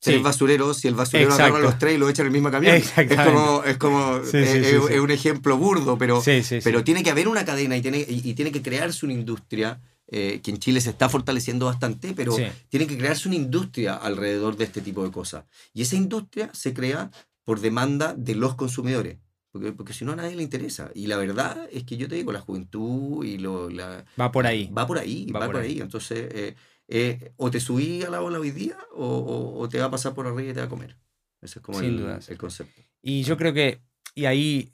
tres 0.00 0.22
basureros 0.22 0.78
si 0.78 0.88
el 0.88 0.94
basurero 0.94 1.34
agarra 1.34 1.58
los 1.58 1.78
tres 1.78 1.96
y 1.96 1.98
lo 1.98 2.08
echa 2.08 2.22
en 2.22 2.28
el 2.28 2.32
mismo 2.32 2.50
camión? 2.50 2.76
Es 2.76 2.92
como, 2.92 3.64
es, 3.64 3.76
como 3.76 4.16
es, 4.32 4.98
un 4.98 5.10
ejemplo 5.10 5.58
burdo, 5.58 5.98
pero, 5.98 6.22
pero 6.62 6.84
tiene 6.84 7.02
que 7.02 7.10
haber 7.10 7.28
una 7.28 7.44
cadena 7.44 7.76
y 7.76 7.82
tiene, 7.82 8.04
y 8.08 8.32
tiene 8.32 8.50
que 8.50 8.62
crearse 8.62 9.04
una 9.04 9.12
industria 9.12 9.78
eh, 10.06 10.40
que 10.42 10.50
en 10.50 10.58
Chile 10.58 10.80
se 10.80 10.90
está 10.90 11.08
fortaleciendo 11.08 11.66
bastante, 11.66 12.12
pero 12.14 12.36
tiene 12.68 12.86
que 12.86 12.98
crearse 12.98 13.28
una 13.28 13.36
industria 13.36 13.94
alrededor 13.94 14.56
de 14.56 14.64
este 14.64 14.80
tipo 14.80 15.02
de 15.02 15.10
cosas. 15.10 15.44
Y 15.72 15.82
esa 15.82 15.96
industria 15.96 16.50
se 16.52 16.74
crea 16.74 17.10
por 17.44 17.60
demanda 17.60 18.14
de 18.14 18.34
los 18.34 18.54
consumidores. 18.54 19.18
Porque, 19.50 19.72
porque 19.72 19.92
si 19.92 20.04
no 20.04 20.12
a 20.12 20.16
nadie 20.16 20.34
le 20.34 20.42
interesa. 20.42 20.90
Y 20.94 21.06
la 21.06 21.16
verdad 21.16 21.68
es 21.70 21.84
que 21.84 21.96
yo 21.96 22.08
te 22.08 22.16
digo, 22.16 22.32
la 22.32 22.40
juventud 22.40 23.24
y 23.24 23.38
lo... 23.38 23.70
La, 23.70 24.04
va 24.20 24.32
por 24.32 24.46
ahí. 24.46 24.68
Va 24.76 24.86
por 24.86 24.98
ahí, 24.98 25.30
va, 25.30 25.46
por, 25.46 25.56
ahí. 25.58 25.80
Entonces, 25.80 26.28
eh, 26.32 26.56
eh, 26.88 27.32
o 27.36 27.50
te 27.50 27.60
subí 27.60 28.02
a 28.02 28.10
la 28.10 28.20
ola 28.20 28.40
hoy 28.40 28.50
día 28.50 28.76
o, 28.92 29.56
o, 29.58 29.68
te 29.68 29.78
va 29.78 29.86
a 29.86 29.90
pasar 29.90 30.12
por 30.12 30.26
arriba 30.26 30.50
y 30.50 30.54
te 30.54 30.60
va 30.60 30.66
a 30.66 30.68
comer. 30.68 30.98
Ese 31.40 31.60
es 31.60 31.64
como 31.64 31.80
el, 31.80 32.18
el, 32.28 32.36
concepto. 32.36 32.82
Y 33.00 33.22
yo 33.22 33.36
creo 33.36 33.52
que, 33.52 33.80
y 34.14 34.24
ahí 34.24 34.70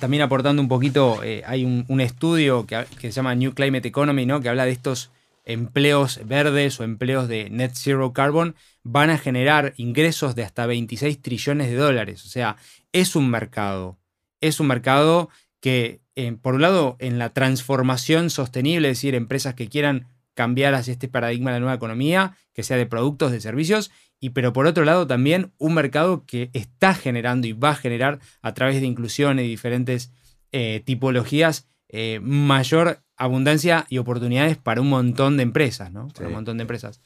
también 0.00 0.22
aportando 0.22 0.60
un 0.60 0.68
poquito, 0.68 1.22
eh, 1.22 1.42
hay 1.46 1.64
un, 1.64 2.00
estudio 2.00 2.66
que, 2.66 2.86
se 3.00 3.10
llama 3.10 3.34
New 3.34 3.54
Climate 3.54 3.88
Economy, 3.88 4.26
¿no? 4.26 4.40
que 4.40 4.48
habla 4.48 4.64
de 4.64 4.72
estos 4.72 5.10
empleos 5.44 6.20
verdes 6.26 6.78
o 6.78 6.84
empleos 6.84 7.26
de 7.26 7.48
net 7.48 7.72
zero 7.74 8.12
carbon 8.12 8.54
van 8.82 9.08
a 9.08 9.18
generar 9.18 9.72
ingresos 9.76 10.34
de 10.34 10.44
hasta 10.44 10.66
26 10.66 11.22
trillones 11.22 11.70
de 11.70 11.76
dólares. 11.76 12.24
O 12.24 12.28
sea, 12.28 12.56
es 12.92 13.16
un 13.16 13.30
mercado. 13.30 13.98
Es 14.40 14.60
un 14.60 14.66
mercado 14.66 15.30
que, 15.60 16.00
eh, 16.16 16.36
por 16.40 16.54
un 16.54 16.62
lado, 16.62 16.96
en 16.98 17.18
la 17.18 17.30
transformación 17.30 18.30
sostenible, 18.30 18.90
es 18.90 18.98
decir, 18.98 19.14
empresas 19.14 19.54
que 19.54 19.68
quieran 19.68 20.06
cambiar 20.34 20.74
hacia 20.74 20.92
este 20.92 21.08
paradigma 21.08 21.50
de 21.50 21.56
la 21.56 21.60
nueva 21.60 21.74
economía, 21.74 22.36
que 22.52 22.62
sea 22.62 22.76
de 22.76 22.86
productos, 22.86 23.32
de 23.32 23.40
servicios, 23.40 23.90
y 24.20 24.30
pero 24.30 24.52
por 24.52 24.66
otro 24.66 24.84
lado 24.84 25.06
también 25.06 25.52
un 25.58 25.74
mercado 25.74 26.24
que 26.26 26.50
está 26.52 26.94
generando 26.94 27.46
y 27.46 27.52
va 27.52 27.70
a 27.70 27.76
generar 27.76 28.18
a 28.42 28.54
través 28.54 28.80
de 28.80 28.86
inclusión 28.86 29.38
y 29.38 29.42
diferentes 29.44 30.10
eh, 30.52 30.82
tipologías 30.84 31.68
eh, 31.88 32.20
mayor 32.22 33.02
abundancia 33.16 33.86
y 33.88 33.98
oportunidades 33.98 34.56
para 34.56 34.80
un 34.80 34.88
montón 34.88 35.36
de 35.36 35.42
empresas, 35.42 35.92
¿no? 35.92 36.08
Para 36.08 36.28
un 36.28 36.34
montón 36.34 36.58
de 36.58 36.62
empresas. 36.62 37.00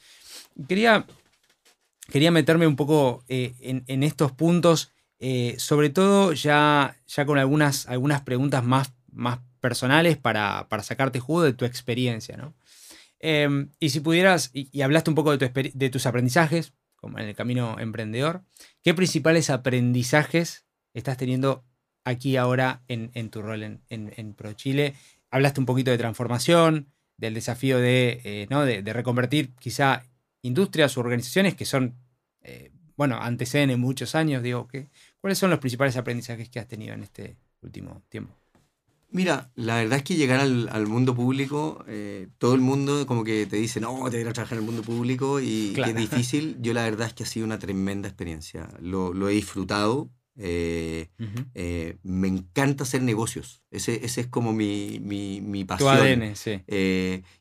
Quería, 0.67 1.05
quería 2.11 2.31
meterme 2.31 2.67
un 2.67 2.75
poco 2.75 3.23
eh, 3.27 3.53
en, 3.61 4.03
estos 4.03 4.31
puntos, 4.31 4.91
sobre 5.57 5.89
todo 5.89 6.33
ya, 6.33 6.97
ya 7.07 7.25
con 7.25 7.37
algunas, 7.39 7.87
algunas 7.87 8.21
preguntas 8.21 8.63
más, 8.63 8.93
más 9.11 9.39
personales 9.61 10.17
para, 10.17 10.67
para 10.67 10.83
sacarte 10.83 11.19
jugo 11.19 11.43
de 11.43 11.53
tu 11.53 11.65
experiencia, 11.65 12.35
¿no? 12.35 12.53
Em, 13.19 13.69
y 13.79 13.89
si 13.89 14.01
pudieras, 14.01 14.51
y, 14.53 14.81
hablaste 14.81 15.09
un 15.09 15.15
poco 15.15 15.37
de, 15.37 15.71
de 15.73 15.89
tus 15.89 16.05
aprendizajes, 16.05 16.73
en 17.07 17.27
el 17.27 17.35
camino 17.35 17.77
emprendedor. 17.79 18.43
¿Qué 18.81 18.93
principales 18.93 19.49
aprendizajes 19.49 20.65
estás 20.93 21.17
teniendo 21.17 21.65
aquí 22.03 22.37
ahora 22.37 22.83
en, 22.87 23.29
tu 23.29 23.41
rol 23.41 23.63
en, 23.63 23.81
en, 23.89 24.33
ProChile? 24.33 24.95
Hablaste 25.31 25.59
un 25.59 25.65
poquito 25.65 25.91
de 25.91 25.97
transformación, 25.97 26.93
del 27.17 27.33
desafío 27.33 27.79
de, 27.79 28.21
eh, 28.23 28.93
reconvertir 28.93 29.53
quizá 29.55 30.05
industrias 30.41 30.97
u 30.97 30.99
organizaciones 30.99 31.55
que 31.55 31.65
son, 31.65 31.95
eh, 32.41 32.71
bueno, 32.97 33.17
anteceden 33.21 33.69
en 33.69 33.79
muchos 33.79 34.15
años. 34.15 34.43
Digo, 34.43 34.67
¿qué, 34.67 34.89
¿cuáles 35.21 35.37
son 35.37 35.49
los 35.49 35.59
principales 35.59 35.97
aprendizajes 35.97 36.49
que 36.49 36.59
has 36.59 36.67
tenido 36.67 36.93
en 36.93 37.03
este 37.03 37.37
último 37.61 38.03
tiempo? 38.09 38.42
Mira, 39.13 39.51
la 39.53 39.75
verdad 39.75 39.99
es 39.99 40.03
que 40.03 40.15
llegar 40.15 40.39
al, 40.39 40.87
mundo 40.87 41.13
público, 41.15 41.85
eh, 41.87 42.29
todo 42.39 42.55
el 42.55 42.61
mundo 42.61 43.05
como 43.05 43.23
que 43.23 43.45
te 43.45 43.57
dice, 43.57 43.79
no, 43.79 44.09
te 44.09 44.17
voy 44.17 44.27
a 44.27 44.33
trabajar 44.33 44.57
en 44.57 44.63
el 44.63 44.65
mundo 44.65 44.81
público 44.81 45.39
y 45.39 45.75
es 45.77 45.95
difícil. 45.95 46.57
Yo 46.59 46.73
la 46.73 46.83
verdad 46.83 47.07
es 47.07 47.13
que 47.13 47.21
ha 47.23 47.27
sido 47.27 47.45
una 47.45 47.59
tremenda 47.59 48.09
experiencia. 48.09 48.67
Lo, 48.81 49.13
lo 49.13 49.29
he 49.29 49.33
disfrutado, 49.33 50.09
eh, 50.35 51.09
eh, 51.53 51.97
me 52.01 52.27
encanta 52.27 52.85
hacer 52.85 53.03
negocios. 53.03 53.61
Ese, 53.69 54.03
ese 54.03 54.21
es 54.21 54.27
como 54.27 54.51
mi, 54.51 54.99
mi, 54.99 55.41
mi 55.41 55.63
pasión. 55.63 55.95
Tu 55.95 56.03
ADN, 56.03 56.35
sí. 56.35 56.63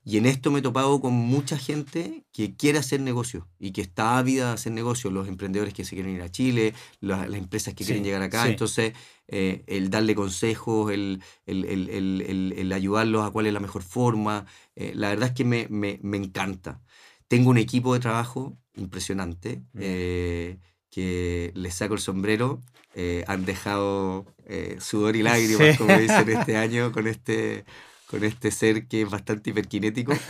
Y 0.05 0.19
en 0.19 0.27
esto 0.27 0.51
me 0.51 0.59
he 0.59 0.63
topado 0.63 1.01
con 1.01 1.15
mucha 1.15 1.57
gente 1.57 2.27
que 2.33 2.55
quiere 2.55 2.81
hacer 2.81 3.01
negocios 3.01 3.45
y 3.59 3.73
que 3.73 3.81
está 3.81 4.19
ávida 4.19 4.49
de 4.49 4.55
hacer 4.55 4.73
negocios. 4.73 5.11
Los 5.11 5.27
emprendedores 5.27 5.73
que 5.73 5.87
se 5.87 5.95
quieren 5.95 6.17
ir 6.17 6.23
a 6.23 6.31
Chile, 6.31 6.75
las, 7.01 7.31
las 7.31 7.39
empresas 7.39 7.73
que 7.73 7.87
quieren 7.87 8.05
llegar 8.05 8.21
acá. 8.21 8.47
Entonces, 8.47 8.93
el 9.33 9.91
darle 9.91 10.15
consejos, 10.15 10.93
el, 10.93 11.23
el, 11.47 11.65
el, 11.65 12.55
el, 12.57 12.73
ayudarlos 12.73 13.25
a 13.27 13.31
cuál 13.31 13.47
es 13.47 13.53
la 13.53 13.61
mejor 13.61 13.83
forma. 13.83 14.47
la 14.77 15.09
verdad 15.09 15.31
es 15.31 15.35
que 15.35 15.45
me, 15.45 15.67
me, 15.71 15.99
me, 16.03 16.19
encanta. 16.19 16.81
Tengo 17.29 17.51
un 17.51 17.59
equipo 17.59 17.95
de 17.95 18.01
trabajo 18.01 18.59
impresionante 18.77 19.63
que 20.93 21.53
les 21.55 21.75
saco 21.75 21.95
el 21.95 22.01
sombrero, 22.01 22.61
eh, 22.95 23.25
han 23.27 23.47
dejado 23.47 24.27
eh, 24.45 24.77
sudor 24.79 25.17
y 25.17 25.23
lágrimas, 25.23 25.79
como 25.79 25.97
dicen 25.97 26.29
este 26.29 26.57
año, 26.57 26.93
con 26.93 27.07
este, 27.09 27.65
con 28.13 28.23
este 28.23 28.53
ser 28.53 28.87
que 28.87 29.03
es 29.03 29.11
bastante 29.11 29.51
hiperkinético. 29.51 30.13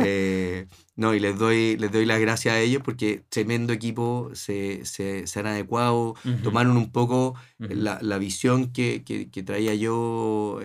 Eh, 0.00 0.66
no, 0.96 1.14
y 1.14 1.20
les 1.20 1.38
doy, 1.38 1.76
les 1.76 1.90
doy 1.90 2.04
las 2.04 2.20
gracias 2.20 2.54
a 2.54 2.60
ellos 2.60 2.82
porque 2.84 3.22
tremendo 3.28 3.72
equipo, 3.72 4.30
se, 4.34 4.84
se, 4.84 5.26
se 5.26 5.40
han 5.40 5.46
adecuado, 5.46 6.14
tomaron 6.42 6.76
un 6.76 6.92
poco 6.92 7.34
la, 7.58 7.98
la, 8.00 8.18
visión 8.18 8.72
que, 8.72 9.02
que, 9.04 9.30
que 9.30 9.42
traía 9.42 9.74
yo 9.74 10.60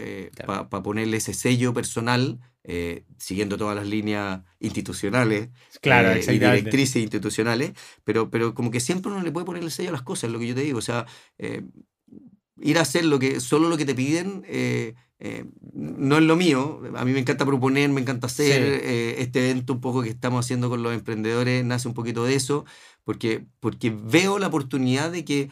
para 0.45 0.69
ponerle 0.69 1.17
ese 1.17 1.33
sello 1.33 1.73
personal 1.73 2.39
eh, 2.65 3.03
siguiendo 3.17 3.57
todas 3.57 3.75
las 3.75 3.85
líneas 3.87 4.41
institucionales 4.61 5.49
claro, 5.81 6.11
eh, 6.11 6.23
y 6.25 6.39
directrices 6.39 6.95
institucionales, 7.01 7.73
pero, 8.05 8.29
pero 8.29 8.53
como 8.53 8.71
que 8.71 8.79
siempre 8.79 9.11
uno 9.11 9.21
le 9.21 9.33
puede 9.33 9.45
poner 9.45 9.63
el 9.63 9.71
sello 9.71 9.89
a 9.89 9.91
las 9.91 10.01
cosas, 10.01 10.31
lo 10.31 10.39
que 10.39 10.47
yo 10.47 10.55
te 10.55 10.61
digo. 10.61 10.79
O 10.79 10.81
sea, 10.81 11.05
eh, 11.37 11.63
ir 12.61 12.77
a 12.77 12.81
hacer 12.81 13.05
lo 13.05 13.19
que, 13.19 13.39
solo 13.39 13.69
lo 13.69 13.77
que 13.77 13.85
te 13.85 13.95
piden 13.95 14.43
no 15.73 16.17
es 16.17 16.23
lo 16.23 16.35
mío. 16.35 16.81
A 16.95 17.05
mí 17.05 17.13
me 17.13 17.19
encanta 17.19 17.45
proponer, 17.45 17.89
me 17.89 18.01
encanta 18.01 18.27
hacer. 18.27 18.61
este 19.19 19.49
evento 19.49 19.73
un 19.73 19.81
poco 19.81 20.03
que 20.03 20.09
estamos 20.09 20.45
haciendo 20.45 20.69
con 20.69 20.83
los 20.83 20.93
emprendedores 20.93 21.63
nace 21.63 21.87
un 21.87 21.93
poquito 21.93 22.25
de 22.25 22.35
eso, 22.35 22.65
porque, 23.03 23.45
porque 23.59 23.89
veo 23.89 24.39
la 24.39 24.47
oportunidad 24.47 25.11
de 25.11 25.25
que 25.25 25.49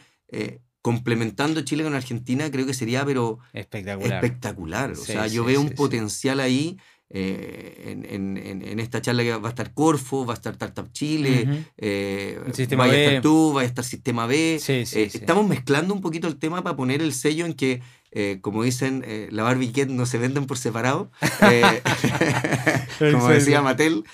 complementando 0.82 1.60
Chile 1.62 1.84
con 1.84 1.94
Argentina, 1.94 2.50
creo 2.50 2.66
que 2.66 2.74
sería, 2.74 3.06
pero 3.06 3.38
espectacular. 3.52 4.12
espectacular. 4.12 4.90
O 4.90 4.96
sea, 4.96 5.28
yo 5.28 5.44
veo 5.44 5.60
un 5.60 5.70
potencial 5.70 6.40
ahí 6.40 6.76
eh, 7.14 7.90
en, 8.08 8.36
en, 8.36 8.62
en, 8.66 8.80
esta 8.80 9.02
charla 9.02 9.22
que 9.22 9.36
va 9.36 9.48
a 9.48 9.50
estar 9.50 9.74
Corfo, 9.74 10.24
va 10.24 10.32
a 10.32 10.36
estar 10.36 10.54
Startup 10.54 10.90
Chile, 10.92 11.66
eh, 11.76 12.40
va 12.40 12.84
a 12.84 12.88
estar 12.88 13.22
tú, 13.22 13.52
va 13.54 13.60
a 13.60 13.64
estar 13.64 13.84
Sistema 13.84 14.26
B. 14.26 14.58
Eh, 14.66 14.84
estamos 14.94 15.46
mezclando 15.46 15.92
un 15.92 16.00
poquito 16.00 16.26
el 16.26 16.36
tema 16.36 16.62
para 16.62 16.74
poner 16.74 17.02
el 17.02 17.12
sello 17.12 17.44
en 17.44 17.52
que 17.52 17.82
eh, 18.14 18.40
como 18.42 18.62
dicen, 18.62 19.02
eh, 19.06 19.28
la 19.30 19.42
Barbie 19.42 19.72
Ket 19.72 19.88
no 19.88 20.04
se 20.04 20.18
venden 20.18 20.44
por 20.44 20.58
separado, 20.58 21.10
eh, 21.50 21.82
como 23.12 23.28
decía 23.28 23.62
Mattel. 23.62 24.04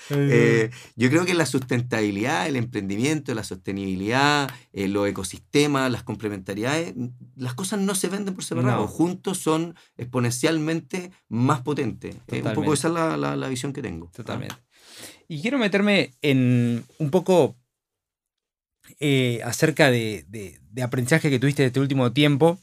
yo 0.95 1.09
creo 1.09 1.25
que 1.25 1.33
la 1.33 1.45
sustentabilidad, 1.45 2.47
el 2.47 2.55
emprendimiento, 2.55 3.33
la 3.35 3.43
sostenibilidad, 3.43 4.49
los 4.71 5.05
ecosistemas, 5.05 5.91
las 5.91 6.03
complementariedades, 6.03 6.93
las 7.35 7.55
cosas 7.55 7.81
no 7.81 7.93
se 7.93 8.07
venden 8.07 8.35
por 8.35 8.45
separado, 8.45 8.87
juntos 8.87 9.37
son 9.37 9.75
exponencialmente 9.97 11.11
más 11.27 11.59
potentes. 11.61 12.15
un 12.31 12.53
poco 12.53 12.73
esa 12.73 12.87
es 12.87 12.93
la, 12.93 13.17
la, 13.17 13.49
visión 13.49 13.73
que 13.73 13.81
tengo. 13.81 14.09
Totalmente. 14.15 14.55
Y 15.27 15.41
quiero 15.41 15.57
meterme 15.57 16.13
en 16.21 16.85
un 16.99 17.11
poco 17.11 17.57
acerca 19.43 19.91
de, 19.91 20.23
de, 20.29 20.57
de, 20.71 20.83
aprendizaje 20.83 21.29
que 21.29 21.39
tuviste 21.39 21.63
de 21.63 21.67
este 21.67 21.81
último 21.81 22.13
tiempo 22.13 22.59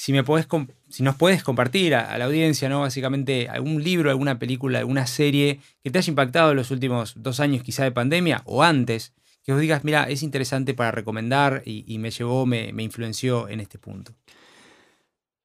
si, 0.00 0.14
me 0.14 0.24
podés, 0.24 0.46
si 0.88 1.02
nos 1.02 1.14
puedes 1.14 1.42
compartir 1.42 1.94
a, 1.94 2.16
la 2.16 2.24
audiencia, 2.24 2.70
¿no? 2.70 2.80
Básicamente 2.80 3.50
algún 3.50 3.84
libro, 3.84 4.08
alguna 4.08 4.38
película, 4.38 4.78
alguna 4.78 5.06
serie 5.06 5.60
que 5.84 5.90
te 5.90 5.98
haya 5.98 6.10
impactado 6.10 6.52
en 6.52 6.56
los 6.56 6.70
últimos 6.70 7.12
dos 7.16 7.38
años 7.38 7.62
quizá 7.62 7.84
de 7.84 7.92
pandemia 7.92 8.40
o 8.46 8.62
antes, 8.62 9.12
que 9.44 9.52
os 9.52 9.60
digas, 9.60 9.84
mira, 9.84 10.04
es 10.04 10.22
interesante 10.22 10.72
para 10.72 10.90
recomendar 10.90 11.60
y, 11.66 11.98
me 11.98 12.10
llevó, 12.10 12.46
me, 12.46 12.72
influenció 12.78 13.46
en 13.50 13.60
este 13.60 13.78
punto. 13.78 14.14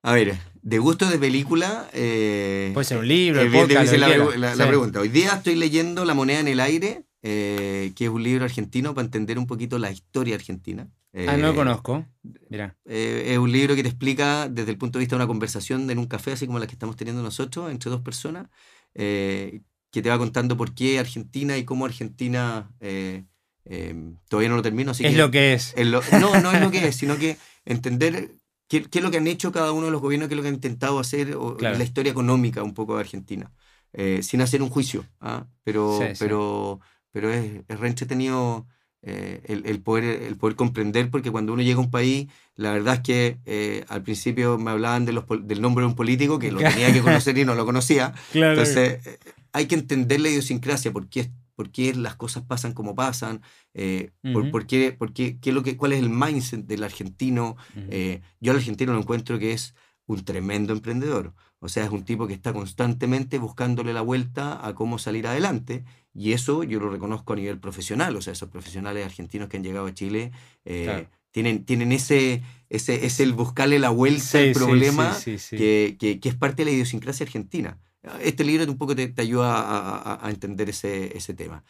A 0.03 0.13
ver, 0.13 0.37
de 0.61 0.79
gusto 0.79 1.09
de 1.09 1.17
película. 1.17 1.89
Eh, 1.91 2.71
Puede 2.73 2.85
ser 2.85 2.99
un 2.99 3.09
libro, 3.09 3.41
el 3.41 3.51
podcast, 3.51 3.91
la, 3.91 4.55
la, 4.55 4.67
pregunta. 4.67 5.01
Hoy 5.01 5.09
día 5.09 5.33
estoy 5.33 5.55
leyendo 5.55 6.05
La 6.05 6.13
moneda 6.13 6.39
en 6.39 6.47
el 6.47 6.61
aire, 6.61 7.03
eh, 7.27 7.91
que 7.95 8.05
es 8.05 8.11
un 8.11 8.21
libro 8.21 8.45
argentino 8.45 8.93
para 8.93 9.03
entender 9.03 9.39
un 9.39 9.47
poquito 9.47 9.79
la 9.79 9.89
historia 9.89 10.35
argentina 10.35 10.87
ah, 11.27 11.37
no 11.37 11.47
lo 11.47 11.53
eh, 11.53 11.55
conozco. 11.55 12.05
Mira. 12.49 12.77
Eh, 12.85 13.29
es 13.29 13.39
un 13.39 13.51
libro 13.51 13.75
que 13.75 13.81
te 13.81 13.89
explica 13.89 14.47
desde 14.47 14.69
el 14.69 14.77
punto 14.77 14.99
de 14.99 15.05
vista 15.05 15.15
de 15.15 15.23
una 15.23 15.27
conversación 15.27 15.89
en 15.89 15.97
un 15.97 16.05
café, 16.05 16.33
así 16.33 16.45
como 16.45 16.59
la 16.59 16.67
que 16.67 16.73
estamos 16.73 16.95
teniendo 16.95 17.23
nosotros, 17.23 17.71
entre 17.71 17.89
dos 17.89 18.01
personas, 18.01 18.47
que 18.93 19.61
te 19.89 20.07
va 20.07 20.19
contando 20.19 20.55
por 20.55 20.75
qué 20.75 20.99
Argentina 20.99 21.57
y 21.57 21.65
cómo 21.65 21.85
Argentina 21.85 22.69
todavía 24.29 24.49
no 24.49 24.57
lo 24.57 24.61
termino. 24.61 24.91
Así 24.91 25.03
es 25.03 25.17
lo 25.17 25.31
que 25.31 25.53
es. 25.53 25.73
no, 26.21 26.39
no 26.41 26.51
es 26.51 26.61
lo 26.61 26.69
que 26.69 26.89
es, 26.89 26.95
sino 26.95 27.17
que 27.17 27.37
entender 27.65 28.35
qué, 28.67 28.83
qué, 28.83 28.99
es 28.99 29.03
lo 29.03 29.09
que 29.09 29.17
han 29.17 29.25
hecho 29.25 29.51
cada 29.51 29.71
uno 29.71 29.87
de 29.87 29.91
los 29.91 30.01
gobiernos, 30.01 30.29
qué 30.29 30.35
es 30.35 30.37
lo 30.37 30.43
que 30.43 30.49
han 30.49 30.55
intentado 30.55 30.99
hacer, 30.99 31.35
o 31.35 31.57
la 31.59 31.83
historia 31.83 32.11
económica 32.11 32.61
un 32.61 32.75
poco 32.75 32.93
de 32.93 33.01
Argentina, 33.01 33.51
sin 34.21 34.41
hacer 34.41 34.61
un 34.61 34.69
juicio. 34.69 35.05
¿ah? 35.21 35.47
Pero, 35.63 35.99
pero, 36.19 36.81
pero 37.15 37.31
es, 37.31 37.61
es 37.69 37.79
re 37.79 37.87
entretenido 37.87 38.67
eh, 39.01 39.39
el, 39.47 39.79
poder, 39.79 40.23
el 40.23 40.35
poder 40.35 40.57
comprender, 40.57 41.09
porque 41.09 41.31
cuando 41.31 41.53
uno 41.53 41.61
llega 41.61 41.77
a 41.77 41.81
un 41.81 41.89
país, 41.89 42.27
la 42.55 42.73
verdad 42.73 42.95
es 42.95 42.99
que 42.99 43.37
eh, 43.45 43.85
al 43.87 44.03
principio 44.03 44.57
me 44.57 44.71
hablaban 44.71 45.05
de 45.05 45.13
los, 45.13 45.23
del 45.43 45.61
nombre 45.61 45.83
de 45.83 45.87
un 45.87 45.95
político 45.95 46.39
que 46.39 46.51
lo 46.51 46.59
tenía 46.59 46.91
que 46.91 46.99
conocer 47.03 47.37
y 47.37 47.45
no 47.45 47.55
lo 47.55 47.65
conocía. 47.65 48.13
Entonces, 48.33 49.07
eh, 49.07 49.19
hay 49.53 49.65
que 49.67 49.75
entender 49.75 50.19
la 50.19 50.27
idiosincrasia, 50.27 50.91
por 50.91 51.07
qué, 51.07 51.31
por 51.55 51.71
qué 51.71 51.95
las 51.95 52.17
cosas 52.17 52.43
pasan 52.43 52.73
como 52.73 52.95
pasan, 52.95 53.41
por, 54.51 54.67
qué, 54.67 54.91
por 54.91 55.13
qué, 55.13 55.39
qué, 55.39 55.53
lo 55.53 55.63
que, 55.63 55.77
cuál 55.77 55.93
es 55.93 55.99
el 55.99 56.09
mindset 56.09 56.65
del 56.65 56.83
argentino. 56.83 57.55
yo 58.41 58.51
al 58.51 58.57
argentino 58.57 58.91
lo 58.91 58.99
encuentro 58.99 59.39
que 59.39 59.53
es 59.53 59.73
un 60.05 60.25
tremendo 60.25 60.73
emprendedor. 60.73 61.33
O 61.59 61.69
sea, 61.69 61.85
es 61.85 61.91
un 61.91 62.03
tipo 62.03 62.27
que 62.27 62.33
está 62.33 62.51
constantemente 62.51 63.39
buscándole 63.39 63.93
la 63.93 64.01
vuelta 64.01 64.67
a 64.67 64.75
cómo 64.75 64.99
salir 64.99 65.27
adelante 65.27 65.85
y 66.15 66.31
eso 66.31 66.63
yo 66.63 66.79
lo 66.79 66.89
reconozco 66.89 67.33
a 67.33 67.35
nivel 67.35 67.59
profesional. 67.59 68.15
O 68.15 68.21
sea, 68.21 68.33
esos 68.33 68.49
profesionales 68.49 69.05
argentinos 69.05 69.49
que 69.49 69.57
han 69.57 69.63
llegado 69.63 69.85
a 69.85 69.93
Chile 69.93 70.31
eh, 70.63 71.07
tienen, 71.31 71.65
tienen 71.65 71.91
ese, 71.91 72.41
ese, 72.69 73.05
es 73.05 73.19
el 73.19 73.33
buscarle 73.33 73.77
la 73.77 73.89
vuelta 73.89 74.39
al 74.39 74.53
problema 74.53 75.15
que, 75.25 75.97
que, 75.99 76.19
es 76.23 76.35
parte 76.35 76.63
de 76.63 76.71
la 76.71 76.75
idiosincrasia 76.75 77.25
argentina. 77.25 77.77
Este 78.21 78.45
libro 78.45 78.71
un 78.71 78.77
poco 78.77 78.95
te, 78.95 79.13
ayuda 79.17 79.59
a, 79.59 80.25
a, 80.25 80.29
entender 80.29 80.69
ese, 80.69 81.15
ese 81.17 81.33
tema. 81.33 81.63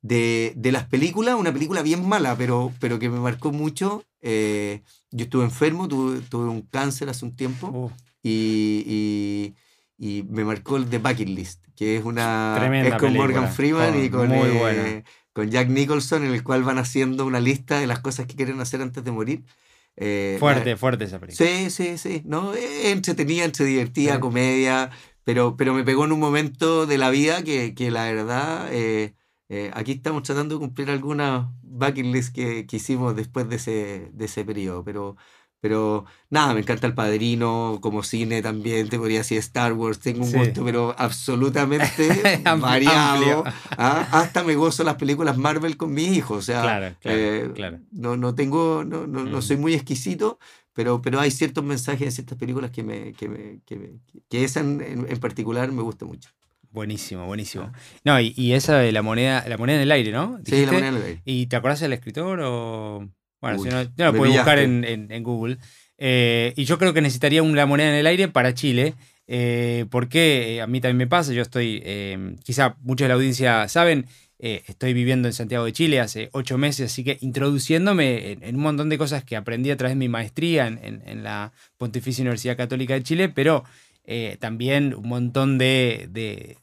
De, 0.00 0.54
de, 0.56 0.72
las 0.72 0.86
películas, 0.86 1.34
una 1.34 1.52
película 1.52 1.82
bien 1.82 2.08
mala, 2.08 2.34
pero, 2.36 2.72
pero 2.80 2.98
que 2.98 3.10
me 3.10 3.20
marcó 3.20 3.52
mucho. 3.52 4.04
Eh, 4.22 4.80
yo 5.10 5.24
estuve 5.24 5.44
enfermo, 5.44 5.86
tuve, 5.86 6.20
tuve, 6.22 6.48
un 6.48 6.62
cáncer 6.62 7.10
hace 7.10 7.24
un 7.24 7.36
tiempo 7.36 7.70
oh. 7.72 7.92
y, 8.22 8.84
y, 8.86 9.54
y, 10.02 10.24
me 10.28 10.44
marcó 10.44 10.76
el 10.76 10.86
The 10.86 10.98
Bucket 10.98 11.28
List, 11.28 11.64
que 11.76 11.96
es 11.96 12.04
una... 12.04 12.58
es 12.84 12.94
con 12.96 13.14
Morgan 13.14 13.52
Freeman 13.52 14.02
y 14.02 14.10
con, 14.10 14.32
eh, 14.32 15.04
con 15.32 15.48
Jack 15.48 15.68
Nicholson, 15.68 16.24
en 16.24 16.34
el 16.34 16.42
cual 16.42 16.64
van 16.64 16.78
haciendo 16.78 17.24
una 17.24 17.38
lista 17.38 17.78
de 17.78 17.86
las 17.86 18.00
cosas 18.00 18.26
que 18.26 18.34
quieren 18.34 18.60
hacer 18.60 18.82
antes 18.82 19.04
de 19.04 19.12
morir. 19.12 19.44
Eh, 19.96 20.38
fuerte, 20.40 20.76
fuerte 20.76 21.04
esa 21.04 21.20
película. 21.20 21.48
Sí, 21.48 21.70
sí, 21.70 21.98
sí. 21.98 22.22
¿no? 22.24 22.52
Entretenida, 22.54 23.44
entre 23.44 23.64
divertida, 23.64 24.18
comedia, 24.18 24.90
pero, 25.22 25.56
pero 25.56 25.72
me 25.72 25.84
pegó 25.84 26.04
en 26.04 26.12
un 26.12 26.20
momento 26.20 26.86
de 26.86 26.98
la 26.98 27.10
vida 27.10 27.44
que, 27.44 27.74
que 27.74 27.92
la 27.92 28.04
verdad, 28.04 28.68
eh, 28.72 29.14
eh, 29.48 29.70
aquí 29.74 29.92
estamos 29.92 30.24
tratando 30.24 30.56
de 30.56 30.60
cumplir 30.60 30.90
algunas 30.90 31.46
bucket 31.62 32.06
list 32.06 32.34
que, 32.34 32.66
que 32.66 32.76
hicimos 32.76 33.14
después 33.14 33.48
de 33.48 33.56
ese, 33.56 34.10
de 34.12 34.24
ese 34.24 34.44
periodo, 34.44 34.82
pero 34.82 35.16
pero 35.62 36.04
nada, 36.28 36.54
me 36.54 36.60
encanta 36.60 36.88
El 36.88 36.94
Padrino, 36.94 37.78
como 37.80 38.02
cine 38.02 38.42
también, 38.42 38.88
te 38.88 38.98
podría 38.98 39.18
decir 39.18 39.38
Star 39.38 39.72
Wars, 39.72 40.00
tengo 40.00 40.24
un 40.24 40.32
gusto, 40.32 40.64
pero 40.64 40.92
absolutamente 40.98 42.08
variado. 42.58 43.44
¿ah? 43.78 44.08
Hasta 44.10 44.42
me 44.42 44.56
gozo 44.56 44.82
las 44.82 44.96
películas 44.96 45.38
Marvel 45.38 45.76
con 45.76 45.94
mis 45.94 46.08
hijos, 46.08 46.38
o 46.38 46.42
sea, 46.42 46.62
claro, 46.62 46.96
eh, 47.04 47.48
claro, 47.54 47.78
No, 47.92 48.16
no 48.16 48.34
tengo, 48.34 48.82
no, 48.84 49.06
no, 49.06 49.22
no, 49.22 49.40
soy 49.40 49.56
muy 49.56 49.74
exquisito, 49.74 50.40
pero, 50.72 51.00
pero 51.00 51.20
hay 51.20 51.30
ciertos 51.30 51.62
mensajes 51.62 52.06
en 52.06 52.12
ciertas 52.12 52.38
películas 52.38 52.72
que 52.72 52.82
me, 52.82 53.12
que, 53.12 53.28
me, 53.28 53.60
que, 53.64 53.92
que 54.28 54.42
esa 54.42 54.58
en, 54.58 55.06
en, 55.08 55.20
particular 55.20 55.70
me 55.70 55.82
gusta 55.82 56.06
mucho. 56.06 56.28
Buenísimo, 56.72 57.24
buenísimo. 57.24 57.70
Ah. 57.72 57.78
No, 58.04 58.20
y, 58.20 58.34
y, 58.36 58.54
esa 58.54 58.78
de 58.78 58.90
la 58.90 59.02
moneda, 59.02 59.44
la 59.46 59.56
moneda 59.58 59.76
en 59.76 59.82
el 59.82 59.92
aire, 59.92 60.10
¿no? 60.10 60.40
Sí, 60.44 60.66
la 60.66 60.72
moneda 60.72 60.88
en 60.88 60.96
el 60.96 61.02
aire. 61.04 61.22
¿Y 61.24 61.46
te 61.46 61.54
acordás 61.54 61.78
del 61.78 61.92
escritor 61.92 62.40
o...? 62.42 63.08
Bueno, 63.42 63.58
si 63.58 63.68
no, 63.68 63.82
lo 64.04 64.14
puedes 64.14 64.36
buscar 64.36 64.58
en, 64.60 65.22
Google. 65.22 65.58
Eh, 65.98 66.54
y 66.56 66.64
yo 66.64 66.78
creo 66.78 66.94
que 66.94 67.02
necesitaría 67.02 67.42
una 67.42 67.66
moneda 67.66 67.90
en 67.90 67.96
el 67.96 68.06
aire 68.06 68.28
para 68.28 68.54
Chile. 68.54 68.94
Eh, 69.26 69.86
porque 69.90 70.60
a 70.62 70.66
mí 70.66 70.80
también 70.80 70.98
me 70.98 71.06
pasa, 71.06 71.32
yo 71.32 71.42
estoy, 71.42 71.80
eh, 71.84 72.36
quizá 72.44 72.76
muchos 72.80 73.04
de 73.04 73.08
la 73.08 73.14
audiencia 73.14 73.68
saben, 73.68 74.06
estoy 74.38 74.92
viviendo 74.92 75.28
en 75.28 75.32
Santiago 75.32 75.64
de 75.64 75.72
Chile 75.72 76.00
hace 76.00 76.28
ocho 76.32 76.58
meses, 76.58 76.90
así 76.90 77.04
que 77.04 77.16
introduciéndome 77.20 78.32
en, 78.32 78.56
un 78.56 78.62
montón 78.62 78.88
de 78.88 78.98
cosas 78.98 79.22
que 79.22 79.36
aprendí 79.36 79.70
a 79.70 79.76
través 79.76 79.92
de 79.92 80.00
mi 80.00 80.08
maestría 80.08 80.66
en, 80.66 81.22
la 81.22 81.52
Pontificia 81.78 82.22
Universidad 82.22 82.56
Católica 82.56 82.94
de 82.94 83.04
Chile, 83.04 83.28
pero 83.28 83.62
también 84.40 84.94
un 84.94 85.08
montón 85.08 85.56
de, 85.56 86.08
de, 86.10 86.56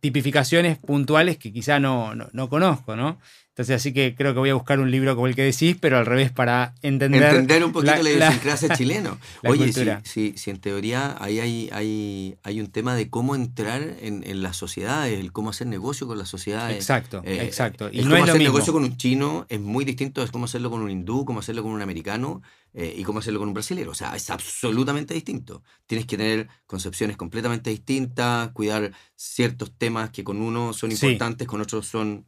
tipificaciones 0.00 0.78
puntuales 0.78 1.38
que 1.38 1.52
quizá 1.52 1.78
no, 1.78 2.16
no, 2.16 2.28
no 2.32 2.48
conozco, 2.48 2.96
¿no? 2.96 3.20
Entonces, 3.52 3.76
así 3.76 3.92
que 3.92 4.14
creo 4.14 4.32
que 4.32 4.38
voy 4.38 4.48
a 4.48 4.54
buscar 4.54 4.80
un 4.80 4.90
libro 4.90 5.14
como 5.14 5.26
el 5.26 5.34
que 5.34 5.42
decís, 5.42 5.76
pero 5.78 5.98
al 5.98 6.06
revés 6.06 6.32
para 6.32 6.74
entender. 6.80 7.22
Entender 7.22 7.62
un 7.62 7.72
poquito 7.72 8.02
la, 8.02 8.10
idiosincrasia 8.10 8.68
chileno. 8.76 9.18
Oye, 9.44 9.70
si, 10.04 10.32
si, 10.38 10.50
en 10.50 10.58
teoría 10.58 11.16
ahí 11.20 11.38
hay, 11.38 11.68
hay, 11.70 12.38
hay 12.42 12.60
un 12.60 12.68
tema 12.68 12.94
de 12.94 13.10
cómo 13.10 13.34
entrar 13.34 13.82
en, 14.00 14.24
en 14.26 14.42
las 14.42 14.56
sociedades, 14.56 15.20
el 15.20 15.32
cómo 15.32 15.50
hacer 15.50 15.66
negocio 15.66 16.06
con 16.06 16.16
las 16.16 16.30
sociedades. 16.30 16.76
Exacto, 16.76 17.20
eh, 17.26 17.44
exacto. 17.44 17.90
Y 17.92 18.02
no 18.02 18.16
es 18.16 18.22
hacer 18.22 18.40
negocio 18.40 18.72
con 18.72 18.84
un 18.84 18.96
chino 18.96 19.46
es 19.48 19.60
muy 19.60 19.84
distinto, 19.84 20.22
es 20.22 20.30
cómo 20.30 20.46
hacerlo 20.46 20.70
con 20.70 20.80
un 20.80 20.90
hindú, 20.90 21.26
cómo 21.26 21.40
hacerlo 21.40 21.62
con 21.62 21.72
un 21.72 21.82
americano 21.82 22.40
eh, 22.72 22.94
y 22.96 23.02
cómo 23.02 23.18
hacerlo 23.18 23.38
con 23.38 23.48
un 23.48 23.54
brasileño. 23.54 23.90
O 23.90 23.94
sea, 23.94 24.16
es 24.16 24.30
absolutamente 24.30 25.12
distinto. 25.12 25.62
Tienes 25.86 26.06
que 26.06 26.16
tener 26.16 26.48
concepciones 26.66 27.18
completamente 27.18 27.68
distintas, 27.68 28.50
cuidar 28.52 28.92
ciertos 29.14 29.76
temas 29.76 30.10
que 30.10 30.24
con 30.24 30.40
uno 30.40 30.72
son 30.72 30.90
importantes, 30.90 31.46
con 31.46 31.60
otros 31.60 31.86
son 31.86 32.26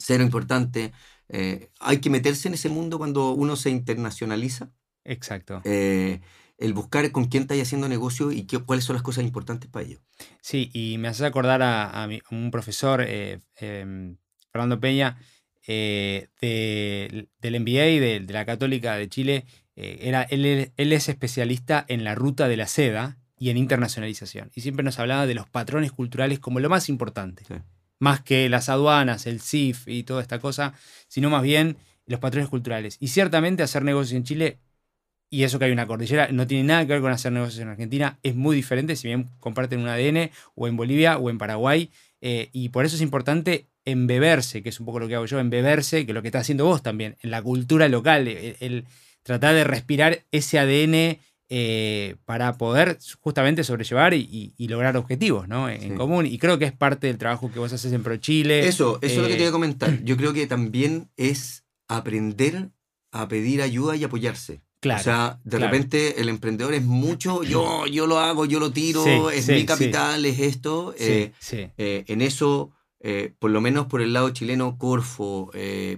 cero 0.00 0.24
importante. 0.24 0.92
Eh, 1.28 1.70
hay 1.78 1.98
que 1.98 2.10
meterse 2.10 2.48
en 2.48 2.54
ese 2.54 2.68
mundo 2.68 2.98
cuando 2.98 3.30
uno 3.32 3.56
se 3.56 3.70
internacionaliza. 3.70 4.70
Exacto. 5.04 5.62
Eh, 5.64 6.20
el 6.58 6.74
buscar 6.74 7.10
con 7.12 7.26
quién 7.26 7.44
estáis 7.44 7.62
haciendo 7.62 7.88
negocio 7.88 8.32
y 8.32 8.44
qué, 8.44 8.58
cuáles 8.58 8.84
son 8.84 8.94
las 8.94 9.02
cosas 9.02 9.24
importantes 9.24 9.70
para 9.70 9.86
ellos. 9.86 10.00
Sí, 10.42 10.70
y 10.74 10.98
me 10.98 11.08
hace 11.08 11.24
acordar 11.24 11.62
a, 11.62 12.08
un 12.30 12.50
profesor, 12.50 13.02
eh, 13.06 13.40
em, 13.56 14.16
Fernando 14.52 14.80
Peña, 14.80 15.18
del 15.66 16.28
MBA 17.42 18.00
de, 18.00 18.20
de, 18.26 18.32
la 18.32 18.44
Católica 18.44 18.96
de 18.96 19.08
Chile. 19.08 19.46
era, 19.76 20.22
él, 20.24 20.72
él 20.76 20.92
es 20.92 21.08
especialista 21.08 21.84
en 21.86 22.02
la 22.02 22.16
ruta 22.16 22.48
de 22.48 22.56
la 22.56 22.66
seda 22.66 23.18
y 23.38 23.50
en 23.50 23.56
internacionalización. 23.56 24.50
Y 24.54 24.62
siempre 24.62 24.82
nos 24.82 24.98
hablaba 24.98 25.26
de 25.26 25.34
los 25.34 25.48
patrones 25.48 25.92
culturales 25.92 26.40
como 26.40 26.58
lo 26.58 26.68
más 26.68 26.88
importante. 26.88 27.44
Sí 27.44 27.54
más 28.00 28.20
que 28.22 28.48
las 28.48 28.68
aduanas, 28.68 29.26
el 29.26 29.40
CIF 29.40 29.86
y 29.86 30.02
toda 30.02 30.22
esta 30.22 30.40
cosa, 30.40 30.74
sino 31.06 31.30
más 31.30 31.42
bien 31.42 31.76
los 32.06 32.18
patrones 32.18 32.48
culturales. 32.48 32.96
Y 32.98 33.08
ciertamente 33.08 33.62
hacer 33.62 33.84
negocios 33.84 34.16
en 34.16 34.24
Chile, 34.24 34.58
y 35.30 35.44
eso 35.44 35.60
que 35.60 35.66
hay 35.66 35.70
una 35.70 35.86
cordillera, 35.86 36.28
no 36.32 36.46
tiene 36.46 36.64
nada 36.64 36.84
que 36.86 36.94
ver 36.94 37.02
con 37.02 37.12
hacer 37.12 37.30
negocios 37.30 37.60
en 37.60 37.68
Argentina, 37.68 38.18
es 38.24 38.34
muy 38.34 38.56
diferente, 38.56 38.96
si 38.96 39.06
bien 39.06 39.30
comparten 39.38 39.80
un 39.80 39.88
ADN, 39.88 40.30
o 40.56 40.66
en 40.66 40.76
Bolivia 40.76 41.18
o 41.18 41.30
en 41.30 41.38
Paraguay, 41.38 41.90
eh, 42.20 42.48
y 42.52 42.70
por 42.70 42.84
eso 42.84 42.96
es 42.96 43.02
importante 43.02 43.66
embeberse, 43.84 44.62
que 44.62 44.70
es 44.70 44.80
un 44.80 44.86
poco 44.86 44.98
lo 44.98 45.06
que 45.06 45.14
hago 45.14 45.26
yo, 45.26 45.38
embeberse, 45.38 46.04
que 46.04 46.12
es 46.12 46.14
lo 46.14 46.22
que 46.22 46.28
está 46.28 46.40
haciendo 46.40 46.64
vos 46.64 46.82
también, 46.82 47.16
en 47.22 47.30
la 47.30 47.42
cultura 47.42 47.88
local, 47.88 48.26
el 48.26 48.86
tratar 49.22 49.54
de 49.54 49.64
respirar 49.64 50.24
ese 50.32 50.58
ADN 50.58 51.18
eh, 51.52 52.14
para 52.26 52.56
poder 52.56 52.96
justamente 53.18 53.64
sobrellevar 53.64 54.14
y, 54.14 54.54
lograr 54.68 54.96
objetivos 54.96 55.48
¿no? 55.48 55.68
en 55.68 55.96
común. 55.96 56.24
Y 56.24 56.38
creo 56.38 56.60
que 56.60 56.64
es 56.64 56.72
parte 56.72 57.08
del 57.08 57.18
trabajo 57.18 57.50
que 57.50 57.58
vos 57.58 57.72
haces 57.72 57.92
en 57.92 58.04
ProChile. 58.04 58.68
Eso, 58.68 59.00
eso 59.02 59.14
es 59.14 59.16
lo 59.16 59.26
que 59.26 59.32
te 59.32 59.38
voy 59.38 59.46
a 59.46 59.48
eh, 59.48 59.52
comentar. 59.52 60.00
Yo 60.04 60.16
creo 60.16 60.32
que 60.32 60.46
también 60.46 61.10
es 61.16 61.64
aprender 61.88 62.70
a 63.10 63.26
pedir 63.26 63.62
ayuda 63.62 63.96
y 63.96 64.04
apoyarse. 64.04 64.62
Claro, 64.78 65.00
o 65.00 65.02
sea, 65.02 65.40
de 65.42 65.58
repente 65.58 66.20
el 66.20 66.28
emprendedor 66.28 66.72
es 66.72 66.84
mucho, 66.84 67.42
yo, 67.44 67.84
yo 67.88 68.06
lo 68.06 68.20
hago, 68.20 68.46
yo 68.46 68.60
lo 68.60 68.70
tiro, 68.70 69.30
es 69.30 69.48
mi 69.48 69.66
capital, 69.66 70.24
es 70.24 70.38
esto. 70.38 70.94
Eh, 70.96 71.32
en 71.76 72.22
eso, 72.22 72.70
por 73.40 73.50
lo 73.50 73.60
menos 73.60 73.86
por 73.86 74.02
el 74.02 74.12
lado 74.12 74.30
chileno, 74.30 74.78
Corfo, 74.78 75.50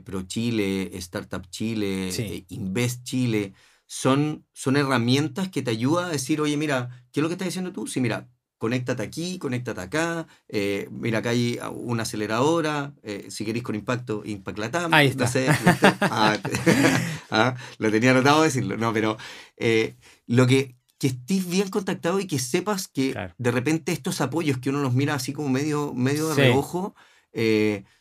ProChile, 0.02 0.96
Startup 0.96 1.46
Chile, 1.50 2.08
Invest 2.48 3.04
Chile, 3.04 3.52
son, 3.92 4.46
son 4.54 4.78
herramientas 4.78 5.50
que 5.50 5.60
te 5.60 5.70
ayudan 5.70 6.06
a 6.06 6.12
decir, 6.12 6.40
oye, 6.40 6.56
mira, 6.56 7.04
¿qué 7.12 7.20
es 7.20 7.22
lo 7.22 7.28
que 7.28 7.34
estás 7.34 7.48
diciendo 7.48 7.72
tú? 7.72 7.86
Sí, 7.86 8.00
mira, 8.00 8.26
conéctate 8.56 9.02
aquí, 9.02 9.38
conéctate 9.38 9.82
acá, 9.82 10.26
eh, 10.48 10.88
mira, 10.90 11.18
acá 11.18 11.28
hay 11.28 11.58
una 11.74 12.04
aceleradora, 12.04 12.94
eh, 13.02 13.26
si 13.28 13.44
queréis 13.44 13.62
con 13.62 13.74
impacto, 13.74 14.22
Impact 14.24 14.58
Latam. 14.58 14.94
Ahí 14.94 15.08
está. 15.08 15.30
Ah, 16.00 16.38
ah, 17.30 17.54
lo 17.76 17.90
tenía 17.90 18.12
anotado 18.12 18.44
decirlo, 18.44 18.78
no, 18.78 18.94
pero 18.94 19.18
eh, 19.58 19.96
lo 20.26 20.46
que, 20.46 20.74
que 20.98 21.08
estés 21.08 21.46
bien 21.46 21.68
contactado 21.68 22.18
y 22.18 22.26
que 22.26 22.38
sepas 22.38 22.88
que 22.88 23.14
de 23.36 23.50
repente 23.50 23.92
estos 23.92 24.22
apoyos 24.22 24.56
que 24.56 24.70
uno 24.70 24.80
los 24.80 24.94
mira 24.94 25.14
así 25.14 25.34
como 25.34 25.50
medio, 25.50 25.92
medio 25.92 26.28
de 26.28 26.34
reojo, 26.36 26.94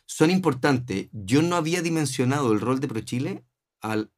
son 0.06 0.30
importantes. 0.30 1.08
Yo 1.12 1.42
no 1.42 1.56
había 1.56 1.82
dimensionado 1.82 2.50
el 2.50 2.60
rol 2.60 2.80
de 2.80 2.88
ProChile 2.88 3.44
al, 3.82 4.10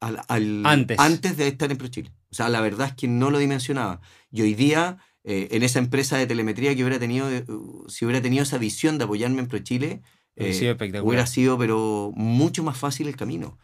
antes. 0.64 0.98
antes 0.98 1.36
de 1.36 1.48
estar 1.48 1.70
en 1.70 1.78
ProChile. 1.78 2.12
O 2.30 2.34
sea, 2.34 2.48
la 2.48 2.60
verdad 2.60 2.88
es 2.88 2.94
que 2.94 3.08
no 3.08 3.30
lo 3.30 3.38
dimensionaba. 3.38 4.00
Y 4.30 4.42
hoy 4.42 4.54
día, 4.54 4.98
eh, 5.24 5.48
en 5.52 5.62
esa 5.62 5.78
empresa 5.78 6.16
de 6.18 6.26
telemetría 6.26 6.74
que 6.74 6.82
hubiera 6.82 6.98
tenido, 6.98 7.30
eh, 7.30 7.44
si 7.88 8.04
hubiera 8.04 8.20
tenido 8.20 8.42
esa 8.42 8.58
visión 8.58 8.98
de 8.98 9.04
apoyarme 9.04 9.40
en 9.40 9.48
ProChile, 9.48 10.02
eh, 10.36 10.76
hubiera 11.02 11.26
sido 11.26 11.56
pero 11.56 12.12
mucho 12.14 12.62
más 12.62 12.76
fácil 12.76 13.08
el 13.08 13.16
camino. 13.16 13.58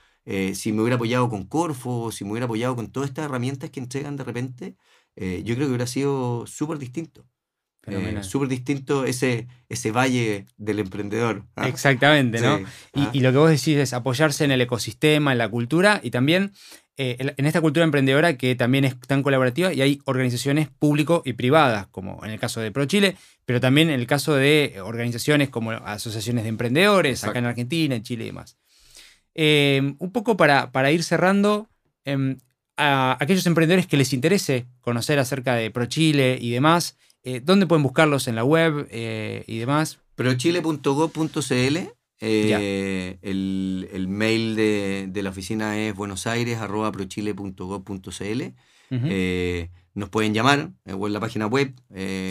si 0.55 0.73
me 0.73 0.83
hubiera 0.83 0.95
apoyado 0.95 1.29
con 1.29 1.45
Corfo, 1.45 2.13
si 2.13 2.25
me 2.25 2.31
hubiera 2.31 2.45
apoyado 2.45 2.77
con 2.77 2.93
todas 2.93 3.09
estas 3.09 3.25
herramientas 3.25 3.71
que 3.71 3.81
entregan 3.81 4.17
de 4.17 4.23
repente, 4.23 4.77
yo 5.17 5.55
creo 5.57 5.67
que 5.67 5.67
hubiera 5.67 5.89
sido 5.89 6.47
súper 6.47 6.79
distinto. 6.79 7.27
Eh, 7.87 8.23
súper 8.23 8.49
distinto 8.49 9.05
ese, 9.05 9.49
ese 9.69 9.91
valle 9.91 10.47
del 10.59 10.81
emprendedor. 10.81 11.45
¿ah? 11.57 11.67
Exactamente, 11.67 12.41
¿no? 12.41 12.61
¿ah? 12.95 13.11
y, 13.13 13.21
lo 13.21 13.33
que 13.33 13.39
vos 13.39 13.51
decís 13.51 13.77
es 13.79 13.93
apoyarse 13.95 14.45
en 14.45 14.53
el 14.53 14.61
ecosistema, 14.61 15.33
en 15.33 15.39
la 15.39 15.49
cultura 15.49 16.01
y 16.03 16.11
también 16.11 16.53
eh, 16.99 17.17
en 17.19 17.47
esta 17.47 17.63
cultura 17.63 17.85
emprendedora 17.85 18.37
que 18.37 18.55
también 18.55 18.85
es 18.85 19.01
tan 19.01 19.23
colaborativa 19.23 19.73
y 19.73 19.81
hay 19.81 20.01
organizaciones 20.05 20.69
público 20.69 21.23
y 21.25 21.33
privadas, 21.33 21.87
como 21.87 22.23
en 22.23 22.31
el 22.31 22.39
caso 22.39 22.61
de 22.61 22.71
ProChile, 22.71 23.17
pero 23.47 23.61
también 23.61 23.89
en 23.89 23.99
el 23.99 24.07
caso 24.07 24.35
de 24.35 24.77
organizaciones 24.85 25.49
como 25.49 25.71
asociaciones 25.71 26.45
de 26.45 26.51
emprendedores 26.51 27.25
acá 27.25 27.39
en 27.39 27.47
Argentina, 27.47 27.95
en 27.95 28.03
Chile 28.03 28.25
y 28.25 28.27
demás. 28.27 28.59
Em, 29.35 29.97
un 29.99 30.13
poco 30.13 30.37
para, 30.37 30.71
para 30.73 30.91
ir 30.91 31.03
cerrando, 31.03 31.69
em, 32.05 32.37
a 32.77 33.17
aquellos 33.19 33.47
emprendedores 33.47 33.87
que 33.87 33.97
les 33.97 34.13
interese 34.13 34.67
conocer 34.81 35.19
acerca 35.19 35.55
de 35.55 35.71
ProChile 35.71 36.39
y 36.41 36.51
demás, 36.51 36.99
eh, 37.23 37.43
¿Dónde 37.45 37.67
pueden 37.67 37.83
buscarlos 37.83 38.29
en 38.29 38.37
la 38.37 38.45
web 38.45 38.89
eh, 38.91 39.45
y 39.47 39.59
demás? 39.59 39.99
Prochile.gov.cl. 40.15 41.77
Eh, 42.23 43.19
el, 43.23 44.07
mail 44.09 44.55
de, 44.55 45.11
la 45.23 45.31
oficina 45.31 45.79
es 45.79 45.95
buenosaires.prochile.gov.cl. 45.95 48.43
nos 49.95 50.11
pueden 50.11 50.35
llamar 50.35 50.73
o 50.93 51.07
en 51.07 51.13
la 51.13 51.21
página 51.21 51.47
web, 51.47 51.73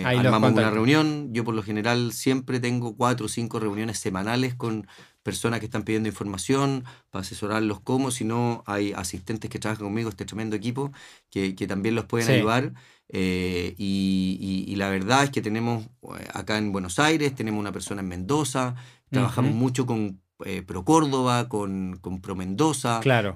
armamos 0.06 0.52
una 0.52 0.70
reunión. 0.70 1.34
Yo 1.34 1.44
por 1.44 1.56
lo 1.56 1.64
general 1.64 2.14
siempre 2.14 2.60
tengo 2.60 2.96
cuatro 2.96 3.26
o 3.26 3.30
cinco 3.30 3.60
reuniones 3.60 3.98
semanales 4.00 4.54
con 4.54 4.86
personas 5.24 5.60
que 5.60 5.66
están 5.66 5.84
pidiendo 5.84 6.10
información 6.10 6.86
para 7.12 7.22
asesorarlos 7.22 7.80
cómo, 7.82 8.12
si 8.12 8.24
no 8.24 8.64
hay 8.66 8.94
asistentes 8.94 9.50
que 9.50 9.60
trabajan 9.60 9.86
conmigo, 9.86 10.10
este 10.10 10.26
tremendo 10.26 10.56
equipo, 10.56 10.92
que, 11.30 11.54
también 11.68 11.96
los 11.96 12.06
pueden 12.06 12.30
ayudar. 12.30 12.74
Eh, 13.10 13.74
y, 13.78 14.76
la 14.76 14.89
verdad 14.89 15.26
es 15.26 15.30
que 15.32 15.41
tenemos 15.41 15.86
eh, 15.86 16.28
acá 16.34 16.57
en 16.57 16.72
Buenos 16.72 16.99
Aires, 16.99 17.36
tenemos 17.36 17.60
una 17.60 17.74
persona 17.74 18.01
en 18.01 18.07
Mendoza, 18.07 18.76
trabajamos 19.10 19.53
mucho 19.53 19.86
con 19.86 20.22
eh, 20.45 20.62
Pro 20.62 20.86
Córdoba, 20.86 21.49
con, 21.49 21.97
con 21.99 22.22
Pro 22.22 22.36
Mendoza, 22.36 23.01
claro, 23.01 23.34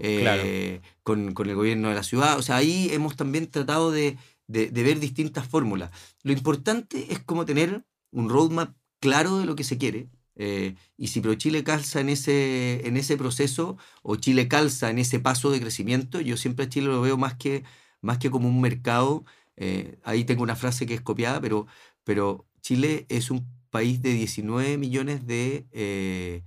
Con, 1.03 1.33
con, 1.33 1.49
el 1.49 1.55
gobierno 1.55 1.89
de 1.89 1.95
la 1.95 2.03
ciudad. 2.03 2.37
O 2.37 2.41
sea, 2.41 2.57
ahí 2.57 2.89
hemos 2.91 3.17
también 3.17 3.47
tratado 3.47 3.91
de, 3.91 4.17
de, 4.47 4.69
de 4.69 4.83
ver 4.83 4.99
distintas 4.99 5.47
fórmulas. 5.47 5.91
Lo 6.23 6.31
importante 6.31 7.11
es 7.11 7.19
como 7.19 7.45
tener 7.45 7.83
un 8.11 8.29
roadmap 8.29 8.73
claro 9.01 9.39
de 9.39 9.45
lo 9.45 9.55
que 9.55 9.65
se 9.65 9.77
quiere, 9.77 10.07
eh, 10.35 10.75
y 10.97 11.07
si 11.07 11.21
ProChile 11.21 11.63
calza 11.63 11.99
en 12.01 12.09
ese, 12.09 12.87
en 12.87 12.97
ese 12.97 13.17
proceso 13.17 13.77
o 14.01 14.15
Chile 14.15 14.47
calza 14.47 14.89
en 14.89 14.97
ese 14.97 15.19
paso 15.19 15.51
de 15.51 15.61
crecimiento, 15.61 16.21
yo 16.21 16.37
siempre 16.37 16.65
a 16.65 16.69
Chile 16.69 16.87
lo 16.87 17.01
veo 17.01 17.17
más 17.17 17.35
que, 17.35 17.63
más 18.01 18.17
que 18.17 18.31
como 18.31 18.47
un 18.47 18.61
mercado. 18.61 19.25
Eh, 19.55 19.99
ahí 20.03 20.25
tengo 20.25 20.43
una 20.43 20.55
frase 20.55 20.85
que 20.85 20.93
es 20.93 21.01
copiada, 21.01 21.41
pero, 21.41 21.67
pero 22.03 22.45
Chile 22.61 23.05
es 23.09 23.31
un 23.31 23.47
país 23.69 24.01
de 24.01 24.13
19 24.13 24.77
millones 24.77 25.25
de, 25.25 25.67
eh, 25.71 26.43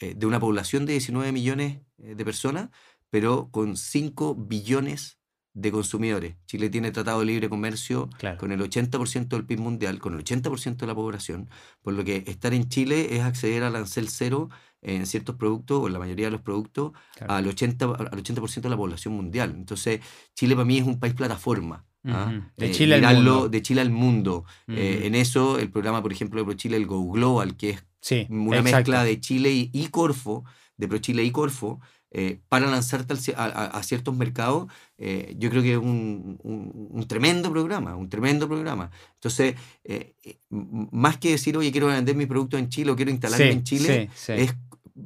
de 0.00 0.26
una 0.26 0.40
población 0.40 0.86
de 0.86 0.92
19 0.92 1.32
millones 1.32 1.80
de 1.98 2.24
personas, 2.24 2.70
pero 3.10 3.50
con 3.50 3.76
5 3.76 4.34
billones 4.34 5.20
de 5.52 5.72
consumidores. 5.72 6.36
Chile 6.46 6.70
tiene 6.70 6.92
tratado 6.92 7.20
de 7.20 7.26
libre 7.26 7.48
comercio 7.48 8.08
con 8.38 8.52
el 8.52 8.60
80% 8.60 9.28
del 9.28 9.44
PIB 9.46 9.60
mundial, 9.60 9.98
con 9.98 10.14
el 10.14 10.20
80% 10.20 10.76
de 10.76 10.86
la 10.86 10.94
población, 10.94 11.48
por 11.82 11.94
lo 11.94 12.04
que 12.04 12.24
estar 12.26 12.54
en 12.54 12.68
Chile 12.68 13.16
es 13.16 13.22
acceder 13.22 13.64
al 13.64 13.74
arancel 13.74 14.08
cero 14.08 14.48
en 14.82 15.06
ciertos 15.06 15.36
productos, 15.36 15.80
o 15.80 15.86
en 15.88 15.92
la 15.92 15.98
mayoría 15.98 16.26
de 16.26 16.30
los 16.30 16.40
productos, 16.40 16.92
al 17.28 17.46
80%, 17.46 18.10
al 18.10 18.18
80 18.18 18.60
de 18.62 18.68
la 18.70 18.76
población 18.76 19.14
mundial. 19.14 19.52
Entonces, 19.54 20.00
Chile 20.34 20.54
para 20.54 20.64
mí 20.64 20.78
es 20.78 20.86
un 20.86 20.98
país 20.98 21.14
plataforma. 21.14 21.84
¿Ah? 22.04 22.32
De, 22.56 22.66
eh, 22.66 22.70
Chile 22.70 22.94
al 22.96 23.16
mundo. 23.16 23.48
de 23.48 23.62
Chile 23.62 23.80
al 23.80 23.90
mundo. 23.90 24.44
Eh, 24.68 25.02
en 25.04 25.14
eso, 25.14 25.58
el 25.58 25.70
programa, 25.70 26.02
por 26.02 26.12
ejemplo, 26.12 26.40
de 26.40 26.44
ProChile, 26.44 26.76
el 26.76 26.86
Go 26.86 27.10
Global, 27.10 27.56
que 27.56 27.70
es 27.70 28.26
una 28.28 28.62
mezcla 28.62 29.04
de 29.04 29.20
Chile 29.20 29.50
y, 29.50 29.70
y 29.72 29.88
Corfo, 29.88 30.44
de 30.76 30.88
ProChile 30.88 31.24
y 31.24 31.30
Corfo, 31.30 31.80
eh, 32.12 32.40
para 32.48 32.66
lanzarte 32.66 33.14
a, 33.36 33.82
ciertos 33.84 34.16
mercados, 34.16 34.66
eh, 34.98 35.36
yo 35.38 35.48
creo 35.48 35.62
que 35.62 35.74
es 35.74 35.78
un, 35.78 37.06
tremendo 37.06 37.52
programa, 37.52 37.94
un 37.94 38.08
tremendo 38.08 38.48
programa. 38.48 38.90
Entonces, 39.14 39.54
eh, 39.84 40.14
más 40.48 41.18
que 41.18 41.30
decir, 41.30 41.56
oye, 41.56 41.70
quiero 41.70 41.86
vender 41.86 42.16
mi 42.16 42.26
producto 42.26 42.58
en 42.58 42.68
Chile 42.68 42.90
o 42.90 42.96
quiero 42.96 43.12
instalarme 43.12 43.52
en 43.52 43.62
Chile, 43.62 44.10
es 44.26 44.54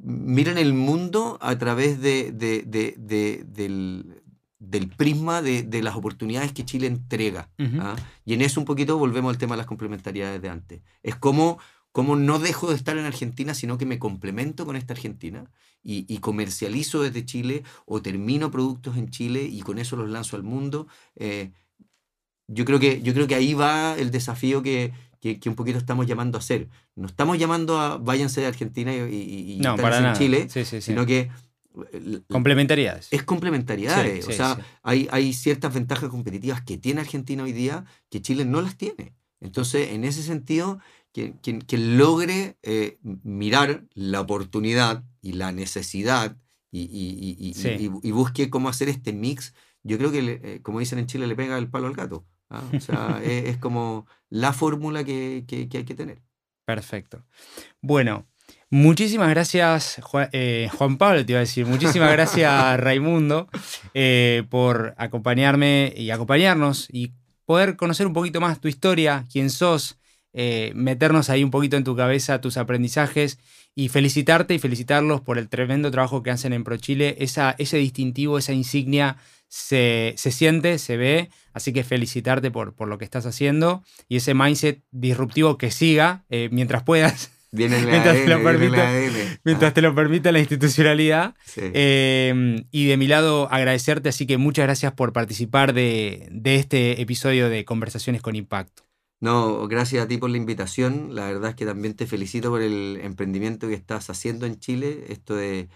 miren 0.03 0.57
el 0.57 0.73
mundo 0.73 1.39
a 1.43 1.59
través 1.59 2.01
de, 2.01 2.33
del, 2.33 4.14
prisma 4.97 5.43
de, 5.43 5.83
las 5.83 5.97
oportunidades 5.97 6.53
que 6.53 6.65
Chile 6.65 6.87
entrega. 6.87 7.49
¿ah? 7.81 7.97
Y 8.25 8.35
en 8.35 8.43
eso 8.43 8.61
un 8.61 8.67
poquito 8.67 8.99
volvemos 8.99 9.31
al 9.33 9.39
tema 9.39 9.55
de 9.55 9.59
las 9.59 9.67
complementariedades 9.67 10.41
de 10.41 10.49
antes. 10.49 10.83
Es 11.03 11.17
como 11.17 11.59
cómo 11.95 12.17
no 12.17 12.41
dejo 12.41 12.71
de 12.71 12.75
estar 12.75 12.99
en 12.99 13.05
Argentina, 13.05 13.55
sino 13.55 13.79
que 13.79 13.87
me 13.87 14.01
complemento 14.01 14.67
con 14.67 14.75
esta 14.75 14.95
Argentina 14.95 15.49
y, 15.85 16.19
comercializo 16.19 17.03
desde 17.03 17.25
Chile 17.25 17.63
o 17.87 18.03
termino 18.03 18.51
productos 18.51 18.97
en 18.97 19.11
Chile 19.11 19.45
y 19.45 19.61
con 19.61 19.79
eso 19.79 19.95
los 19.95 20.11
lanzo 20.11 20.35
al 20.35 20.43
mundo. 20.43 20.89
Eh, 21.15 21.53
yo, 22.49 22.65
creo 22.65 22.81
que, 22.81 23.01
yo 23.03 23.15
creo 23.15 23.29
que 23.29 23.37
ahí 23.37 23.55
va 23.55 23.95
el 23.97 24.11
desafío 24.11 24.61
que, 24.61 24.93
un 25.47 25.55
poquito 25.55 25.79
estamos 25.79 26.07
llamando 26.07 26.37
a 26.37 26.41
hacer. 26.41 26.69
No 26.97 27.07
estamos 27.07 27.39
llamando 27.39 27.79
a 27.79 27.99
váyanse 27.99 28.41
de 28.41 28.49
Argentina 28.49 28.93
y, 28.93 28.99
y, 28.99 29.61
en 29.65 30.15
Chile, 30.15 30.49
sino 30.49 31.07
que 31.07 31.31
Complementariedades. 32.29 33.09
Es 33.11 33.23
complementariedades. 33.23 34.29
o 34.29 34.33
sea, 34.33 34.59
Hay, 34.83 35.09
hay 35.11 35.33
ciertas 35.33 35.75
ventajas 35.75 36.09
competitivas 36.09 36.63
que 36.63 36.79
tiene 36.79 37.01
Argentina 37.01 37.43
hoy 37.43 37.53
día 37.53 37.85
que 38.11 38.23
Chile 38.23 38.45
no 38.45 38.63
las 38.63 38.77
tiene. 38.77 39.15
Entonces, 39.41 39.91
en 39.91 40.05
ese 40.05 40.23
sentido, 40.23 40.81
quien, 41.13 41.99
logre 41.99 42.57
eh, 42.63 42.99
mirar 43.03 43.85
la 43.95 44.21
oportunidad 44.21 45.05
y 45.21 45.33
la 45.33 45.53
necesidad 45.53 46.37
y, 46.73 48.11
busque 48.11 48.51
cómo 48.51 48.69
hacer 48.69 48.89
este 48.89 49.13
mix, 49.13 49.55
yo 49.85 49.97
creo 49.97 50.11
que, 50.11 50.41
eh, 50.43 50.61
como 50.63 50.81
dicen 50.81 50.99
en 50.99 51.07
Chile, 51.07 51.27
le 51.27 51.37
pega 51.37 51.57
el 51.57 51.71
palo 51.71 51.87
al 51.87 51.95
gato. 51.95 52.27
¿ah? 52.51 52.65
O 52.75 52.81
sea, 52.81 53.21
es, 53.25 53.59
como 53.59 54.07
la 54.29 54.53
fórmula 54.53 55.05
que, 55.05 55.45
hay 55.49 55.69
que 55.69 55.95
tener. 55.95 56.23
Perfecto. 56.65 57.25
Bueno, 57.81 58.27
muchísimas 58.71 59.31
gracias, 59.31 60.01
eh, 60.33 60.69
Juan, 60.77 60.99
Pablo, 60.99 61.25
te 61.25 61.33
iba 61.33 61.39
a 61.39 61.41
decir. 61.41 61.67
Muchísimas 61.67 62.13
gracias, 62.13 62.81
Raimundo, 62.81 63.49
por 64.49 64.95
acompañarme 64.99 65.93
y 65.97 66.11
acompañarnos 66.11 66.89
y 66.93 67.13
poder 67.47 67.77
conocer 67.77 68.07
un 68.07 68.13
poquito 68.13 68.41
más 68.41 68.61
tu 68.61 68.69
historia, 68.69 69.25
quién 69.31 69.51
sos, 69.51 69.99
eh, 70.33 70.73
meternos 70.75 71.31
ahí 71.31 71.45
un 71.45 71.53
poquito 71.53 71.77
en 71.77 71.85
tu 71.85 71.95
cabeza 71.95 72.41
tus 72.41 72.57
aprendizajes 72.57 73.39
y 73.77 73.89
felicitarte 73.89 74.55
y 74.55 74.59
felicitarlos 74.59 75.21
por 75.21 75.39
el 75.39 75.49
tremendo 75.49 75.91
trabajo 75.93 76.23
que 76.23 76.31
hacen 76.31 76.53
en 76.53 76.65
ProChile. 76.65 77.17
Esa, 77.21 77.55
ese 77.59 77.77
distintivo, 77.77 78.39
esa 78.39 78.53
insignia 78.53 79.17
se, 79.49 80.15
siente, 80.17 80.79
se 80.79 80.97
ve, 80.97 81.31
así 81.53 81.73
que 81.73 81.85
felicitarte 81.85 82.51
por, 82.51 82.75
por, 82.75 82.89
lo 82.89 82.99
que 82.99 83.05
estás 83.05 83.27
haciendo 83.27 83.85
y 84.09 84.17
ese 84.17 84.35
mindset 84.35 84.83
disruptivo 84.91 85.57
que 85.59 85.71
siga 85.71 86.25
mientras 86.51 86.83
puedas. 86.83 87.31
Mientras, 87.55 88.15
te, 88.15 88.29
lo 88.29 88.43
permita, 88.43 88.91
mientras 89.45 89.75
te 89.75 89.83
lo 89.83 89.95
permita 89.95 90.33
la 90.33 90.41
institucionalidad. 90.41 91.35
Em, 91.57 92.65
y 92.71 92.87
de 92.87 92.97
mi 92.97 93.07
lado, 93.07 93.49
agradecerte, 93.51 94.09
así 94.09 94.27
que 94.27 94.39
muchas 94.39 94.67
gracias 94.67 94.93
por 94.93 95.13
participar 95.13 95.73
de, 95.73 96.29
de 96.31 96.57
este 96.57 97.01
episodio 97.01 97.49
de 97.49 97.65
Conversaciones 97.65 98.23
con 98.23 98.37
Impacto. 98.37 98.85
No, 99.25 99.67
gracias 99.69 100.05
a 100.05 100.09
ti 100.09 100.19
por 100.19 100.29
la 100.29 100.37
invitación. 100.37 101.15
La 101.15 101.27
verdad 101.27 101.51
es 101.51 101.57
que 101.57 101.65
también 101.65 101.95
te 101.95 102.07
felicito 102.07 102.51
por 102.51 102.61
el 102.61 102.99
emprendimiento 103.03 103.69
que 103.69 103.75
estás 103.75 104.11
haciendo 104.11 104.45
en 104.45 104.59
Chile, 104.59 105.07
esto 105.09 105.35
de, 105.35 105.69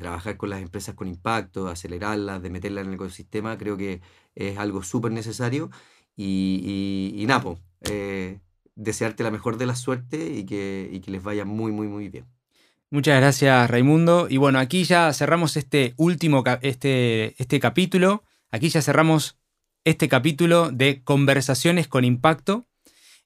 trabajar 0.00 0.38
con 0.38 0.48
las 0.48 0.62
empresas 0.62 0.94
con 0.94 1.06
impacto, 1.06 1.66
de 1.66 1.72
acelerarlas, 1.72 2.40
de 2.42 2.48
meterlas 2.50 2.84
en 2.84 2.88
el 2.88 2.94
ecosistema, 2.94 3.58
creo 3.58 3.76
que 3.76 4.00
es 4.34 4.56
algo 4.58 4.82
súper 4.82 5.12
necesario. 5.12 5.70
Y, 6.16 7.12
y, 7.14 7.26
Napo, 7.26 7.60
eh, 7.82 8.40
desearte 8.76 9.24
la 9.24 9.30
mejor 9.30 9.56
de 9.56 9.66
la 9.66 9.74
suerte 9.74 10.32
y 10.32 10.44
que, 10.44 11.00
que 11.04 11.10
les 11.10 11.22
vaya 11.22 11.44
muy, 11.44 11.72
muy, 11.72 11.88
muy 11.88 12.08
bien. 12.08 12.26
Muchas 12.90 13.20
gracias, 13.20 13.68
Raimundo. 13.68 14.28
Y 14.30 14.36
bueno, 14.36 14.60
aquí 14.60 14.84
ya 14.84 15.12
cerramos 15.12 15.56
este 15.56 15.94
último 15.96 16.44
este, 16.62 17.34
este 17.42 17.58
capítulo. 17.58 18.22
Aquí 18.52 18.68
ya 18.68 18.80
cerramos 18.80 19.38
este 19.84 20.08
capítulo 20.08 20.70
de 20.70 21.02
Conversaciones 21.02 21.88
con 21.88 22.04
Impacto, 22.04 22.66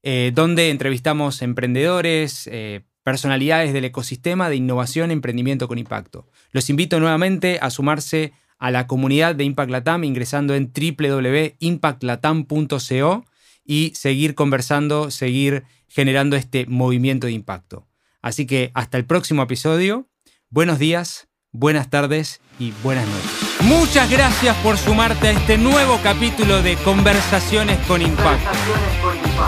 eh, 0.03 0.33
donde 0.35 0.71
entrevistamos 0.71 1.43
emprendedores, 1.43 2.49
eh, 2.51 2.85
personalidades 3.03 3.73
del 3.73 3.85
ecosistema 3.85 4.49
de 4.49 4.57
innovación, 4.57 5.11
emprendimiento 5.11 5.69
con 5.69 5.79
impacto. 5.79 6.27
Los 6.53 6.71
invito 6.71 7.01
nuevamente 7.01 7.59
a 7.61 7.71
sumarse 7.71 8.33
a 8.59 8.71
la 8.71 8.87
comunidad 8.87 9.35
de 9.35 9.45
Impact 9.45 9.71
Latam 9.71 10.05
ingresando 10.05 10.55
en 10.55 10.73
www.impactlatam.co 10.73 13.25
y 13.65 13.93
seguir 13.95 14.35
conversando, 14.35 15.11
seguir 15.11 15.65
generando 15.89 16.37
este 16.37 16.67
movimiento 16.67 17.27
de 17.27 17.33
impacto. 17.33 17.87
Así 18.23 18.47
que 18.47 18.71
hasta 18.75 18.99
el 18.99 19.05
próximo 19.05 19.43
episodio. 19.43 20.09
Buenos 20.51 20.79
días, 20.79 21.29
buenas 21.53 21.91
tardes 21.91 22.41
y 22.59 22.73
buenas 22.83 23.07
noches. 23.07 23.31
Muchas 23.63 24.11
gracias 24.11 24.57
por 24.59 24.79
sumarte 24.79 25.29
a 25.29 25.33
este 25.33 25.59
nuevo 25.59 25.99
capítulo 26.03 26.63
de 26.63 26.77
Conversaciones 26.77 27.79
con 27.87 28.01
Impacto. 28.03 28.51